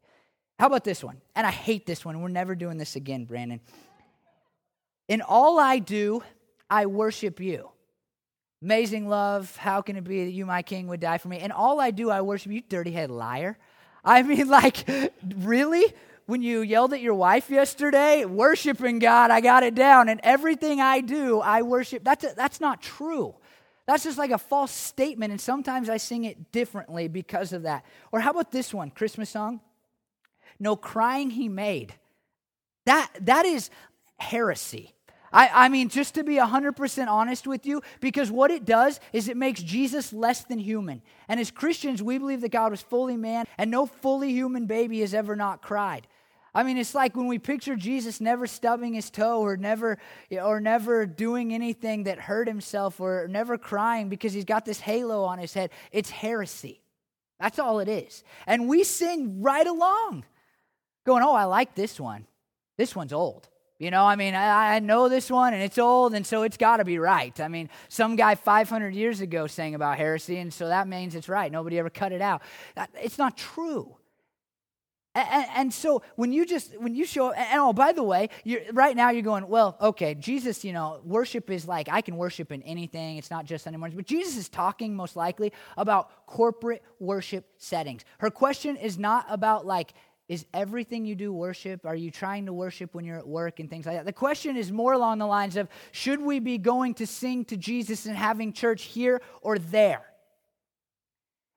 How 0.59 0.67
about 0.67 0.85
this 0.85 1.03
one? 1.03 1.21
And 1.35 1.45
I 1.45 1.51
hate 1.51 1.85
this 1.85 2.05
one. 2.05 2.21
We're 2.21 2.29
never 2.29 2.55
doing 2.55 2.77
this 2.77 2.95
again, 2.95 3.25
Brandon. 3.25 3.59
In 5.09 5.21
all 5.21 5.59
I 5.59 5.79
do, 5.79 6.23
I 6.69 6.85
worship 6.85 7.39
you. 7.39 7.69
Amazing 8.61 9.09
love. 9.09 9.55
How 9.57 9.81
can 9.81 9.97
it 9.97 10.03
be 10.03 10.23
that 10.23 10.31
you, 10.31 10.45
my 10.45 10.61
king, 10.61 10.87
would 10.87 11.01
die 11.01 11.17
for 11.17 11.27
me? 11.27 11.39
And 11.39 11.51
all 11.51 11.81
I 11.81 11.91
do, 11.91 12.09
I 12.09 12.21
worship 12.21 12.51
you, 12.51 12.61
dirty 12.61 12.91
head 12.91 13.11
liar. 13.11 13.57
I 14.03 14.23
mean, 14.23 14.47
like, 14.49 14.87
really? 15.35 15.93
When 16.25 16.41
you 16.41 16.61
yelled 16.61 16.93
at 16.93 17.01
your 17.01 17.13
wife 17.13 17.49
yesterday, 17.49 18.25
worshiping 18.25 18.99
God, 18.99 19.29
I 19.31 19.41
got 19.41 19.63
it 19.63 19.75
down. 19.75 20.09
And 20.09 20.19
everything 20.23 20.81
I 20.81 21.01
do, 21.01 21.39
I 21.39 21.61
worship. 21.61 22.03
That's, 22.03 22.23
a, 22.23 22.33
that's 22.35 22.59
not 22.59 22.81
true. 22.81 23.35
That's 23.85 24.03
just 24.03 24.17
like 24.17 24.31
a 24.31 24.37
false 24.37 24.71
statement. 24.71 25.31
And 25.31 25.39
sometimes 25.39 25.89
I 25.89 25.97
sing 25.97 26.23
it 26.23 26.51
differently 26.51 27.07
because 27.07 27.53
of 27.53 27.63
that. 27.63 27.85
Or 28.11 28.19
how 28.19 28.31
about 28.31 28.51
this 28.51 28.73
one, 28.73 28.89
Christmas 28.89 29.29
song? 29.29 29.61
No 30.59 30.75
crying 30.75 31.29
he 31.29 31.47
made. 31.47 31.93
That, 32.85 33.11
that 33.21 33.45
is 33.45 33.69
heresy. 34.17 34.93
I, 35.31 35.65
I 35.65 35.69
mean, 35.69 35.89
just 35.89 36.15
to 36.15 36.23
be 36.23 36.35
100% 36.35 37.07
honest 37.07 37.45
with 37.45 37.65
you, 37.65 37.81
because 37.99 38.31
what 38.31 38.51
it 38.51 38.63
does 38.63 38.99
is 39.11 39.27
it 39.27 39.35
makes 39.35 39.61
Jesus 39.61 40.13
less 40.13 40.45
than 40.45 40.59
human. 40.59 41.01
And 41.27 41.39
as 41.39 41.51
Christians, 41.51 42.01
we 42.01 42.17
believe 42.17 42.41
that 42.41 42.51
God 42.51 42.71
was 42.71 42.81
fully 42.81 43.17
man, 43.17 43.45
and 43.57 43.69
no 43.69 43.85
fully 43.85 44.31
human 44.31 44.65
baby 44.65 45.01
has 45.01 45.13
ever 45.13 45.35
not 45.35 45.61
cried. 45.61 46.07
I 46.55 46.63
mean, 46.63 46.77
it's 46.77 46.95
like 46.95 47.17
when 47.17 47.27
we 47.27 47.37
picture 47.37 47.75
Jesus 47.75 48.21
never 48.21 48.47
stubbing 48.47 48.93
his 48.93 49.09
toe 49.09 49.41
or 49.41 49.57
never 49.57 49.97
or 50.31 50.61
never 50.61 51.05
doing 51.05 51.53
anything 51.53 52.03
that 52.03 52.17
hurt 52.17 52.47
himself 52.47 53.01
or 53.01 53.27
never 53.29 53.57
crying 53.57 54.07
because 54.07 54.31
he's 54.31 54.45
got 54.45 54.63
this 54.63 54.79
halo 54.79 55.25
on 55.25 55.37
his 55.37 55.53
head. 55.53 55.71
It's 55.91 56.09
heresy. 56.09 56.81
That's 57.41 57.59
all 57.59 57.81
it 57.81 57.89
is. 57.89 58.23
And 58.47 58.69
we 58.69 58.85
sing 58.85 59.41
right 59.41 59.67
along, 59.67 60.23
going, 61.05 61.23
"Oh, 61.23 61.33
I 61.33 61.43
like 61.43 61.75
this 61.75 61.99
one. 61.99 62.25
This 62.77 62.95
one's 62.95 63.11
old." 63.11 63.49
You 63.77 63.91
know, 63.91 64.05
I 64.05 64.15
mean, 64.15 64.35
I, 64.35 64.77
I 64.77 64.79
know 64.79 65.09
this 65.09 65.29
one 65.29 65.53
and 65.53 65.61
it's 65.61 65.77
old, 65.77 66.13
and 66.13 66.25
so 66.25 66.43
it's 66.43 66.55
got 66.55 66.77
to 66.77 66.85
be 66.85 66.97
right. 66.97 67.37
I 67.41 67.49
mean, 67.49 67.69
some 67.89 68.15
guy 68.15 68.35
500 68.35 68.95
years 68.95 69.19
ago 69.19 69.47
sang 69.47 69.75
about 69.75 69.97
heresy, 69.97 70.37
and 70.37 70.53
so 70.53 70.69
that 70.69 70.87
means 70.87 71.13
it's 71.13 71.27
right. 71.27 71.51
Nobody 71.51 71.77
ever 71.77 71.89
cut 71.89 72.13
it 72.13 72.21
out. 72.21 72.41
It's 72.93 73.17
not 73.17 73.35
true. 73.35 73.97
And, 75.15 75.47
and, 75.55 75.73
so 75.73 76.01
when 76.17 76.33
you 76.33 76.45
just 76.45 76.77
when 76.77 76.93
you 76.93 77.05
show 77.05 77.31
and 77.31 77.59
oh 77.61 77.71
by 77.71 77.93
the 77.93 78.03
way 78.03 78.29
right 78.73 78.97
now 78.97 79.11
you're 79.11 79.21
going 79.21 79.47
well 79.47 79.77
okay 79.79 80.13
jesus 80.13 80.65
you 80.65 80.73
know 80.73 80.99
worship 81.05 81.49
is 81.49 81.65
like 81.65 81.87
i 81.89 82.01
can 82.01 82.17
worship 82.17 82.51
in 82.51 82.61
anything. 82.63 83.17
It's 83.17 83.31
not 83.31 83.45
just 83.45 83.63
sunday 83.63 83.77
mornings. 83.77 83.95
But 83.95 84.07
jesus 84.07 84.35
is 84.35 84.49
talking 84.49 84.93
most 84.93 85.15
likely 85.15 85.53
about 85.77 86.25
corporate 86.25 86.83
worship 86.99 87.45
settings. 87.57 88.03
Her 88.17 88.29
question 88.29 88.75
is 88.75 88.97
not 88.97 89.25
about 89.29 89.65
like 89.65 89.93
is 90.27 90.45
everything 90.53 91.05
you 91.05 91.15
do 91.15 91.31
worship? 91.31 91.85
Are 91.85 91.95
you 91.95 92.09
trying 92.09 92.47
to 92.47 92.53
worship 92.53 92.93
when 92.95 93.05
you're 93.05 93.19
at 93.19 93.27
work 93.27 93.59
and 93.59 93.69
things 93.69 93.85
like 93.85 93.95
that? 93.95 94.05
The 94.05 94.13
question 94.13 94.57
is 94.57 94.71
more 94.71 94.93
along 94.93 95.19
the 95.19 95.27
lines 95.27 95.55
of 95.55 95.69
should 95.91 96.19
we 96.19 96.39
be 96.39 96.57
going 96.57 96.95
to 96.95 97.07
sing 97.07 97.45
to 97.45 97.57
jesus 97.57 98.05
and 98.05 98.17
having 98.17 98.51
church 98.51 98.83
here 98.83 99.21
or 99.41 99.59
there 99.59 100.03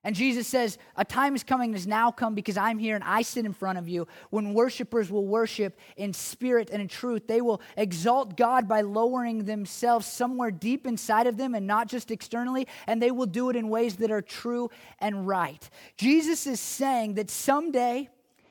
and 0.08 0.16
Jesus 0.16 0.46
says, 0.46 0.78
A 0.96 1.04
time 1.04 1.34
is 1.34 1.44
coming, 1.44 1.74
has 1.74 1.86
now 1.86 2.10
come 2.10 2.34
because 2.34 2.56
I'm 2.56 2.78
here 2.78 2.94
and 2.94 3.04
I 3.04 3.20
sit 3.20 3.44
in 3.44 3.52
front 3.52 3.76
of 3.76 3.90
you. 3.90 4.08
When 4.30 4.54
worshipers 4.54 5.10
will 5.10 5.26
worship 5.26 5.78
in 5.98 6.14
spirit 6.14 6.70
and 6.72 6.80
in 6.80 6.88
truth, 6.88 7.26
they 7.26 7.42
will 7.42 7.60
exalt 7.76 8.34
God 8.34 8.66
by 8.66 8.80
lowering 8.80 9.44
themselves 9.44 10.06
somewhere 10.06 10.50
deep 10.50 10.86
inside 10.86 11.26
of 11.26 11.36
them 11.36 11.54
and 11.54 11.66
not 11.66 11.88
just 11.88 12.10
externally, 12.10 12.66
and 12.86 13.02
they 13.02 13.10
will 13.10 13.26
do 13.26 13.50
it 13.50 13.56
in 13.56 13.68
ways 13.68 13.96
that 13.96 14.10
are 14.10 14.22
true 14.22 14.70
and 14.98 15.28
right. 15.28 15.68
Jesus 15.98 16.46
is 16.46 16.58
saying 16.58 17.12
that 17.16 17.28
someday, 17.28 18.08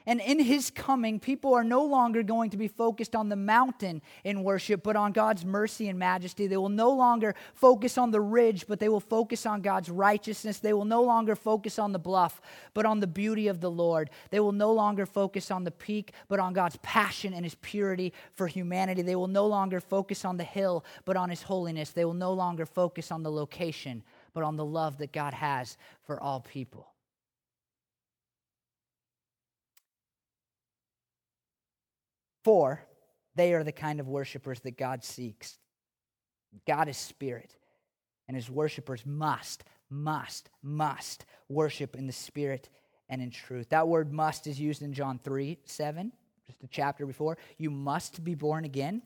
and 0.08 0.22
in 0.22 0.40
his 0.40 0.72
coming, 0.72 1.20
people 1.20 1.54
are 1.54 1.66
no 1.66 1.84
longer 1.84 2.24
going 2.24 2.50
to 2.52 2.58
be 2.58 2.70
focused 2.70 3.14
on 3.14 3.28
the 3.28 3.36
mountain 3.36 4.02
in 4.24 4.42
worship, 4.42 4.82
but 4.82 4.96
on 4.96 5.12
God's 5.12 5.44
mercy 5.44 5.90
and 5.90 6.00
majesty. 6.00 6.48
They 6.48 6.56
will 6.56 6.70
no 6.70 6.92
longer 6.92 7.36
focus 7.54 7.98
on 7.98 8.12
the 8.12 8.22
ridge, 8.22 8.68
but 8.70 8.80
they 8.80 8.88
will 8.88 9.02
focus 9.02 9.46
on 9.46 9.62
God's 9.62 9.90
righteousness. 9.90 10.60
They 10.60 10.72
will 10.72 10.86
no 10.86 11.04
longer 11.04 11.36
focus 11.36 11.78
on 11.78 11.92
the 11.92 12.00
bluff, 12.00 12.40
but 12.74 12.86
on 12.86 13.02
the 13.02 13.06
beauty 13.06 13.50
of 13.50 13.60
the 13.60 13.70
Lord. 13.70 14.10
They 14.30 14.40
will 14.40 14.54
no 14.54 14.72
longer 14.72 15.06
focus 15.06 15.52
on 15.52 15.66
the 15.66 15.72
peak, 15.72 16.14
but 16.30 16.40
on 16.40 16.54
God's 16.54 16.78
passion 16.82 17.34
and 17.34 17.44
his 17.44 17.56
purity 17.56 18.14
for 18.34 18.48
humanity. 18.48 19.02
They 19.02 19.18
will 19.18 19.28
no 19.28 19.46
longer 19.46 19.82
focus 19.82 20.24
on 20.24 20.38
the 20.38 20.46
hill, 20.46 20.86
but 21.04 21.18
on 21.18 21.30
his 21.30 21.42
holiness. 21.42 21.90
They 21.90 22.06
will 22.06 22.14
no 22.14 22.32
longer 22.32 22.66
focus 22.66 23.12
on 23.12 23.24
the 23.24 23.32
location, 23.32 24.04
but 24.34 24.44
on 24.44 24.56
the 24.56 24.64
love 24.64 25.00
that 25.00 25.12
God 25.12 25.34
has 25.34 25.78
for 26.06 26.18
all 26.18 26.40
people. 26.40 26.94
For 32.48 32.80
they 33.36 33.54
are 33.54 33.64
the 33.66 33.74
kind 33.74 34.00
of 34.00 34.08
worshipers 34.08 34.62
that 34.62 34.78
God 34.78 35.04
seeks. 35.04 35.58
God 36.66 36.88
is 36.88 36.96
spirit, 36.96 37.54
and 38.26 38.38
his 38.38 38.50
worshipers 38.50 39.06
must, 39.06 39.66
must, 39.90 40.50
must 40.64 41.26
worship 41.50 41.98
in 41.98 42.08
the 42.08 42.14
spirit 42.14 42.70
and 43.10 43.22
in 43.22 43.32
truth. 43.32 43.68
That 43.68 43.90
word 43.90 44.14
must 44.14 44.48
is 44.48 44.62
used 44.62 44.82
in 44.82 44.94
John 44.94 45.20
3 45.26 45.60
7, 45.66 46.14
just 46.46 46.64
a 46.64 46.68
chapter 46.68 47.06
before. 47.06 47.38
You 47.58 47.70
must 47.70 48.24
be 48.24 48.34
born 48.34 48.64
again. 48.64 49.02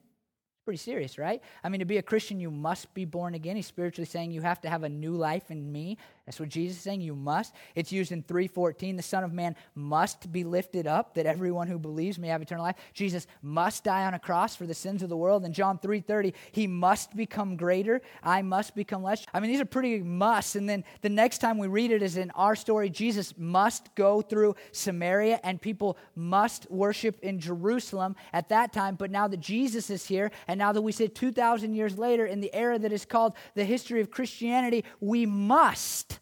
Pretty 0.64 0.78
serious, 0.78 1.18
right? 1.18 1.42
I 1.64 1.70
mean, 1.70 1.80
to 1.80 1.86
be 1.86 1.98
a 1.98 2.04
Christian, 2.04 2.40
you 2.40 2.52
must 2.52 2.94
be 2.94 3.06
born 3.06 3.34
again. 3.34 3.56
He's 3.56 3.66
spiritually 3.66 4.06
saying 4.06 4.34
you 4.34 4.42
have 4.42 4.62
to 4.62 4.70
have 4.70 4.84
a 4.84 4.90
new 4.90 5.14
life 5.14 5.50
in 5.50 5.72
me. 5.72 5.98
That's 6.32 6.40
what 6.40 6.48
Jesus 6.48 6.78
is 6.78 6.84
saying. 6.84 7.02
You 7.02 7.14
must. 7.14 7.54
It's 7.76 7.92
used 7.92 8.14
in 8.14 8.24
314. 8.24 8.96
The 8.96 9.04
Son 9.04 9.26
of 9.26 9.34
Man 9.34 9.54
must 9.76 10.32
be 10.32 10.46
lifted 10.46 10.88
up, 10.88 11.14
that 11.16 11.26
everyone 11.26 11.68
who 11.68 11.78
believes 11.78 12.18
may 12.18 12.30
have 12.30 12.42
eternal 12.42 12.64
life. 12.64 12.78
Jesus 12.94 13.28
must 13.42 13.84
die 13.84 14.06
on 14.06 14.14
a 14.14 14.20
cross 14.20 14.56
for 14.56 14.66
the 14.66 14.74
sins 14.74 15.04
of 15.04 15.10
the 15.10 15.18
world. 15.18 15.44
In 15.44 15.52
John 15.52 15.78
3:30, 15.78 16.34
he 16.54 16.68
must 16.68 17.18
become 17.18 17.58
greater. 17.58 18.02
I 18.24 18.44
must 18.44 18.76
become 18.76 19.04
less. 19.04 19.26
I 19.34 19.42
mean, 19.42 19.52
these 19.52 19.60
are 19.60 19.66
pretty 19.66 20.00
musts. 20.00 20.56
And 20.56 20.70
then 20.70 20.86
the 21.02 21.10
next 21.10 21.40
time 21.40 21.58
we 21.58 21.68
read 21.68 21.92
it 21.92 22.02
is 22.02 22.16
in 22.16 22.32
our 22.32 22.56
story, 22.56 22.90
Jesus 22.90 23.34
must 23.38 23.94
go 23.96 24.22
through 24.22 24.56
Samaria 24.72 25.42
and 25.44 25.62
people 25.62 25.98
must 26.16 26.66
worship 26.72 27.20
in 27.20 27.42
Jerusalem 27.42 28.16
at 28.32 28.48
that 28.48 28.72
time. 28.72 28.96
But 28.96 29.12
now 29.12 29.28
that 29.28 29.42
Jesus 29.42 29.90
is 29.90 30.06
here, 30.06 30.32
and 30.48 30.58
now 30.58 30.72
that 30.72 30.82
we 30.82 30.94
sit 30.94 31.14
2,000 31.14 31.76
years 31.76 31.98
later 31.98 32.26
in 32.26 32.40
the 32.40 32.56
era 32.56 32.80
that 32.80 32.94
is 32.94 33.04
called 33.04 33.34
the 33.54 33.66
history 33.66 34.00
of 34.00 34.10
Christianity, 34.10 34.86
we 35.02 35.26
must 35.26 36.21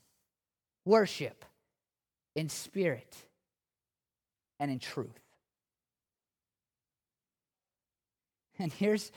worship 0.89 1.45
in 2.35 2.49
spirit 2.49 3.15
and 4.59 4.71
in 4.71 4.79
truth. 4.79 5.19
And 8.57 8.73
here's 8.73 9.11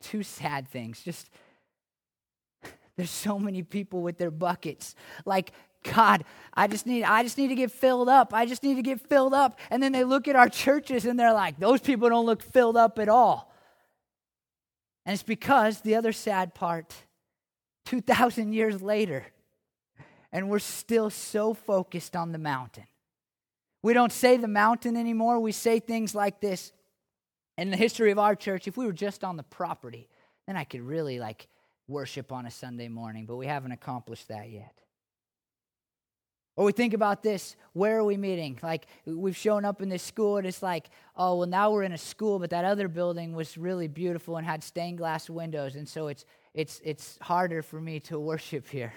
two 0.00 0.22
sad 0.22 0.68
things. 0.68 1.02
Just 1.02 1.28
there's 2.96 3.10
so 3.10 3.38
many 3.38 3.62
people 3.62 4.00
with 4.00 4.16
their 4.16 4.30
buckets. 4.30 4.94
Like, 5.26 5.52
God, 5.84 6.24
I 6.54 6.66
just 6.66 6.86
need 6.86 7.04
I 7.04 7.22
just 7.22 7.36
need 7.38 7.48
to 7.48 7.54
get 7.54 7.70
filled 7.70 8.08
up. 8.08 8.32
I 8.32 8.46
just 8.46 8.62
need 8.62 8.76
to 8.76 8.82
get 8.82 9.00
filled 9.00 9.34
up. 9.34 9.60
And 9.70 9.82
then 9.82 9.92
they 9.92 10.02
look 10.02 10.26
at 10.26 10.34
our 10.34 10.48
churches 10.48 11.04
and 11.04 11.20
they're 11.20 11.34
like, 11.34 11.60
those 11.60 11.80
people 11.80 12.08
don't 12.08 12.26
look 12.26 12.42
filled 12.42 12.76
up 12.76 12.98
at 12.98 13.08
all. 13.08 13.52
And 15.04 15.12
it's 15.12 15.22
because 15.22 15.82
the 15.82 15.94
other 15.94 16.12
sad 16.12 16.54
part, 16.54 16.92
2,000 17.84 18.52
years 18.52 18.82
later, 18.82 19.24
and 20.32 20.48
we're 20.48 20.58
still 20.58 21.10
so 21.10 21.54
focused 21.54 22.16
on 22.16 22.32
the 22.32 22.38
mountain. 22.38 22.86
We 23.82 23.94
don't 23.94 24.12
say 24.12 24.36
the 24.36 24.48
mountain 24.48 24.96
anymore. 24.96 25.38
We 25.38 25.52
say 25.52 25.80
things 25.80 26.14
like 26.14 26.40
this. 26.40 26.72
In 27.58 27.70
the 27.70 27.76
history 27.76 28.10
of 28.10 28.18
our 28.18 28.34
church, 28.34 28.68
if 28.68 28.76
we 28.76 28.84
were 28.84 28.92
just 28.92 29.24
on 29.24 29.36
the 29.36 29.42
property, 29.42 30.08
then 30.46 30.56
I 30.56 30.64
could 30.64 30.82
really 30.82 31.18
like 31.18 31.48
worship 31.88 32.32
on 32.32 32.46
a 32.46 32.50
Sunday 32.50 32.88
morning, 32.88 33.26
but 33.26 33.36
we 33.36 33.46
haven't 33.46 33.72
accomplished 33.72 34.28
that 34.28 34.50
yet. 34.50 34.74
Or 36.56 36.64
we 36.64 36.72
think 36.72 36.94
about 36.94 37.22
this 37.22 37.54
where 37.74 37.98
are 37.98 38.04
we 38.04 38.16
meeting? 38.16 38.58
Like, 38.62 38.86
we've 39.04 39.36
shown 39.36 39.64
up 39.64 39.82
in 39.82 39.90
this 39.90 40.02
school, 40.02 40.38
and 40.38 40.46
it's 40.46 40.62
like, 40.62 40.88
oh, 41.14 41.36
well, 41.36 41.48
now 41.48 41.70
we're 41.70 41.82
in 41.82 41.92
a 41.92 41.98
school, 41.98 42.38
but 42.38 42.50
that 42.50 42.64
other 42.64 42.88
building 42.88 43.34
was 43.34 43.58
really 43.58 43.88
beautiful 43.88 44.38
and 44.38 44.46
had 44.46 44.64
stained 44.64 44.98
glass 44.98 45.28
windows, 45.28 45.76
and 45.76 45.86
so 45.86 46.08
it's, 46.08 46.24
it's, 46.54 46.80
it's 46.82 47.18
harder 47.20 47.62
for 47.62 47.80
me 47.80 48.00
to 48.00 48.18
worship 48.32 48.68
here. 48.68 48.94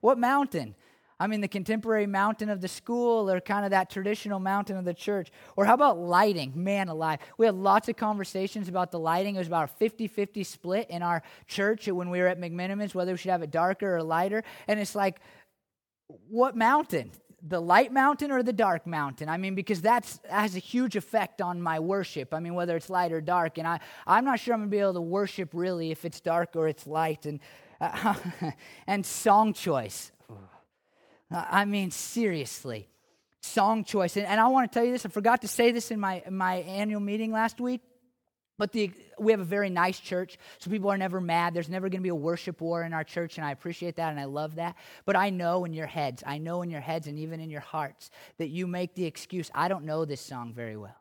What 0.00 0.18
mountain? 0.18 0.74
I 1.20 1.26
mean, 1.26 1.40
the 1.40 1.48
contemporary 1.48 2.06
mountain 2.06 2.48
of 2.48 2.60
the 2.60 2.68
school 2.68 3.28
or 3.28 3.40
kind 3.40 3.64
of 3.64 3.72
that 3.72 3.90
traditional 3.90 4.38
mountain 4.38 4.76
of 4.76 4.84
the 4.84 4.94
church? 4.94 5.32
Or 5.56 5.64
how 5.64 5.74
about 5.74 5.98
lighting? 5.98 6.52
Man 6.54 6.88
alive. 6.88 7.18
We 7.36 7.46
had 7.46 7.56
lots 7.56 7.88
of 7.88 7.96
conversations 7.96 8.68
about 8.68 8.92
the 8.92 9.00
lighting. 9.00 9.34
It 9.34 9.38
was 9.38 9.48
about 9.48 9.64
a 9.64 9.72
50 9.74 10.06
50 10.06 10.44
split 10.44 10.90
in 10.90 11.02
our 11.02 11.22
church 11.48 11.88
when 11.88 12.10
we 12.10 12.20
were 12.20 12.28
at 12.28 12.40
McMenamins, 12.40 12.94
whether 12.94 13.12
we 13.12 13.18
should 13.18 13.32
have 13.32 13.42
it 13.42 13.50
darker 13.50 13.96
or 13.96 14.02
lighter. 14.02 14.44
And 14.68 14.78
it's 14.78 14.94
like, 14.94 15.20
what 16.28 16.56
mountain? 16.56 17.10
The 17.42 17.60
light 17.60 17.92
mountain 17.92 18.30
or 18.30 18.44
the 18.44 18.52
dark 18.52 18.86
mountain? 18.86 19.28
I 19.28 19.38
mean, 19.38 19.56
because 19.56 19.82
that's 19.82 20.20
has 20.28 20.54
a 20.54 20.60
huge 20.60 20.94
effect 20.94 21.40
on 21.42 21.60
my 21.60 21.80
worship. 21.80 22.32
I 22.32 22.38
mean, 22.38 22.54
whether 22.54 22.76
it's 22.76 22.90
light 22.90 23.10
or 23.10 23.20
dark. 23.20 23.58
And 23.58 23.66
I, 23.66 23.80
I'm 24.06 24.24
not 24.24 24.38
sure 24.38 24.54
I'm 24.54 24.62
to 24.62 24.68
be 24.68 24.78
able 24.78 24.94
to 24.94 25.00
worship 25.00 25.50
really 25.52 25.90
if 25.90 26.04
it's 26.04 26.20
dark 26.20 26.54
or 26.54 26.68
it's 26.68 26.86
light. 26.86 27.26
And, 27.26 27.40
and 28.86 29.04
song 29.04 29.52
choice. 29.52 30.12
I 31.30 31.64
mean, 31.64 31.90
seriously, 31.90 32.88
song 33.40 33.84
choice. 33.84 34.16
And, 34.16 34.26
and 34.26 34.40
I 34.40 34.48
want 34.48 34.70
to 34.70 34.76
tell 34.76 34.84
you 34.84 34.92
this. 34.92 35.04
I 35.04 35.10
forgot 35.10 35.42
to 35.42 35.48
say 35.48 35.72
this 35.72 35.90
in 35.90 36.00
my, 36.00 36.22
my 36.30 36.56
annual 36.56 37.00
meeting 37.00 37.32
last 37.32 37.60
week. 37.60 37.82
But 38.58 38.72
the, 38.72 38.90
we 39.20 39.30
have 39.30 39.40
a 39.40 39.44
very 39.44 39.70
nice 39.70 40.00
church, 40.00 40.36
so 40.58 40.68
people 40.68 40.90
are 40.90 40.98
never 40.98 41.20
mad. 41.20 41.54
There's 41.54 41.68
never 41.68 41.88
going 41.88 42.00
to 42.00 42.02
be 42.02 42.08
a 42.08 42.14
worship 42.14 42.60
war 42.60 42.82
in 42.82 42.92
our 42.92 43.04
church, 43.04 43.38
and 43.38 43.46
I 43.46 43.52
appreciate 43.52 43.96
that 43.96 44.10
and 44.10 44.18
I 44.18 44.24
love 44.24 44.56
that. 44.56 44.74
But 45.06 45.14
I 45.14 45.30
know 45.30 45.64
in 45.64 45.72
your 45.72 45.86
heads, 45.86 46.24
I 46.26 46.38
know 46.38 46.62
in 46.62 46.70
your 46.70 46.80
heads 46.80 47.06
and 47.06 47.20
even 47.20 47.38
in 47.38 47.50
your 47.50 47.60
hearts 47.60 48.10
that 48.38 48.48
you 48.48 48.66
make 48.66 48.96
the 48.96 49.04
excuse, 49.04 49.48
I 49.54 49.68
don't 49.68 49.84
know 49.84 50.04
this 50.04 50.20
song 50.20 50.52
very 50.52 50.76
well. 50.76 50.97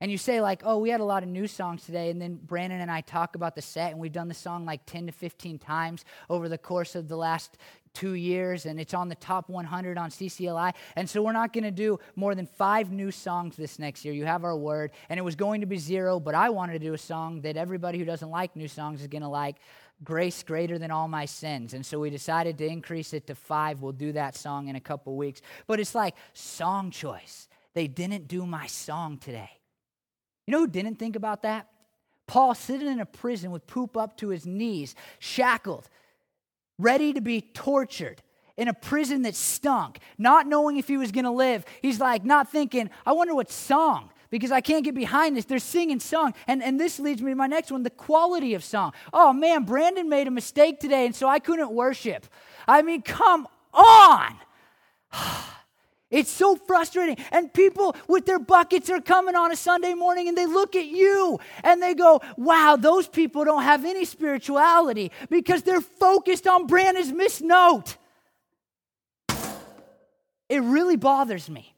And 0.00 0.12
you 0.12 0.18
say, 0.18 0.40
like, 0.40 0.62
oh, 0.64 0.78
we 0.78 0.90
had 0.90 1.00
a 1.00 1.04
lot 1.04 1.24
of 1.24 1.28
new 1.28 1.48
songs 1.48 1.84
today. 1.84 2.10
And 2.10 2.22
then 2.22 2.38
Brandon 2.40 2.80
and 2.80 2.90
I 2.90 3.00
talk 3.00 3.34
about 3.34 3.56
the 3.56 3.62
set, 3.62 3.90
and 3.90 4.00
we've 4.00 4.12
done 4.12 4.28
the 4.28 4.34
song 4.34 4.64
like 4.64 4.86
10 4.86 5.06
to 5.06 5.12
15 5.12 5.58
times 5.58 6.04
over 6.30 6.48
the 6.48 6.58
course 6.58 6.94
of 6.94 7.08
the 7.08 7.16
last 7.16 7.58
two 7.94 8.14
years, 8.14 8.66
and 8.66 8.78
it's 8.78 8.94
on 8.94 9.08
the 9.08 9.14
top 9.16 9.48
100 9.48 9.98
on 9.98 10.10
CCLI. 10.10 10.72
And 10.94 11.10
so 11.10 11.20
we're 11.20 11.32
not 11.32 11.52
going 11.52 11.64
to 11.64 11.72
do 11.72 11.98
more 12.14 12.36
than 12.36 12.46
five 12.46 12.92
new 12.92 13.10
songs 13.10 13.56
this 13.56 13.80
next 13.80 14.04
year. 14.04 14.14
You 14.14 14.24
have 14.24 14.44
our 14.44 14.56
word. 14.56 14.92
And 15.08 15.18
it 15.18 15.22
was 15.22 15.34
going 15.34 15.62
to 15.62 15.66
be 15.66 15.78
zero, 15.78 16.20
but 16.20 16.34
I 16.34 16.50
wanted 16.50 16.74
to 16.74 16.78
do 16.78 16.94
a 16.94 16.98
song 16.98 17.40
that 17.40 17.56
everybody 17.56 17.98
who 17.98 18.04
doesn't 18.04 18.30
like 18.30 18.54
new 18.54 18.68
songs 18.68 19.00
is 19.00 19.08
going 19.08 19.22
to 19.22 19.28
like 19.28 19.56
grace 20.04 20.44
greater 20.44 20.78
than 20.78 20.92
all 20.92 21.08
my 21.08 21.24
sins. 21.24 21.74
And 21.74 21.84
so 21.84 21.98
we 21.98 22.10
decided 22.10 22.56
to 22.58 22.66
increase 22.66 23.12
it 23.12 23.26
to 23.26 23.34
five. 23.34 23.82
We'll 23.82 23.92
do 23.92 24.12
that 24.12 24.36
song 24.36 24.68
in 24.68 24.76
a 24.76 24.80
couple 24.80 25.16
weeks. 25.16 25.42
But 25.66 25.80
it's 25.80 25.94
like 25.94 26.14
song 26.34 26.92
choice. 26.92 27.48
They 27.74 27.88
didn't 27.88 28.28
do 28.28 28.46
my 28.46 28.66
song 28.68 29.18
today. 29.18 29.57
You 30.48 30.52
know 30.52 30.60
who 30.60 30.66
didn't 30.66 30.94
think 30.94 31.14
about 31.14 31.42
that? 31.42 31.68
Paul 32.26 32.54
sitting 32.54 32.88
in 32.88 33.00
a 33.00 33.04
prison 33.04 33.50
with 33.50 33.66
poop 33.66 33.98
up 33.98 34.16
to 34.16 34.30
his 34.30 34.46
knees, 34.46 34.94
shackled, 35.18 35.90
ready 36.78 37.12
to 37.12 37.20
be 37.20 37.42
tortured 37.42 38.22
in 38.56 38.66
a 38.66 38.72
prison 38.72 39.20
that 39.22 39.34
stunk, 39.34 39.98
not 40.16 40.46
knowing 40.46 40.78
if 40.78 40.88
he 40.88 40.96
was 40.96 41.12
going 41.12 41.26
to 41.26 41.30
live. 41.30 41.66
He's 41.82 42.00
like, 42.00 42.24
not 42.24 42.50
thinking, 42.50 42.88
I 43.04 43.12
wonder 43.12 43.34
what 43.34 43.50
song, 43.50 44.08
because 44.30 44.50
I 44.50 44.62
can't 44.62 44.86
get 44.86 44.94
behind 44.94 45.36
this. 45.36 45.44
They're 45.44 45.58
singing 45.58 46.00
song. 46.00 46.32
And, 46.46 46.62
and 46.62 46.80
this 46.80 46.98
leads 46.98 47.20
me 47.20 47.32
to 47.32 47.36
my 47.36 47.46
next 47.46 47.70
one 47.70 47.82
the 47.82 47.90
quality 47.90 48.54
of 48.54 48.64
song. 48.64 48.94
Oh 49.12 49.34
man, 49.34 49.64
Brandon 49.64 50.08
made 50.08 50.28
a 50.28 50.30
mistake 50.30 50.80
today, 50.80 51.04
and 51.04 51.14
so 51.14 51.28
I 51.28 51.40
couldn't 51.40 51.72
worship. 51.72 52.24
I 52.66 52.80
mean, 52.80 53.02
come 53.02 53.46
on. 53.74 54.34
It's 56.10 56.30
so 56.30 56.56
frustrating. 56.56 57.16
And 57.32 57.52
people 57.52 57.94
with 58.06 58.24
their 58.24 58.38
buckets 58.38 58.88
are 58.88 59.00
coming 59.00 59.34
on 59.34 59.52
a 59.52 59.56
Sunday 59.56 59.92
morning 59.92 60.28
and 60.28 60.38
they 60.38 60.46
look 60.46 60.74
at 60.74 60.86
you 60.86 61.38
and 61.62 61.82
they 61.82 61.94
go, 61.94 62.22
wow, 62.36 62.76
those 62.76 63.06
people 63.06 63.44
don't 63.44 63.62
have 63.62 63.84
any 63.84 64.06
spirituality 64.06 65.12
because 65.28 65.62
they're 65.62 65.82
focused 65.82 66.46
on 66.46 66.66
Brandon's 66.66 67.12
missed 67.12 67.42
note. 67.42 67.96
It 70.48 70.62
really 70.62 70.96
bothers 70.96 71.50
me. 71.50 71.74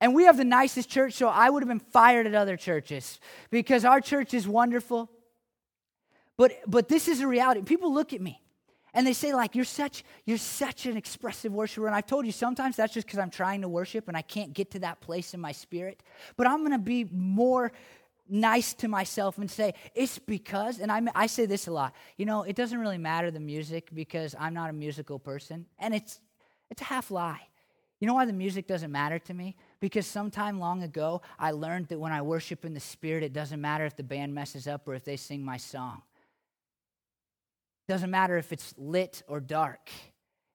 And 0.00 0.16
we 0.16 0.24
have 0.24 0.36
the 0.36 0.44
nicest 0.44 0.90
church, 0.90 1.14
so 1.14 1.28
I 1.28 1.48
would 1.48 1.62
have 1.62 1.68
been 1.68 1.78
fired 1.78 2.26
at 2.26 2.34
other 2.34 2.56
churches 2.56 3.20
because 3.50 3.84
our 3.84 4.00
church 4.00 4.34
is 4.34 4.48
wonderful. 4.48 5.08
But, 6.36 6.58
but 6.66 6.88
this 6.88 7.06
is 7.06 7.20
a 7.20 7.28
reality. 7.28 7.62
People 7.62 7.94
look 7.94 8.12
at 8.12 8.20
me 8.20 8.41
and 8.94 9.06
they 9.06 9.12
say 9.12 9.32
like 9.34 9.54
you're 9.54 9.64
such 9.64 10.04
you're 10.24 10.38
such 10.38 10.86
an 10.86 10.96
expressive 10.96 11.52
worshiper. 11.52 11.86
And 11.86 11.94
i've 11.94 12.06
told 12.06 12.26
you 12.26 12.32
sometimes 12.32 12.76
that's 12.76 12.94
just 12.94 13.06
because 13.06 13.18
i'm 13.18 13.30
trying 13.30 13.62
to 13.62 13.68
worship 13.68 14.08
and 14.08 14.16
i 14.16 14.22
can't 14.22 14.52
get 14.52 14.70
to 14.72 14.80
that 14.80 15.00
place 15.00 15.34
in 15.34 15.40
my 15.40 15.52
spirit. 15.52 16.02
But 16.36 16.46
i'm 16.46 16.58
going 16.58 16.72
to 16.72 16.78
be 16.78 17.04
more 17.04 17.72
nice 18.28 18.72
to 18.74 18.88
myself 18.88 19.38
and 19.38 19.50
say 19.50 19.74
it's 19.94 20.18
because 20.18 20.78
and 20.78 20.90
I, 20.90 21.02
I 21.14 21.26
say 21.26 21.46
this 21.46 21.66
a 21.66 21.72
lot 21.72 21.94
you 22.16 22.24
know 22.24 22.44
it 22.44 22.56
doesn't 22.56 22.78
really 22.78 22.98
matter 22.98 23.30
the 23.30 23.40
music 23.40 23.88
because 23.92 24.34
i'm 24.38 24.54
not 24.54 24.70
a 24.70 24.72
musical 24.72 25.18
person. 25.18 25.66
And 25.78 25.94
it's 25.94 26.20
it's 26.70 26.80
a 26.80 26.86
half 26.86 27.10
lie. 27.10 27.40
You 28.00 28.08
know 28.08 28.14
why 28.14 28.24
the 28.24 28.32
music 28.32 28.66
doesn't 28.66 28.90
matter 28.90 29.18
to 29.20 29.34
me? 29.34 29.54
Because 29.78 30.06
sometime 30.06 30.58
long 30.58 30.82
ago 30.82 31.22
i 31.38 31.50
learned 31.50 31.88
that 31.88 31.98
when 31.98 32.12
i 32.12 32.22
worship 32.22 32.64
in 32.64 32.74
the 32.74 32.80
spirit 32.80 33.22
it 33.22 33.32
doesn't 33.32 33.60
matter 33.60 33.84
if 33.84 33.96
the 33.96 34.02
band 34.02 34.34
messes 34.34 34.66
up 34.66 34.86
or 34.86 34.94
if 34.94 35.04
they 35.04 35.16
sing 35.16 35.44
my 35.44 35.56
song 35.56 36.02
doesn't 37.88 38.10
matter 38.10 38.36
if 38.36 38.52
it's 38.52 38.74
lit 38.76 39.22
or 39.28 39.40
dark. 39.40 39.90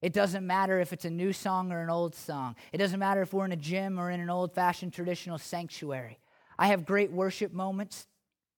It 0.02 0.14
doesn't 0.14 0.46
matter 0.46 0.80
if 0.80 0.94
it's 0.94 1.06
a 1.06 1.10
new 1.10 1.34
song 1.34 1.72
or 1.72 1.82
an 1.82 1.90
old 1.90 2.14
song. 2.14 2.56
It 2.72 2.78
doesn't 2.78 3.00
matter 3.00 3.22
if 3.22 3.34
we're 3.34 3.46
in 3.46 3.52
a 3.52 3.58
gym 3.58 4.00
or 4.00 4.12
in 4.12 4.20
an 4.20 4.30
old 4.30 4.54
fashioned 4.54 4.94
traditional 4.94 5.38
sanctuary. 5.38 6.20
I 6.60 6.68
have 6.68 6.86
great 6.86 7.12
worship 7.12 7.52
moments. 7.52 8.08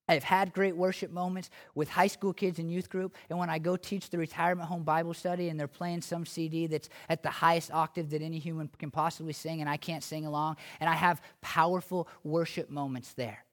I've 0.09 0.23
had 0.23 0.53
great 0.53 0.75
worship 0.75 1.11
moments 1.11 1.49
with 1.75 1.87
high 1.87 2.07
school 2.07 2.33
kids 2.33 2.57
and 2.57 2.71
youth 2.71 2.89
group. 2.89 3.15
And 3.29 3.37
when 3.37 3.49
I 3.49 3.59
go 3.59 3.77
teach 3.77 4.09
the 4.09 4.17
retirement 4.17 4.67
home 4.67 4.83
Bible 4.83 5.13
study 5.13 5.49
and 5.49 5.59
they're 5.59 5.67
playing 5.67 6.01
some 6.01 6.25
CD 6.25 6.67
that's 6.67 6.89
at 7.09 7.21
the 7.21 7.29
highest 7.29 7.71
octave 7.71 8.09
that 8.09 8.21
any 8.21 8.39
human 8.39 8.69
can 8.79 8.91
possibly 8.91 9.33
sing, 9.33 9.61
and 9.61 9.69
I 9.69 9.77
can't 9.77 10.03
sing 10.03 10.25
along, 10.25 10.57
and 10.79 10.89
I 10.89 10.95
have 10.95 11.21
powerful 11.41 12.07
worship 12.23 12.69
moments 12.69 13.13
there. 13.13 13.45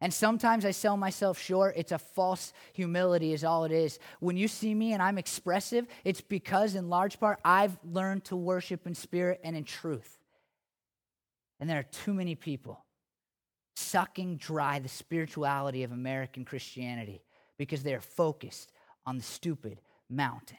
And 0.00 0.12
sometimes 0.12 0.66
I 0.66 0.72
sell 0.72 0.96
myself 0.96 1.38
short. 1.40 1.74
It's 1.76 1.92
a 1.92 1.98
false 1.98 2.52
humility, 2.74 3.32
is 3.32 3.44
all 3.44 3.64
it 3.64 3.72
is. 3.72 3.98
When 4.20 4.36
you 4.36 4.46
see 4.46 4.74
me 4.74 4.92
and 4.92 5.02
I'm 5.02 5.16
expressive, 5.16 5.86
it's 6.04 6.20
because, 6.20 6.74
in 6.74 6.90
large 6.90 7.18
part, 7.18 7.40
I've 7.44 7.78
learned 7.82 8.24
to 8.26 8.36
worship 8.36 8.86
in 8.86 8.94
spirit 8.94 9.40
and 9.42 9.56
in 9.56 9.64
truth. 9.64 10.18
And 11.60 11.70
there 11.70 11.78
are 11.78 12.04
too 12.04 12.12
many 12.12 12.34
people 12.34 12.84
sucking 13.74 14.36
dry 14.36 14.78
the 14.78 14.88
spirituality 14.88 15.82
of 15.82 15.92
American 15.92 16.44
Christianity 16.44 17.22
because 17.58 17.82
they 17.82 17.94
are 17.94 18.00
focused 18.00 18.72
on 19.06 19.16
the 19.16 19.22
stupid 19.22 19.80
mountain. 20.10 20.58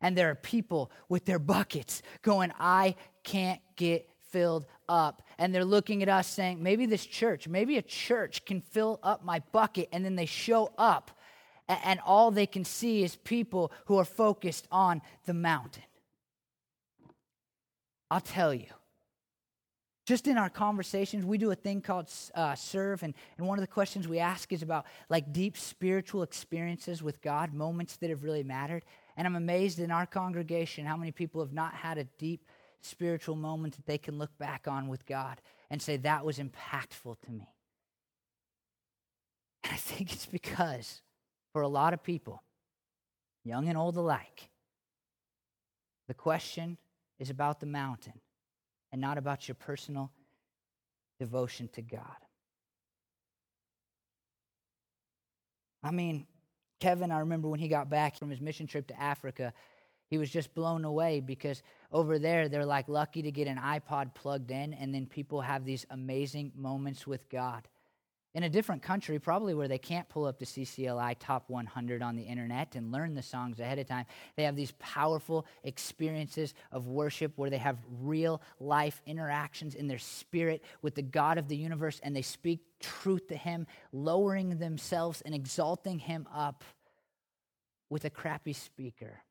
And 0.00 0.16
there 0.16 0.30
are 0.30 0.34
people 0.34 0.90
with 1.08 1.24
their 1.26 1.38
buckets 1.38 2.02
going, 2.22 2.52
I 2.58 2.96
can't 3.22 3.60
get 3.76 4.08
filled 4.32 4.66
up. 4.88 5.22
And 5.38 5.54
they're 5.54 5.64
looking 5.64 6.02
at 6.02 6.08
us 6.08 6.26
saying, 6.26 6.62
maybe 6.62 6.86
this 6.86 7.06
church, 7.06 7.46
maybe 7.46 7.76
a 7.76 7.82
church 7.82 8.44
can 8.44 8.60
fill 8.60 8.98
up 9.02 9.24
my 9.24 9.42
bucket. 9.52 9.88
And 9.92 10.04
then 10.04 10.16
they 10.16 10.26
show 10.26 10.72
up, 10.76 11.12
and 11.68 12.00
all 12.04 12.30
they 12.30 12.46
can 12.46 12.64
see 12.64 13.04
is 13.04 13.16
people 13.16 13.70
who 13.86 13.98
are 13.98 14.04
focused 14.04 14.66
on 14.72 15.00
the 15.26 15.34
mountain. 15.34 15.84
I'll 18.10 18.20
tell 18.20 18.52
you. 18.52 18.66
Just 20.04 20.26
in 20.26 20.36
our 20.36 20.50
conversations, 20.50 21.24
we 21.24 21.38
do 21.38 21.52
a 21.52 21.54
thing 21.54 21.80
called 21.80 22.10
uh, 22.34 22.56
serve, 22.56 23.04
and, 23.04 23.14
and 23.38 23.46
one 23.46 23.56
of 23.56 23.62
the 23.62 23.68
questions 23.68 24.08
we 24.08 24.18
ask 24.18 24.52
is 24.52 24.62
about 24.62 24.84
like 25.08 25.32
deep 25.32 25.56
spiritual 25.56 26.24
experiences 26.24 27.02
with 27.04 27.22
God, 27.22 27.54
moments 27.54 27.96
that 27.98 28.10
have 28.10 28.24
really 28.24 28.42
mattered. 28.42 28.84
And 29.16 29.26
I'm 29.26 29.36
amazed 29.36 29.78
in 29.78 29.92
our 29.92 30.06
congregation 30.06 30.86
how 30.86 30.96
many 30.96 31.12
people 31.12 31.40
have 31.40 31.52
not 31.52 31.74
had 31.74 31.98
a 31.98 32.04
deep 32.18 32.44
spiritual 32.82 33.36
moment 33.36 33.76
that 33.76 33.86
they 33.86 33.98
can 33.98 34.18
look 34.18 34.36
back 34.38 34.66
on 34.68 34.88
with 34.88 35.06
God 35.06 35.40
and 35.70 35.80
say, 35.80 35.96
that 35.98 36.24
was 36.24 36.38
impactful 36.38 37.20
to 37.20 37.30
me. 37.30 37.48
And 39.64 39.72
I 39.72 39.76
think 39.76 40.12
it's 40.12 40.26
because 40.26 41.00
for 41.52 41.62
a 41.62 41.68
lot 41.68 41.94
of 41.94 42.02
people, 42.02 42.42
young 43.44 43.68
and 43.68 43.78
old 43.78 43.96
alike, 43.96 44.50
the 46.08 46.14
question 46.14 46.76
is 47.18 47.30
about 47.30 47.60
the 47.60 47.66
mountain 47.66 48.20
and 48.90 49.00
not 49.00 49.16
about 49.16 49.48
your 49.48 49.54
personal 49.54 50.10
devotion 51.18 51.68
to 51.74 51.82
God. 51.82 52.02
I 55.84 55.90
mean, 55.90 56.26
Kevin, 56.80 57.12
I 57.12 57.20
remember 57.20 57.48
when 57.48 57.60
he 57.60 57.68
got 57.68 57.88
back 57.88 58.16
from 58.16 58.28
his 58.28 58.40
mission 58.40 58.66
trip 58.66 58.88
to 58.88 59.00
Africa, 59.00 59.52
he 60.12 60.18
was 60.18 60.28
just 60.28 60.54
blown 60.54 60.84
away 60.84 61.20
because 61.20 61.62
over 61.90 62.18
there 62.18 62.46
they're 62.46 62.66
like 62.66 62.86
lucky 62.86 63.22
to 63.22 63.32
get 63.32 63.48
an 63.48 63.56
iPod 63.56 64.12
plugged 64.12 64.50
in, 64.50 64.74
and 64.74 64.94
then 64.94 65.06
people 65.06 65.40
have 65.40 65.64
these 65.64 65.86
amazing 65.88 66.52
moments 66.54 67.06
with 67.06 67.26
God. 67.30 67.66
in 68.34 68.42
a 68.42 68.48
different 68.50 68.82
country, 68.82 69.18
probably 69.18 69.54
where 69.54 69.68
they 69.68 69.78
can't 69.78 70.06
pull 70.10 70.26
up 70.26 70.38
the 70.38 70.44
CCLI 70.44 71.16
Top 71.18 71.48
100 71.48 72.02
on 72.02 72.14
the 72.14 72.22
internet 72.22 72.76
and 72.76 72.92
learn 72.92 73.14
the 73.14 73.22
songs 73.22 73.58
ahead 73.58 73.78
of 73.78 73.86
time. 73.86 74.04
They 74.36 74.42
have 74.42 74.54
these 74.54 74.72
powerful 74.72 75.46
experiences 75.64 76.52
of 76.70 76.88
worship 76.88 77.32
where 77.36 77.48
they 77.48 77.56
have 77.56 77.78
real 78.02 78.42
life 78.60 79.00
interactions 79.06 79.74
in 79.74 79.86
their 79.88 79.98
spirit 79.98 80.62
with 80.82 80.94
the 80.94 81.02
God 81.02 81.38
of 81.38 81.48
the 81.48 81.56
universe 81.56 82.00
and 82.02 82.14
they 82.14 82.22
speak 82.22 82.60
truth 82.80 83.28
to 83.28 83.36
Him, 83.36 83.66
lowering 83.92 84.58
themselves 84.58 85.22
and 85.22 85.34
exalting 85.34 86.00
Him 86.00 86.28
up 86.34 86.64
with 87.88 88.04
a 88.04 88.10
crappy 88.10 88.52
speaker 88.52 89.22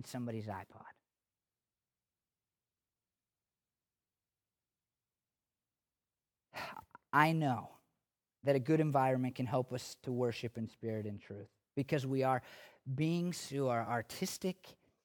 and 0.00 0.06
somebody's 0.06 0.46
iPod. 0.46 0.94
I 7.12 7.32
know 7.32 7.68
that 8.44 8.56
a 8.56 8.58
good 8.58 8.80
environment 8.80 9.34
can 9.34 9.44
help 9.44 9.74
us 9.74 9.96
to 10.04 10.10
worship 10.10 10.56
in 10.56 10.66
spirit 10.66 11.04
and 11.04 11.20
truth 11.20 11.50
because 11.76 12.06
we 12.06 12.22
are 12.22 12.40
beings 12.94 13.46
who 13.46 13.68
are 13.68 13.86
artistic 13.86 14.56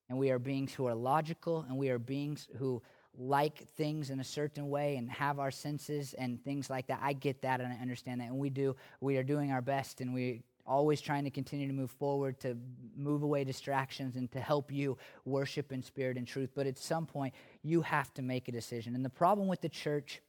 and 0.08 0.18
we 0.18 0.32
are 0.32 0.40
beings 0.40 0.72
who 0.72 0.86
are 0.86 0.96
logical 0.96 1.66
and 1.68 1.78
we 1.78 1.90
are 1.90 2.00
beings 2.00 2.48
who 2.58 2.82
like 3.18 3.68
things 3.76 4.12
in 4.12 4.22
a 4.22 4.24
certain 4.24 4.70
way 4.70 4.96
and 4.96 5.12
have 5.12 5.40
our 5.40 5.52
senses 5.52 6.14
and 6.14 6.42
things 6.42 6.70
like 6.70 6.88
that. 6.88 7.02
I 7.02 7.12
get 7.12 7.42
that 7.42 7.60
and 7.60 7.74
I 7.74 7.76
understand 7.82 8.22
that. 8.22 8.28
And 8.28 8.38
we 8.38 8.50
do, 8.50 8.78
we 9.02 9.18
are 9.18 9.24
doing 9.24 9.52
our 9.52 9.62
best 9.62 10.00
and 10.00 10.14
we 10.14 10.44
always 10.66 11.02
trying 11.02 11.24
to 11.24 11.30
continue 11.30 11.68
to 11.68 11.74
move 11.74 11.92
forward 11.92 12.40
to 12.42 12.58
move 12.96 13.24
away 13.24 13.44
distractions 13.44 14.16
and 14.16 14.32
to 14.32 14.40
help 14.40 14.72
you 14.72 14.98
worship 15.26 15.72
in 15.72 15.82
spirit 15.84 16.18
and 16.18 16.28
truth. 16.28 16.52
But 16.56 16.68
at 16.68 16.78
some 16.78 17.06
point, 17.06 17.34
you 17.62 17.82
have 17.82 18.14
to 18.16 18.22
make 18.22 18.48
a 18.48 18.52
decision. 18.52 18.96
And 18.96 19.06
the 19.06 19.10
problem 19.10 19.48
with 19.48 19.62
the 19.62 19.70
church, 19.70 20.22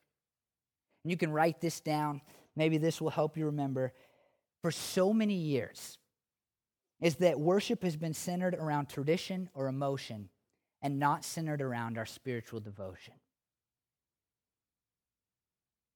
and 1.05 1.11
you 1.11 1.17
can 1.17 1.33
write 1.33 1.61
this 1.61 1.81
down 1.81 2.21
maybe 2.57 2.79
this 2.79 3.01
will 3.01 3.11
help 3.11 3.37
you 3.37 3.47
remember, 3.47 3.93
for 4.63 4.71
so 4.71 5.13
many 5.13 5.35
years 5.35 5.99
is 7.01 7.17
that 7.17 7.39
worship 7.39 7.83
has 7.83 7.97
been 7.97 8.15
centered 8.15 8.55
around 8.55 8.89
tradition 8.89 9.51
or 9.55 9.69
emotion 9.69 10.31
and 10.81 10.99
not 10.99 11.25
centered 11.25 11.61
around 11.61 11.99
our 11.99 12.07
spiritual 12.07 12.59
devotion. 12.59 13.15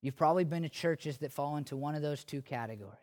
You've 0.03 0.17
probably 0.17 0.45
been 0.45 0.63
to 0.63 0.69
churches 0.69 1.19
that 1.19 1.33
fall 1.33 1.57
into 1.57 1.77
one 1.77 1.95
of 1.95 2.03
those 2.03 2.23
two 2.25 2.43
categories. 2.43 2.99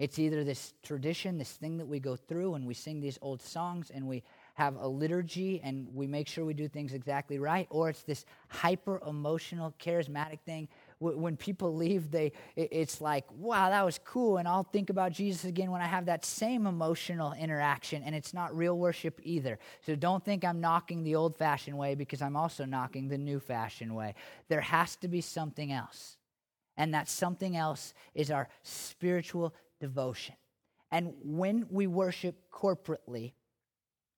It's 0.00 0.18
either 0.18 0.44
this 0.44 0.72
tradition, 0.82 1.36
this 1.36 1.52
thing 1.52 1.76
that 1.76 1.86
we 1.86 2.00
go 2.00 2.16
through 2.16 2.54
and 2.54 2.66
we 2.66 2.72
sing 2.72 3.00
these 3.00 3.18
old 3.20 3.42
songs 3.42 3.90
and 3.94 4.08
we 4.08 4.22
have 4.54 4.76
a 4.76 4.88
liturgy 4.88 5.60
and 5.62 5.86
we 5.94 6.06
make 6.06 6.26
sure 6.26 6.46
we 6.46 6.54
do 6.54 6.68
things 6.68 6.94
exactly 6.94 7.38
right, 7.38 7.66
or 7.68 7.90
it's 7.90 8.02
this 8.02 8.24
hyper 8.48 9.02
emotional, 9.06 9.74
charismatic 9.78 10.40
thing 10.40 10.68
when 11.00 11.36
people 11.36 11.76
leave, 11.76 12.10
they 12.10 12.32
it's 12.56 13.02
like, 13.02 13.26
wow, 13.32 13.68
that 13.68 13.84
was 13.84 14.00
cool, 14.04 14.38
and 14.38 14.48
I'll 14.48 14.64
think 14.64 14.88
about 14.90 15.12
Jesus 15.12 15.44
again 15.44 15.70
when 15.70 15.82
I 15.82 15.86
have 15.86 16.06
that 16.06 16.24
same 16.24 16.66
emotional 16.66 17.32
interaction, 17.34 18.02
and 18.02 18.14
it's 18.14 18.34
not 18.34 18.56
real 18.56 18.78
worship 18.78 19.20
either. 19.22 19.58
So 19.84 19.94
don't 19.96 20.24
think 20.24 20.44
I'm 20.44 20.60
knocking 20.60 21.04
the 21.04 21.14
old-fashioned 21.14 21.76
way 21.76 21.94
because 21.94 22.20
I'm 22.20 22.36
also 22.36 22.64
knocking 22.64 23.08
the 23.08 23.18
new-fashioned 23.18 23.94
way. 23.94 24.14
There 24.48 24.60
has 24.60 24.96
to 24.96 25.08
be 25.08 25.20
something 25.22 25.72
else, 25.72 26.16
and 26.76 26.92
that 26.92 27.08
something 27.08 27.56
else 27.56 27.94
is 28.14 28.30
our 28.30 28.48
spiritual 28.62 29.54
devotion. 29.80 30.36
And 30.92 31.14
when 31.22 31.66
we 31.70 31.86
worship 31.86 32.36
corporately, 32.52 33.32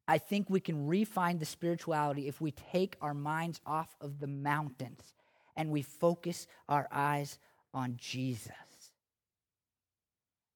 I 0.08 0.18
think 0.18 0.50
we 0.50 0.60
can 0.60 0.86
refine 0.86 1.38
the 1.38 1.46
spirituality 1.46 2.28
if 2.28 2.40
we 2.40 2.50
take 2.50 2.96
our 3.00 3.14
minds 3.14 3.60
off 3.64 3.94
of 4.00 4.18
the 4.18 4.26
mountains 4.26 5.14
and 5.56 5.70
we 5.70 5.82
focus 5.82 6.46
our 6.68 6.88
eyes 6.90 7.38
on 7.72 7.96
Jesus. 7.96 8.52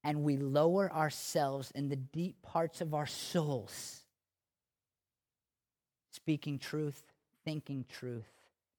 And 0.03 0.23
we 0.23 0.37
lower 0.37 0.91
ourselves 0.91 1.71
in 1.71 1.89
the 1.89 1.95
deep 1.95 2.41
parts 2.41 2.81
of 2.81 2.93
our 2.93 3.07
souls, 3.07 4.01
speaking 6.11 6.59
truth, 6.59 7.03
thinking 7.43 7.85
truth, 7.89 8.29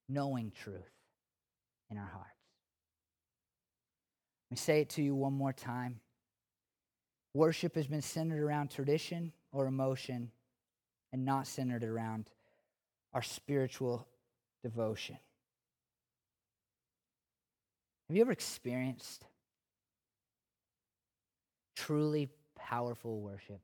knowing 0.09 0.51
truth 0.51 0.91
in 1.91 1.99
our 1.99 2.07
hearts. 2.07 2.29
Let 4.51 4.57
me 4.57 4.57
say 4.57 4.81
it 4.81 4.91
to 4.91 5.03
you 5.03 5.15
one 5.15 5.35
more 5.35 5.53
time. 5.53 6.01
Worship 7.35 7.75
has 7.75 7.87
been 7.87 8.03
centered 8.03 8.43
around 8.43 8.71
tradition 8.71 9.33
or 9.53 9.67
emotion 9.67 10.31
and 11.13 11.25
not 11.25 11.47
centered 11.47 11.85
around 11.85 12.27
our 13.13 13.23
spiritual 13.23 14.07
devotion. 14.63 15.19
Have 18.09 18.17
you 18.17 18.23
ever 18.23 18.33
experienced 18.33 19.25
truly 21.77 22.29
powerful 22.57 23.21
worship? 23.21 23.61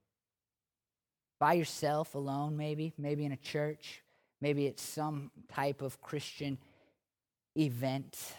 By 1.41 1.55
yourself, 1.55 2.15
alone, 2.15 2.57
maybe, 2.57 2.93
maybe 2.97 3.25
in 3.25 3.33
a 3.33 3.37
church, 3.37 4.03
maybe 4.41 4.67
it's 4.67 4.83
some 4.83 5.31
type 5.53 5.83
of 5.83 6.01
Christian 6.01 6.59
event. 7.57 8.35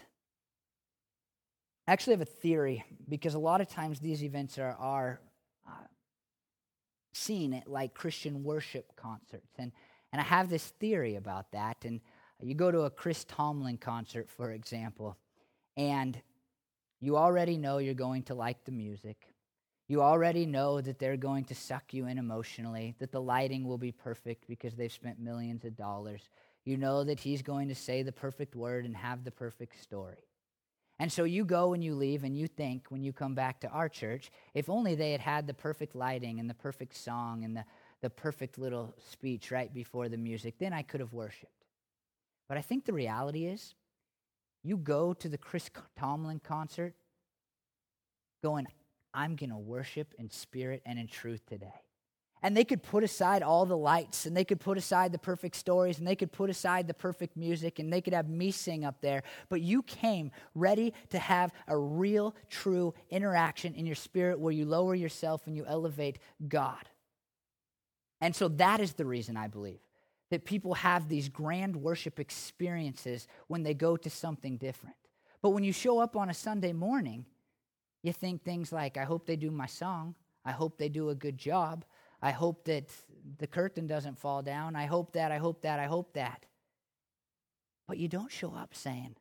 I 1.87 1.93
actually 1.93 2.13
have 2.13 2.21
a 2.21 2.25
theory 2.25 2.83
because 3.07 3.35
a 3.35 3.39
lot 3.39 3.61
of 3.61 3.69
times 3.69 3.99
these 3.99 4.23
events 4.23 4.57
are, 4.57 4.75
are 4.79 5.19
uh, 5.67 5.85
seen 7.13 7.53
at 7.53 7.67
like 7.67 7.93
Christian 7.93 8.43
worship 8.43 8.95
concerts. 8.95 9.53
And, 9.59 9.71
and 10.11 10.19
I 10.19 10.23
have 10.23 10.49
this 10.49 10.65
theory 10.79 11.15
about 11.15 11.51
that. 11.51 11.77
And 11.85 12.01
you 12.41 12.55
go 12.55 12.71
to 12.71 12.81
a 12.81 12.89
Chris 12.89 13.23
Tomlin 13.23 13.77
concert, 13.77 14.29
for 14.29 14.51
example, 14.51 15.17
and 15.77 16.19
you 16.99 17.17
already 17.17 17.57
know 17.57 17.77
you're 17.77 17.93
going 17.93 18.23
to 18.23 18.33
like 18.33 18.65
the 18.65 18.71
music. 18.71 19.17
You 19.87 20.01
already 20.01 20.47
know 20.47 20.81
that 20.81 20.97
they're 20.97 21.17
going 21.17 21.45
to 21.45 21.55
suck 21.55 21.93
you 21.93 22.07
in 22.07 22.17
emotionally, 22.17 22.95
that 22.97 23.11
the 23.11 23.21
lighting 23.21 23.67
will 23.67 23.77
be 23.77 23.91
perfect 23.91 24.47
because 24.47 24.75
they've 24.75 24.91
spent 24.91 25.19
millions 25.19 25.63
of 25.65 25.75
dollars. 25.77 26.29
You 26.63 26.77
know 26.77 27.03
that 27.03 27.19
he's 27.19 27.43
going 27.43 27.67
to 27.67 27.75
say 27.75 28.01
the 28.01 28.11
perfect 28.11 28.55
word 28.55 28.85
and 28.85 28.97
have 28.97 29.23
the 29.23 29.29
perfect 29.29 29.79
story. 29.79 30.25
And 30.99 31.11
so 31.11 31.25
you 31.25 31.43
go 31.43 31.73
and 31.73 31.83
you 31.83 31.93
leave 31.93 32.23
and 32.23 32.37
you 32.37 32.47
think 32.47 32.85
when 32.89 33.03
you 33.03 33.11
come 33.11 33.35
back 33.35 33.59
to 33.61 33.69
our 33.69 33.89
church, 33.89 34.31
if 34.53 34.69
only 34.69 34.95
they 34.95 35.11
had 35.11 35.21
had 35.21 35.45
the 35.45 35.53
perfect 35.53 35.93
lighting 35.93 36.39
and 36.39 36.49
the 36.49 36.53
perfect 36.53 36.95
song 36.95 37.43
and 37.43 37.55
the, 37.57 37.65
the 38.01 38.09
perfect 38.09 38.57
little 38.57 38.95
speech 39.11 39.51
right 39.51 39.73
before 39.73 40.07
the 40.07 40.17
music, 40.17 40.55
then 40.57 40.71
I 40.71 40.83
could 40.83 41.01
have 41.01 41.11
worshiped. 41.11 41.65
But 42.47 42.57
I 42.57 42.61
think 42.61 42.85
the 42.85 42.93
reality 42.93 43.45
is 43.45 43.75
you 44.63 44.77
go 44.77 45.13
to 45.13 45.27
the 45.27 45.37
Chris 45.37 45.69
Tomlin 45.97 46.39
concert 46.39 46.93
going, 48.41 48.65
I'm 49.13 49.35
going 49.35 49.49
to 49.49 49.57
worship 49.57 50.13
in 50.17 50.29
spirit 50.29 50.81
and 50.85 50.97
in 50.97 51.07
truth 51.07 51.45
today. 51.45 51.84
And 52.45 52.55
they 52.55 52.63
could 52.63 52.83
put 52.83 53.03
aside 53.03 53.41
all 53.41 53.65
the 53.65 53.75
lights 53.75 54.27
and 54.27 54.37
they 54.37 54.45
could 54.45 54.59
put 54.59 54.77
aside 54.77 55.11
the 55.11 55.17
perfect 55.17 55.55
stories 55.55 55.97
and 55.97 56.07
they 56.07 56.15
could 56.15 56.31
put 56.31 56.51
aside 56.51 56.87
the 56.87 56.93
perfect 56.93 57.35
music 57.35 57.79
and 57.79 57.91
they 57.91 58.01
could 58.01 58.13
have 58.13 58.29
me 58.29 58.51
sing 58.51 58.85
up 58.85 59.01
there. 59.01 59.23
But 59.49 59.61
you 59.61 59.81
came 59.81 60.29
ready 60.53 60.93
to 61.09 61.17
have 61.17 61.51
a 61.67 61.75
real, 61.75 62.35
true 62.47 62.93
interaction 63.09 63.73
in 63.73 63.87
your 63.87 63.95
spirit 63.95 64.39
where 64.39 64.53
you 64.53 64.65
lower 64.65 64.93
yourself 64.93 65.47
and 65.47 65.57
you 65.57 65.65
elevate 65.65 66.19
God. 66.47 66.87
And 68.21 68.35
so 68.35 68.47
that 68.49 68.79
is 68.79 68.93
the 68.93 69.07
reason 69.07 69.37
I 69.37 69.47
believe 69.47 69.79
that 70.29 70.45
people 70.45 70.75
have 70.75 71.09
these 71.09 71.29
grand 71.29 71.75
worship 71.75 72.19
experiences 72.19 73.27
when 73.47 73.63
they 73.63 73.73
go 73.73 73.97
to 73.97 74.09
something 74.11 74.57
different. 74.57 74.97
But 75.41 75.49
when 75.49 75.63
you 75.63 75.73
show 75.73 75.97
up 75.97 76.15
on 76.15 76.29
a 76.29 76.33
Sunday 76.35 76.73
morning, 76.73 77.25
you 78.03 78.13
think 78.13 78.43
things 78.43 78.71
like, 78.71 78.97
I 78.97 79.03
hope 79.03 79.25
they 79.25 79.35
do 79.35 79.49
my 79.49 79.65
song. 79.65 80.13
I 80.45 80.51
hope 80.51 80.77
they 80.77 80.89
do 80.89 81.09
a 81.09 81.15
good 81.15 81.39
job. 81.39 81.83
I 82.25 82.31
hope 82.31 82.65
that 82.65 82.89
the 83.37 83.45
curtain 83.45 83.85
doesn't 83.85 84.17
fall 84.17 84.41
down. 84.41 84.75
I 84.75 84.87
hope 84.87 85.13
that, 85.13 85.31
I 85.31 85.37
hope 85.37 85.61
that, 85.61 85.79
I 85.79 85.85
hope 85.85 86.13
that. 86.13 86.43
But 87.87 87.99
you 87.99 88.07
don't 88.07 88.31
show 88.31 88.51
up 88.51 88.73
saying, 88.73 89.15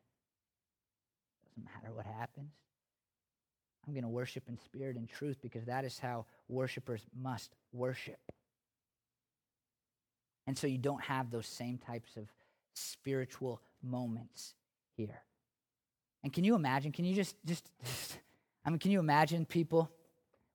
doesn't 1.45 1.71
matter 1.71 1.93
what 1.93 2.07
happens. 2.07 2.51
I'm 3.85 3.93
going 3.93 4.05
to 4.05 4.09
worship 4.09 4.49
in 4.49 4.57
spirit 4.57 4.97
and 4.97 5.07
truth 5.07 5.37
because 5.39 5.65
that 5.65 5.85
is 5.85 5.99
how 5.99 6.25
worshipers 6.49 7.05
must 7.15 7.55
worship. 7.71 8.17
And 10.47 10.57
so 10.57 10.65
you 10.65 10.79
don't 10.79 11.03
have 11.03 11.29
those 11.29 11.45
same 11.45 11.77
types 11.77 12.17
of 12.17 12.27
spiritual 12.73 13.61
moments 13.83 14.55
here. 14.97 15.21
And 16.23 16.33
can 16.33 16.43
you 16.43 16.55
imagine? 16.55 16.91
Can 16.91 17.05
you 17.05 17.13
just, 17.13 17.35
just, 17.45 17.69
just 17.83 18.17
I 18.65 18.71
mean, 18.71 18.79
can 18.79 18.89
you 18.89 18.99
imagine 18.99 19.45
people? 19.45 19.91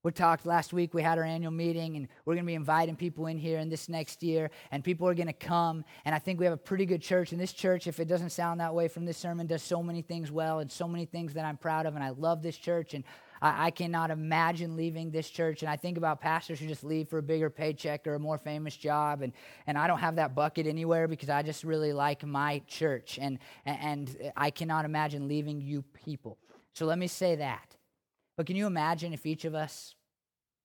We 0.03 0.13
talked 0.13 0.47
last 0.47 0.73
week, 0.73 0.95
we 0.95 1.03
had 1.03 1.19
our 1.19 1.25
annual 1.25 1.53
meeting, 1.53 1.97
and 1.97 2.09
we're 2.25 2.33
going 2.33 2.45
to 2.45 2.51
be 2.51 2.55
inviting 2.55 2.97
people 2.97 3.27
in 3.27 3.37
here 3.37 3.59
in 3.59 3.69
this 3.69 3.87
next 3.87 4.23
year, 4.23 4.51
and 4.71 4.83
people 4.83 5.07
are 5.07 5.15
going 5.15 5.27
to 5.27 5.35
come. 5.35 5.85
And 6.07 6.15
I 6.15 6.19
think 6.19 6.39
we 6.39 6.47
have 6.47 6.55
a 6.55 6.57
pretty 6.57 6.87
good 6.87 7.03
church. 7.03 7.33
And 7.33 7.41
this 7.41 7.53
church, 7.53 7.87
if 7.87 8.01
it 8.01 8.09
doesn't 8.09 8.31
sound 8.31 8.61
that 8.61 8.75
way 8.75 8.89
from 8.89 9.05
this 9.05 9.19
sermon, 9.19 9.47
does 9.47 9.63
so 9.63 9.83
many 9.83 10.01
things 10.01 10.33
well 10.33 10.61
and 10.61 10.73
so 10.73 10.89
many 10.89 11.05
things 11.05 11.35
that 11.35 11.45
I'm 11.45 11.59
proud 11.59 11.85
of. 11.85 11.97
And 11.97 12.03
I 12.03 12.11
love 12.11 12.43
this 12.43 12.57
church. 12.57 12.95
And 12.95 13.05
I, 13.43 13.67
I 13.67 13.71
cannot 13.71 14.11
imagine 14.11 14.75
leaving 14.75 15.11
this 15.11 15.29
church. 15.29 15.61
And 15.63 15.71
I 15.71 15.77
think 15.77 15.99
about 15.99 16.19
pastors 16.19 16.61
who 16.61 16.67
just 16.67 16.83
leave 16.83 17.11
for 17.11 17.19
a 17.19 17.23
bigger 17.23 17.51
paycheck 17.51 18.07
or 18.07 18.15
a 18.15 18.19
more 18.19 18.39
famous 18.39 18.77
job. 18.79 19.21
And, 19.21 19.35
and 19.67 19.77
I 19.77 19.87
don't 19.87 19.99
have 19.99 20.17
that 20.17 20.35
bucket 20.35 20.67
anywhere 20.67 21.09
because 21.09 21.29
I 21.29 21.43
just 21.43 21.63
really 21.63 21.93
like 21.93 22.25
my 22.25 22.63
church. 22.67 23.19
And, 23.21 23.39
and 23.67 24.33
I 24.35 24.49
cannot 24.49 24.87
imagine 24.87 25.29
leaving 25.29 25.61
you 25.61 25.83
people. 25.83 26.39
So 26.73 26.87
let 26.87 26.99
me 26.99 27.07
say 27.07 27.37
that. 27.37 27.77
But 28.41 28.47
can 28.47 28.57
you 28.57 28.67
imagine 28.67 29.13
if 29.13 29.27
each 29.27 29.45
of 29.45 29.55
us 29.55 29.95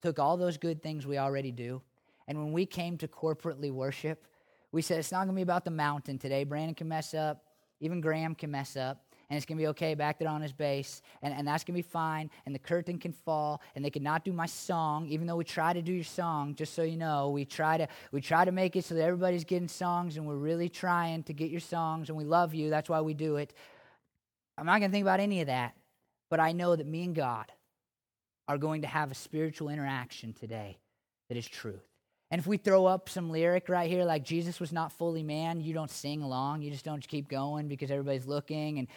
took 0.02 0.18
all 0.18 0.38
those 0.38 0.56
good 0.56 0.82
things 0.82 1.06
we 1.06 1.18
already 1.18 1.52
do, 1.52 1.82
and 2.26 2.38
when 2.38 2.54
we 2.54 2.66
came 2.66 2.98
to 3.00 3.08
corporately 3.10 3.70
worship, 3.70 4.28
we 4.72 4.82
said 4.82 4.98
it's 4.98 5.12
not 5.12 5.26
going 5.26 5.32
to 5.32 5.34
be 5.36 5.42
about 5.42 5.66
the 5.66 5.72
mountain 5.72 6.18
today. 6.18 6.46
Brandon 6.46 6.74
can 6.74 6.88
mess 6.88 7.14
up, 7.14 7.44
even 7.82 8.00
Graham 8.00 8.34
can 8.34 8.50
mess 8.50 8.78
up 8.78 9.04
and 9.30 9.36
it's 9.36 9.46
going 9.46 9.58
to 9.58 9.62
be 9.62 9.68
okay 9.68 9.94
back 9.94 10.20
there 10.20 10.30
on 10.30 10.42
his 10.42 10.54
bass, 10.54 11.02
and, 11.22 11.34
and 11.34 11.46
that's 11.46 11.66
going 11.66 11.76
to 11.76 11.84
be 11.84 11.90
fine, 11.90 12.30
and 12.46 12.56
the 12.56 12.60
curtain 12.60 12.98
can 12.98 13.12
fall, 13.12 13.62
and 13.76 13.84
they 13.84 13.90
cannot 13.90 14.24
do 14.24 14.32
my 14.32 14.46
song, 14.46 15.08
even 15.10 15.28
though 15.28 15.36
we 15.36 15.44
try 15.44 15.74
to 15.74 15.82
do 15.82 15.92
your 15.92 16.04
song, 16.06 16.56
just 16.56 16.76
so 16.76 16.84
you 16.84 16.96
know. 16.96 17.30
We 17.30 17.44
try 17.44 17.76
to, 17.78 17.90
we 18.14 18.22
try 18.22 18.46
to 18.46 18.54
make 18.54 18.78
it 18.78 18.86
so 18.86 18.96
that 18.96 19.02
everybody's 19.04 19.44
getting 19.44 19.68
songs, 19.68 20.16
and 20.16 20.26
we're 20.26 20.36
really 20.36 20.70
trying 20.70 21.24
to 21.24 21.34
get 21.34 21.52
your 21.52 21.60
songs, 21.60 22.08
and 22.08 22.18
we 22.18 22.24
love 22.24 22.54
you. 22.54 22.70
That's 22.70 22.88
why 22.88 23.02
we 23.02 23.16
do 23.16 23.36
it. 23.36 23.54
I'm 24.58 24.66
not 24.66 24.80
going 24.80 24.92
to 24.92 24.96
think 24.96 25.04
about 25.04 25.20
any 25.20 25.42
of 25.42 25.48
that, 25.48 25.74
but 26.30 26.40
I 26.40 26.54
know 26.54 26.74
that 26.76 26.88
me 26.88 27.04
and 27.04 27.16
God 27.16 27.52
are 28.48 28.58
going 28.58 28.82
to 28.82 28.88
have 28.88 29.12
a 29.12 29.16
spiritual 29.16 29.70
interaction 29.70 30.34
today 30.34 30.78
that 31.30 31.38
is 31.38 31.48
truth. 31.48 31.84
And 32.32 32.40
if 32.40 32.48
we 32.48 32.58
throw 32.58 32.86
up 32.86 33.08
some 33.08 33.30
lyric 33.30 33.70
right 33.70 33.90
here, 33.90 34.04
like 34.04 34.24
Jesus 34.24 34.60
was 34.60 34.72
not 34.72 34.92
fully 34.92 35.22
man, 35.22 35.62
you 35.62 35.74
don't 35.74 35.92
sing 35.92 36.24
along. 36.24 36.64
You 36.64 36.72
just 36.72 36.84
don't 36.84 37.08
keep 37.08 37.30
going 37.30 37.68
because 37.68 37.92
everybody's 37.92 38.26
looking. 38.26 38.80
And, 38.80 38.88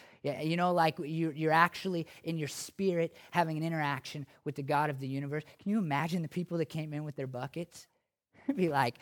you 0.42 0.56
know, 0.56 0.72
like 0.72 0.96
you're 0.98 1.52
actually 1.52 2.06
in 2.24 2.38
your 2.38 2.48
spirit 2.48 3.14
having 3.30 3.58
an 3.58 3.62
interaction 3.62 4.26
with 4.44 4.54
the 4.54 4.62
God 4.62 4.88
of 4.88 4.98
the 4.98 5.06
universe. 5.06 5.44
Can 5.62 5.70
you 5.70 5.78
imagine 5.78 6.22
the 6.22 6.28
people 6.28 6.58
that 6.58 6.66
came 6.66 6.94
in 6.94 7.04
with 7.04 7.16
their 7.16 7.26
buckets? 7.26 7.86
be 8.56 8.68
like, 8.68 8.96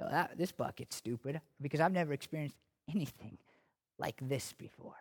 oh, 0.00 0.08
that, 0.10 0.36
this 0.36 0.52
bucket's 0.52 0.96
stupid 0.96 1.40
because 1.60 1.80
I've 1.80 1.92
never 1.92 2.12
experienced 2.12 2.56
anything 2.90 3.36
like 3.98 4.16
this 4.22 4.52
before. 4.54 4.96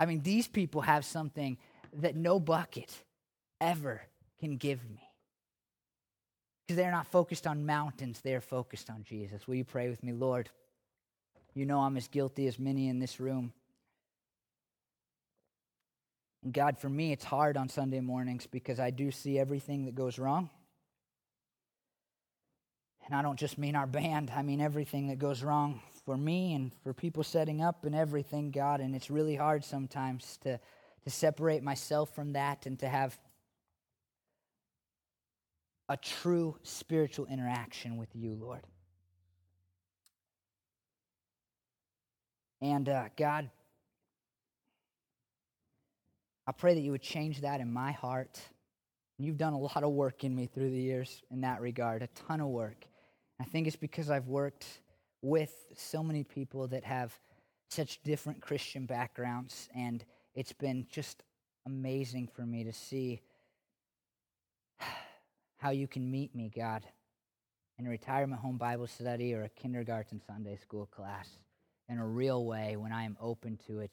I 0.00 0.06
mean, 0.06 0.22
these 0.22 0.48
people 0.48 0.82
have 0.82 1.04
something 1.04 1.56
that 1.94 2.16
no 2.16 2.40
bucket 2.40 3.04
ever 3.60 4.02
can 4.40 4.56
give 4.56 4.88
me 4.88 5.06
because 6.66 6.76
they're 6.76 6.90
not 6.90 7.06
focused 7.06 7.46
on 7.46 7.64
mountains, 7.64 8.20
they're 8.22 8.40
focused 8.40 8.90
on 8.90 9.04
Jesus. 9.04 9.46
Will 9.46 9.54
you 9.54 9.64
pray 9.64 9.88
with 9.88 10.02
me, 10.02 10.12
Lord? 10.12 10.50
You 11.54 11.64
know 11.64 11.80
I'm 11.80 11.96
as 11.96 12.08
guilty 12.08 12.48
as 12.48 12.58
many 12.58 12.88
in 12.88 12.98
this 12.98 13.20
room. 13.20 13.52
And 16.42 16.52
God, 16.52 16.78
for 16.78 16.88
me, 16.88 17.12
it's 17.12 17.24
hard 17.24 17.56
on 17.56 17.68
Sunday 17.68 18.00
mornings 18.00 18.46
because 18.46 18.80
I 18.80 18.90
do 18.90 19.10
see 19.12 19.38
everything 19.38 19.84
that 19.84 19.94
goes 19.94 20.18
wrong. 20.18 20.50
And 23.06 23.14
I 23.14 23.22
don't 23.22 23.38
just 23.38 23.58
mean 23.58 23.76
our 23.76 23.86
band, 23.86 24.32
I 24.34 24.42
mean 24.42 24.60
everything 24.60 25.06
that 25.08 25.20
goes 25.20 25.44
wrong 25.44 25.80
for 26.04 26.16
me 26.16 26.54
and 26.54 26.72
for 26.82 26.92
people 26.92 27.22
setting 27.22 27.62
up 27.62 27.84
and 27.84 27.94
everything, 27.94 28.50
God. 28.50 28.80
And 28.80 28.94
it's 28.96 29.10
really 29.10 29.36
hard 29.36 29.64
sometimes 29.64 30.36
to, 30.42 30.58
to 31.04 31.10
separate 31.10 31.62
myself 31.62 32.12
from 32.12 32.32
that 32.32 32.66
and 32.66 32.76
to 32.80 32.88
have 32.88 33.16
a 35.88 35.96
true 35.96 36.56
spiritual 36.62 37.26
interaction 37.26 37.96
with 37.96 38.08
you, 38.14 38.34
Lord. 38.34 38.62
And 42.60 42.88
uh, 42.88 43.04
God, 43.16 43.50
I 46.46 46.52
pray 46.52 46.74
that 46.74 46.80
you 46.80 46.92
would 46.92 47.02
change 47.02 47.42
that 47.42 47.60
in 47.60 47.72
my 47.72 47.92
heart. 47.92 48.40
You've 49.18 49.38
done 49.38 49.52
a 49.52 49.58
lot 49.58 49.82
of 49.82 49.90
work 49.90 50.24
in 50.24 50.34
me 50.34 50.46
through 50.46 50.70
the 50.70 50.80
years 50.80 51.22
in 51.30 51.40
that 51.42 51.60
regard, 51.60 52.02
a 52.02 52.08
ton 52.08 52.40
of 52.40 52.48
work. 52.48 52.86
I 53.40 53.44
think 53.44 53.66
it's 53.66 53.76
because 53.76 54.10
I've 54.10 54.28
worked 54.28 54.66
with 55.22 55.52
so 55.76 56.02
many 56.02 56.24
people 56.24 56.68
that 56.68 56.84
have 56.84 57.18
such 57.70 58.02
different 58.02 58.40
Christian 58.40 58.86
backgrounds, 58.86 59.68
and 59.74 60.04
it's 60.34 60.52
been 60.52 60.86
just 60.90 61.22
amazing 61.66 62.28
for 62.28 62.42
me 62.42 62.64
to 62.64 62.72
see 62.72 63.20
how 65.66 65.72
you 65.72 65.88
can 65.88 66.08
meet 66.08 66.32
me, 66.32 66.48
God, 66.54 66.84
in 67.76 67.88
a 67.88 67.90
retirement 67.90 68.40
home 68.40 68.56
Bible 68.56 68.86
study 68.86 69.34
or 69.34 69.42
a 69.42 69.48
kindergarten 69.48 70.20
Sunday 70.24 70.54
school 70.54 70.86
class 70.86 71.28
in 71.88 71.98
a 71.98 72.06
real 72.06 72.44
way 72.44 72.76
when 72.76 72.92
I 72.92 73.02
am 73.02 73.16
open 73.20 73.58
to 73.66 73.80
it. 73.80 73.90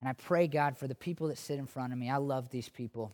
And 0.00 0.08
I 0.08 0.14
pray, 0.14 0.48
God, 0.48 0.76
for 0.76 0.88
the 0.88 0.94
people 0.96 1.28
that 1.28 1.38
sit 1.38 1.60
in 1.60 1.68
front 1.68 1.92
of 1.92 2.00
me. 2.00 2.10
I 2.10 2.16
love 2.16 2.50
these 2.50 2.68
people. 2.68 3.12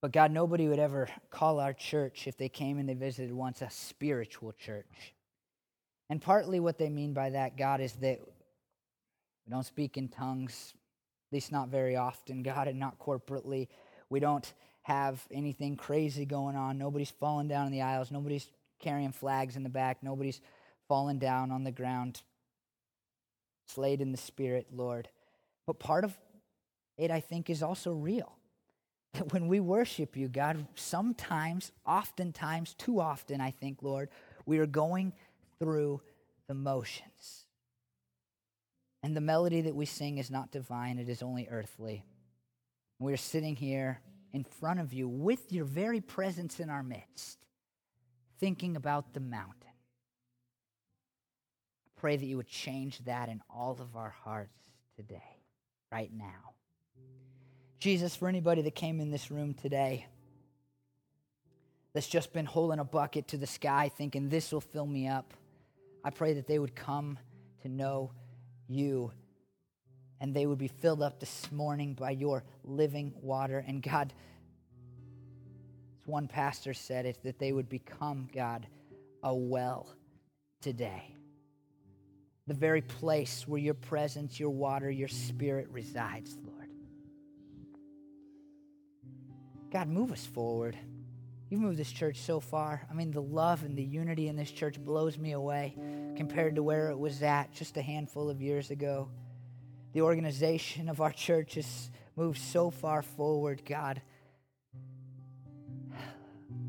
But 0.00 0.10
God, 0.10 0.30
nobody 0.30 0.68
would 0.68 0.78
ever 0.78 1.10
call 1.30 1.60
our 1.60 1.74
church, 1.74 2.26
if 2.26 2.38
they 2.38 2.48
came 2.48 2.78
and 2.78 2.88
they 2.88 2.94
visited 2.94 3.30
once, 3.30 3.60
a 3.60 3.68
spiritual 3.68 4.52
church. 4.52 5.12
And 6.08 6.18
partly 6.18 6.60
what 6.60 6.78
they 6.78 6.88
mean 6.88 7.12
by 7.12 7.28
that, 7.28 7.58
God, 7.58 7.82
is 7.82 7.92
that 7.96 8.20
we 8.22 9.50
don't 9.50 9.66
speak 9.66 9.98
in 9.98 10.08
tongues, 10.08 10.72
at 11.28 11.34
least 11.34 11.52
not 11.52 11.68
very 11.68 11.94
often, 11.94 12.42
God, 12.42 12.68
and 12.68 12.80
not 12.80 12.98
corporately. 12.98 13.68
We 14.08 14.18
don't 14.18 14.50
have 14.84 15.26
anything 15.30 15.76
crazy 15.76 16.26
going 16.26 16.56
on. 16.56 16.78
Nobody's 16.78 17.10
falling 17.10 17.48
down 17.48 17.66
in 17.66 17.72
the 17.72 17.82
aisles. 17.82 18.10
Nobody's 18.10 18.48
carrying 18.80 19.12
flags 19.12 19.56
in 19.56 19.62
the 19.62 19.70
back. 19.70 20.02
Nobody's 20.02 20.40
falling 20.88 21.18
down 21.18 21.50
on 21.50 21.64
the 21.64 21.72
ground, 21.72 22.22
slayed 23.66 24.02
in 24.02 24.12
the 24.12 24.18
spirit, 24.18 24.66
Lord. 24.72 25.08
But 25.66 25.78
part 25.78 26.04
of 26.04 26.14
it, 26.98 27.10
I 27.10 27.20
think, 27.20 27.48
is 27.48 27.62
also 27.62 27.92
real. 27.92 28.36
That 29.14 29.32
when 29.32 29.48
we 29.48 29.58
worship 29.58 30.16
you, 30.16 30.28
God, 30.28 30.66
sometimes, 30.74 31.72
oftentimes, 31.86 32.74
too 32.74 33.00
often, 33.00 33.40
I 33.40 33.52
think, 33.52 33.82
Lord, 33.82 34.10
we 34.44 34.58
are 34.58 34.66
going 34.66 35.14
through 35.58 36.02
the 36.46 36.54
motions. 36.54 37.46
And 39.02 39.16
the 39.16 39.22
melody 39.22 39.62
that 39.62 39.74
we 39.74 39.86
sing 39.86 40.18
is 40.18 40.30
not 40.30 40.50
divine, 40.50 40.98
it 40.98 41.08
is 41.08 41.22
only 41.22 41.48
earthly. 41.50 42.04
We 42.98 43.14
are 43.14 43.18
sitting 43.18 43.56
here 43.56 44.00
in 44.34 44.42
front 44.42 44.80
of 44.80 44.92
you 44.92 45.08
with 45.08 45.52
your 45.52 45.64
very 45.64 46.00
presence 46.00 46.58
in 46.58 46.68
our 46.68 46.82
midst, 46.82 47.38
thinking 48.40 48.74
about 48.74 49.14
the 49.14 49.20
mountain. 49.20 49.70
I 51.86 52.00
pray 52.00 52.16
that 52.16 52.26
you 52.26 52.36
would 52.36 52.48
change 52.48 52.98
that 53.04 53.28
in 53.28 53.40
all 53.48 53.78
of 53.80 53.94
our 53.94 54.12
hearts 54.24 54.58
today, 54.96 55.38
right 55.92 56.10
now. 56.12 56.52
Jesus, 57.78 58.16
for 58.16 58.26
anybody 58.28 58.62
that 58.62 58.74
came 58.74 58.98
in 58.98 59.12
this 59.12 59.30
room 59.30 59.54
today 59.54 60.06
that's 61.92 62.08
just 62.08 62.32
been 62.32 62.46
holding 62.46 62.80
a 62.80 62.84
bucket 62.84 63.28
to 63.28 63.36
the 63.36 63.46
sky 63.46 63.88
thinking 63.96 64.28
this 64.28 64.50
will 64.50 64.60
fill 64.60 64.86
me 64.86 65.06
up, 65.06 65.32
I 66.02 66.10
pray 66.10 66.32
that 66.34 66.48
they 66.48 66.58
would 66.58 66.74
come 66.74 67.20
to 67.62 67.68
know 67.68 68.10
you 68.66 69.12
and 70.20 70.34
they 70.34 70.46
would 70.46 70.58
be 70.58 70.68
filled 70.68 71.02
up 71.02 71.20
this 71.20 71.50
morning 71.52 71.94
by 71.94 72.10
your 72.10 72.44
living 72.64 73.12
water. 73.20 73.64
And 73.66 73.82
God, 73.82 74.12
as 76.00 76.06
one 76.06 76.28
pastor 76.28 76.74
said, 76.74 77.06
it's 77.06 77.18
that 77.20 77.38
they 77.38 77.52
would 77.52 77.68
become, 77.68 78.28
God, 78.34 78.66
a 79.22 79.34
well 79.34 79.88
today. 80.60 81.14
The 82.46 82.54
very 82.54 82.82
place 82.82 83.48
where 83.48 83.60
your 83.60 83.74
presence, 83.74 84.38
your 84.38 84.50
water, 84.50 84.90
your 84.90 85.08
spirit 85.08 85.68
resides, 85.70 86.36
Lord. 86.44 86.68
God, 89.70 89.88
move 89.88 90.12
us 90.12 90.24
forward. 90.24 90.76
You've 91.50 91.60
moved 91.60 91.78
this 91.78 91.90
church 91.90 92.20
so 92.20 92.40
far. 92.40 92.86
I 92.90 92.94
mean, 92.94 93.10
the 93.10 93.22
love 93.22 93.64
and 93.64 93.76
the 93.76 93.82
unity 93.82 94.28
in 94.28 94.36
this 94.36 94.50
church 94.50 94.82
blows 94.82 95.18
me 95.18 95.32
away 95.32 95.74
compared 96.16 96.56
to 96.56 96.62
where 96.62 96.90
it 96.90 96.98
was 96.98 97.22
at 97.22 97.52
just 97.52 97.76
a 97.76 97.82
handful 97.82 98.30
of 98.30 98.40
years 98.40 98.70
ago. 98.70 99.08
The 99.94 100.02
organization 100.02 100.88
of 100.88 101.00
our 101.00 101.12
church 101.12 101.54
has 101.54 101.88
moved 102.16 102.38
so 102.38 102.68
far 102.70 103.00
forward, 103.00 103.62
God. 103.64 104.02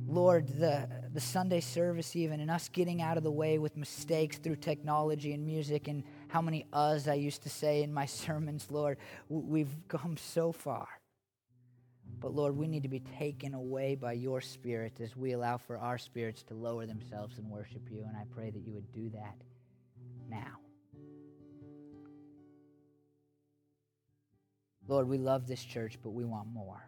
Lord, 0.08 0.48
the, 0.48 0.88
the 1.12 1.20
Sunday 1.20 1.60
service, 1.60 2.16
even, 2.16 2.40
and 2.40 2.52
us 2.52 2.70
getting 2.70 3.02
out 3.02 3.18
of 3.18 3.24
the 3.24 3.32
way 3.32 3.58
with 3.58 3.76
mistakes 3.76 4.38
through 4.38 4.58
technology 4.58 5.34
and 5.34 5.44
music, 5.44 5.88
and 5.88 6.04
how 6.28 6.40
many 6.40 6.68
us 6.72 7.08
I 7.08 7.16
used 7.16 7.42
to 7.44 7.50
say 7.50 7.82
in 7.82 7.92
my 7.92 8.06
sermons, 8.06 8.68
Lord, 8.70 9.00
we've 9.28 9.76
come 9.88 10.18
so 10.18 10.52
far. 10.52 10.88
But 12.20 12.36
Lord, 12.36 12.56
we 12.56 12.68
need 12.68 12.84
to 12.84 12.90
be 12.90 13.02
taken 13.18 13.56
away 13.56 13.96
by 13.96 14.14
your 14.14 14.40
Spirit 14.40 15.02
as 15.02 15.18
we 15.18 15.32
allow 15.32 15.58
for 15.58 15.80
our 15.80 15.98
spirits 15.98 16.44
to 16.44 16.54
lower 16.54 16.86
themselves 16.86 17.40
and 17.40 17.50
worship 17.50 17.82
you. 17.90 18.06
And 18.08 18.16
I 18.16 18.24
pray 18.36 18.52
that 18.52 18.60
you 18.60 18.74
would 18.74 18.92
do 18.94 19.10
that 19.10 19.36
now. 20.30 20.60
Lord, 24.88 25.08
we 25.08 25.18
love 25.18 25.48
this 25.48 25.64
church, 25.64 25.98
but 26.04 26.12
we 26.12 26.26
want 26.26 26.48
more. 26.54 26.88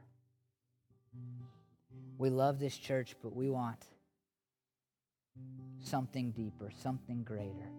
We 2.17 2.29
love 2.29 2.59
this 2.59 2.77
church, 2.77 3.15
but 3.21 3.35
we 3.35 3.49
want 3.49 3.83
something 5.81 6.31
deeper, 6.31 6.71
something 6.81 7.23
greater. 7.23 7.71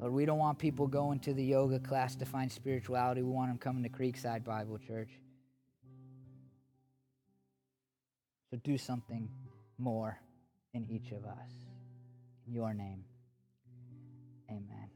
Lord, 0.00 0.12
we 0.12 0.24
don't 0.24 0.38
want 0.38 0.58
people 0.58 0.86
going 0.86 1.20
to 1.20 1.34
the 1.34 1.44
yoga 1.44 1.78
class 1.78 2.16
to 2.16 2.24
find 2.24 2.50
spirituality. 2.50 3.22
We 3.22 3.30
want 3.30 3.50
them 3.50 3.58
coming 3.58 3.82
to 3.82 3.88
Creekside 3.88 4.44
Bible 4.44 4.78
Church. 4.78 5.10
So 8.50 8.56
do 8.64 8.78
something 8.78 9.28
more 9.78 10.18
in 10.72 10.86
each 10.88 11.12
of 11.12 11.24
us. 11.24 11.50
In 12.46 12.54
your 12.54 12.74
name, 12.74 13.04
amen. 14.48 14.90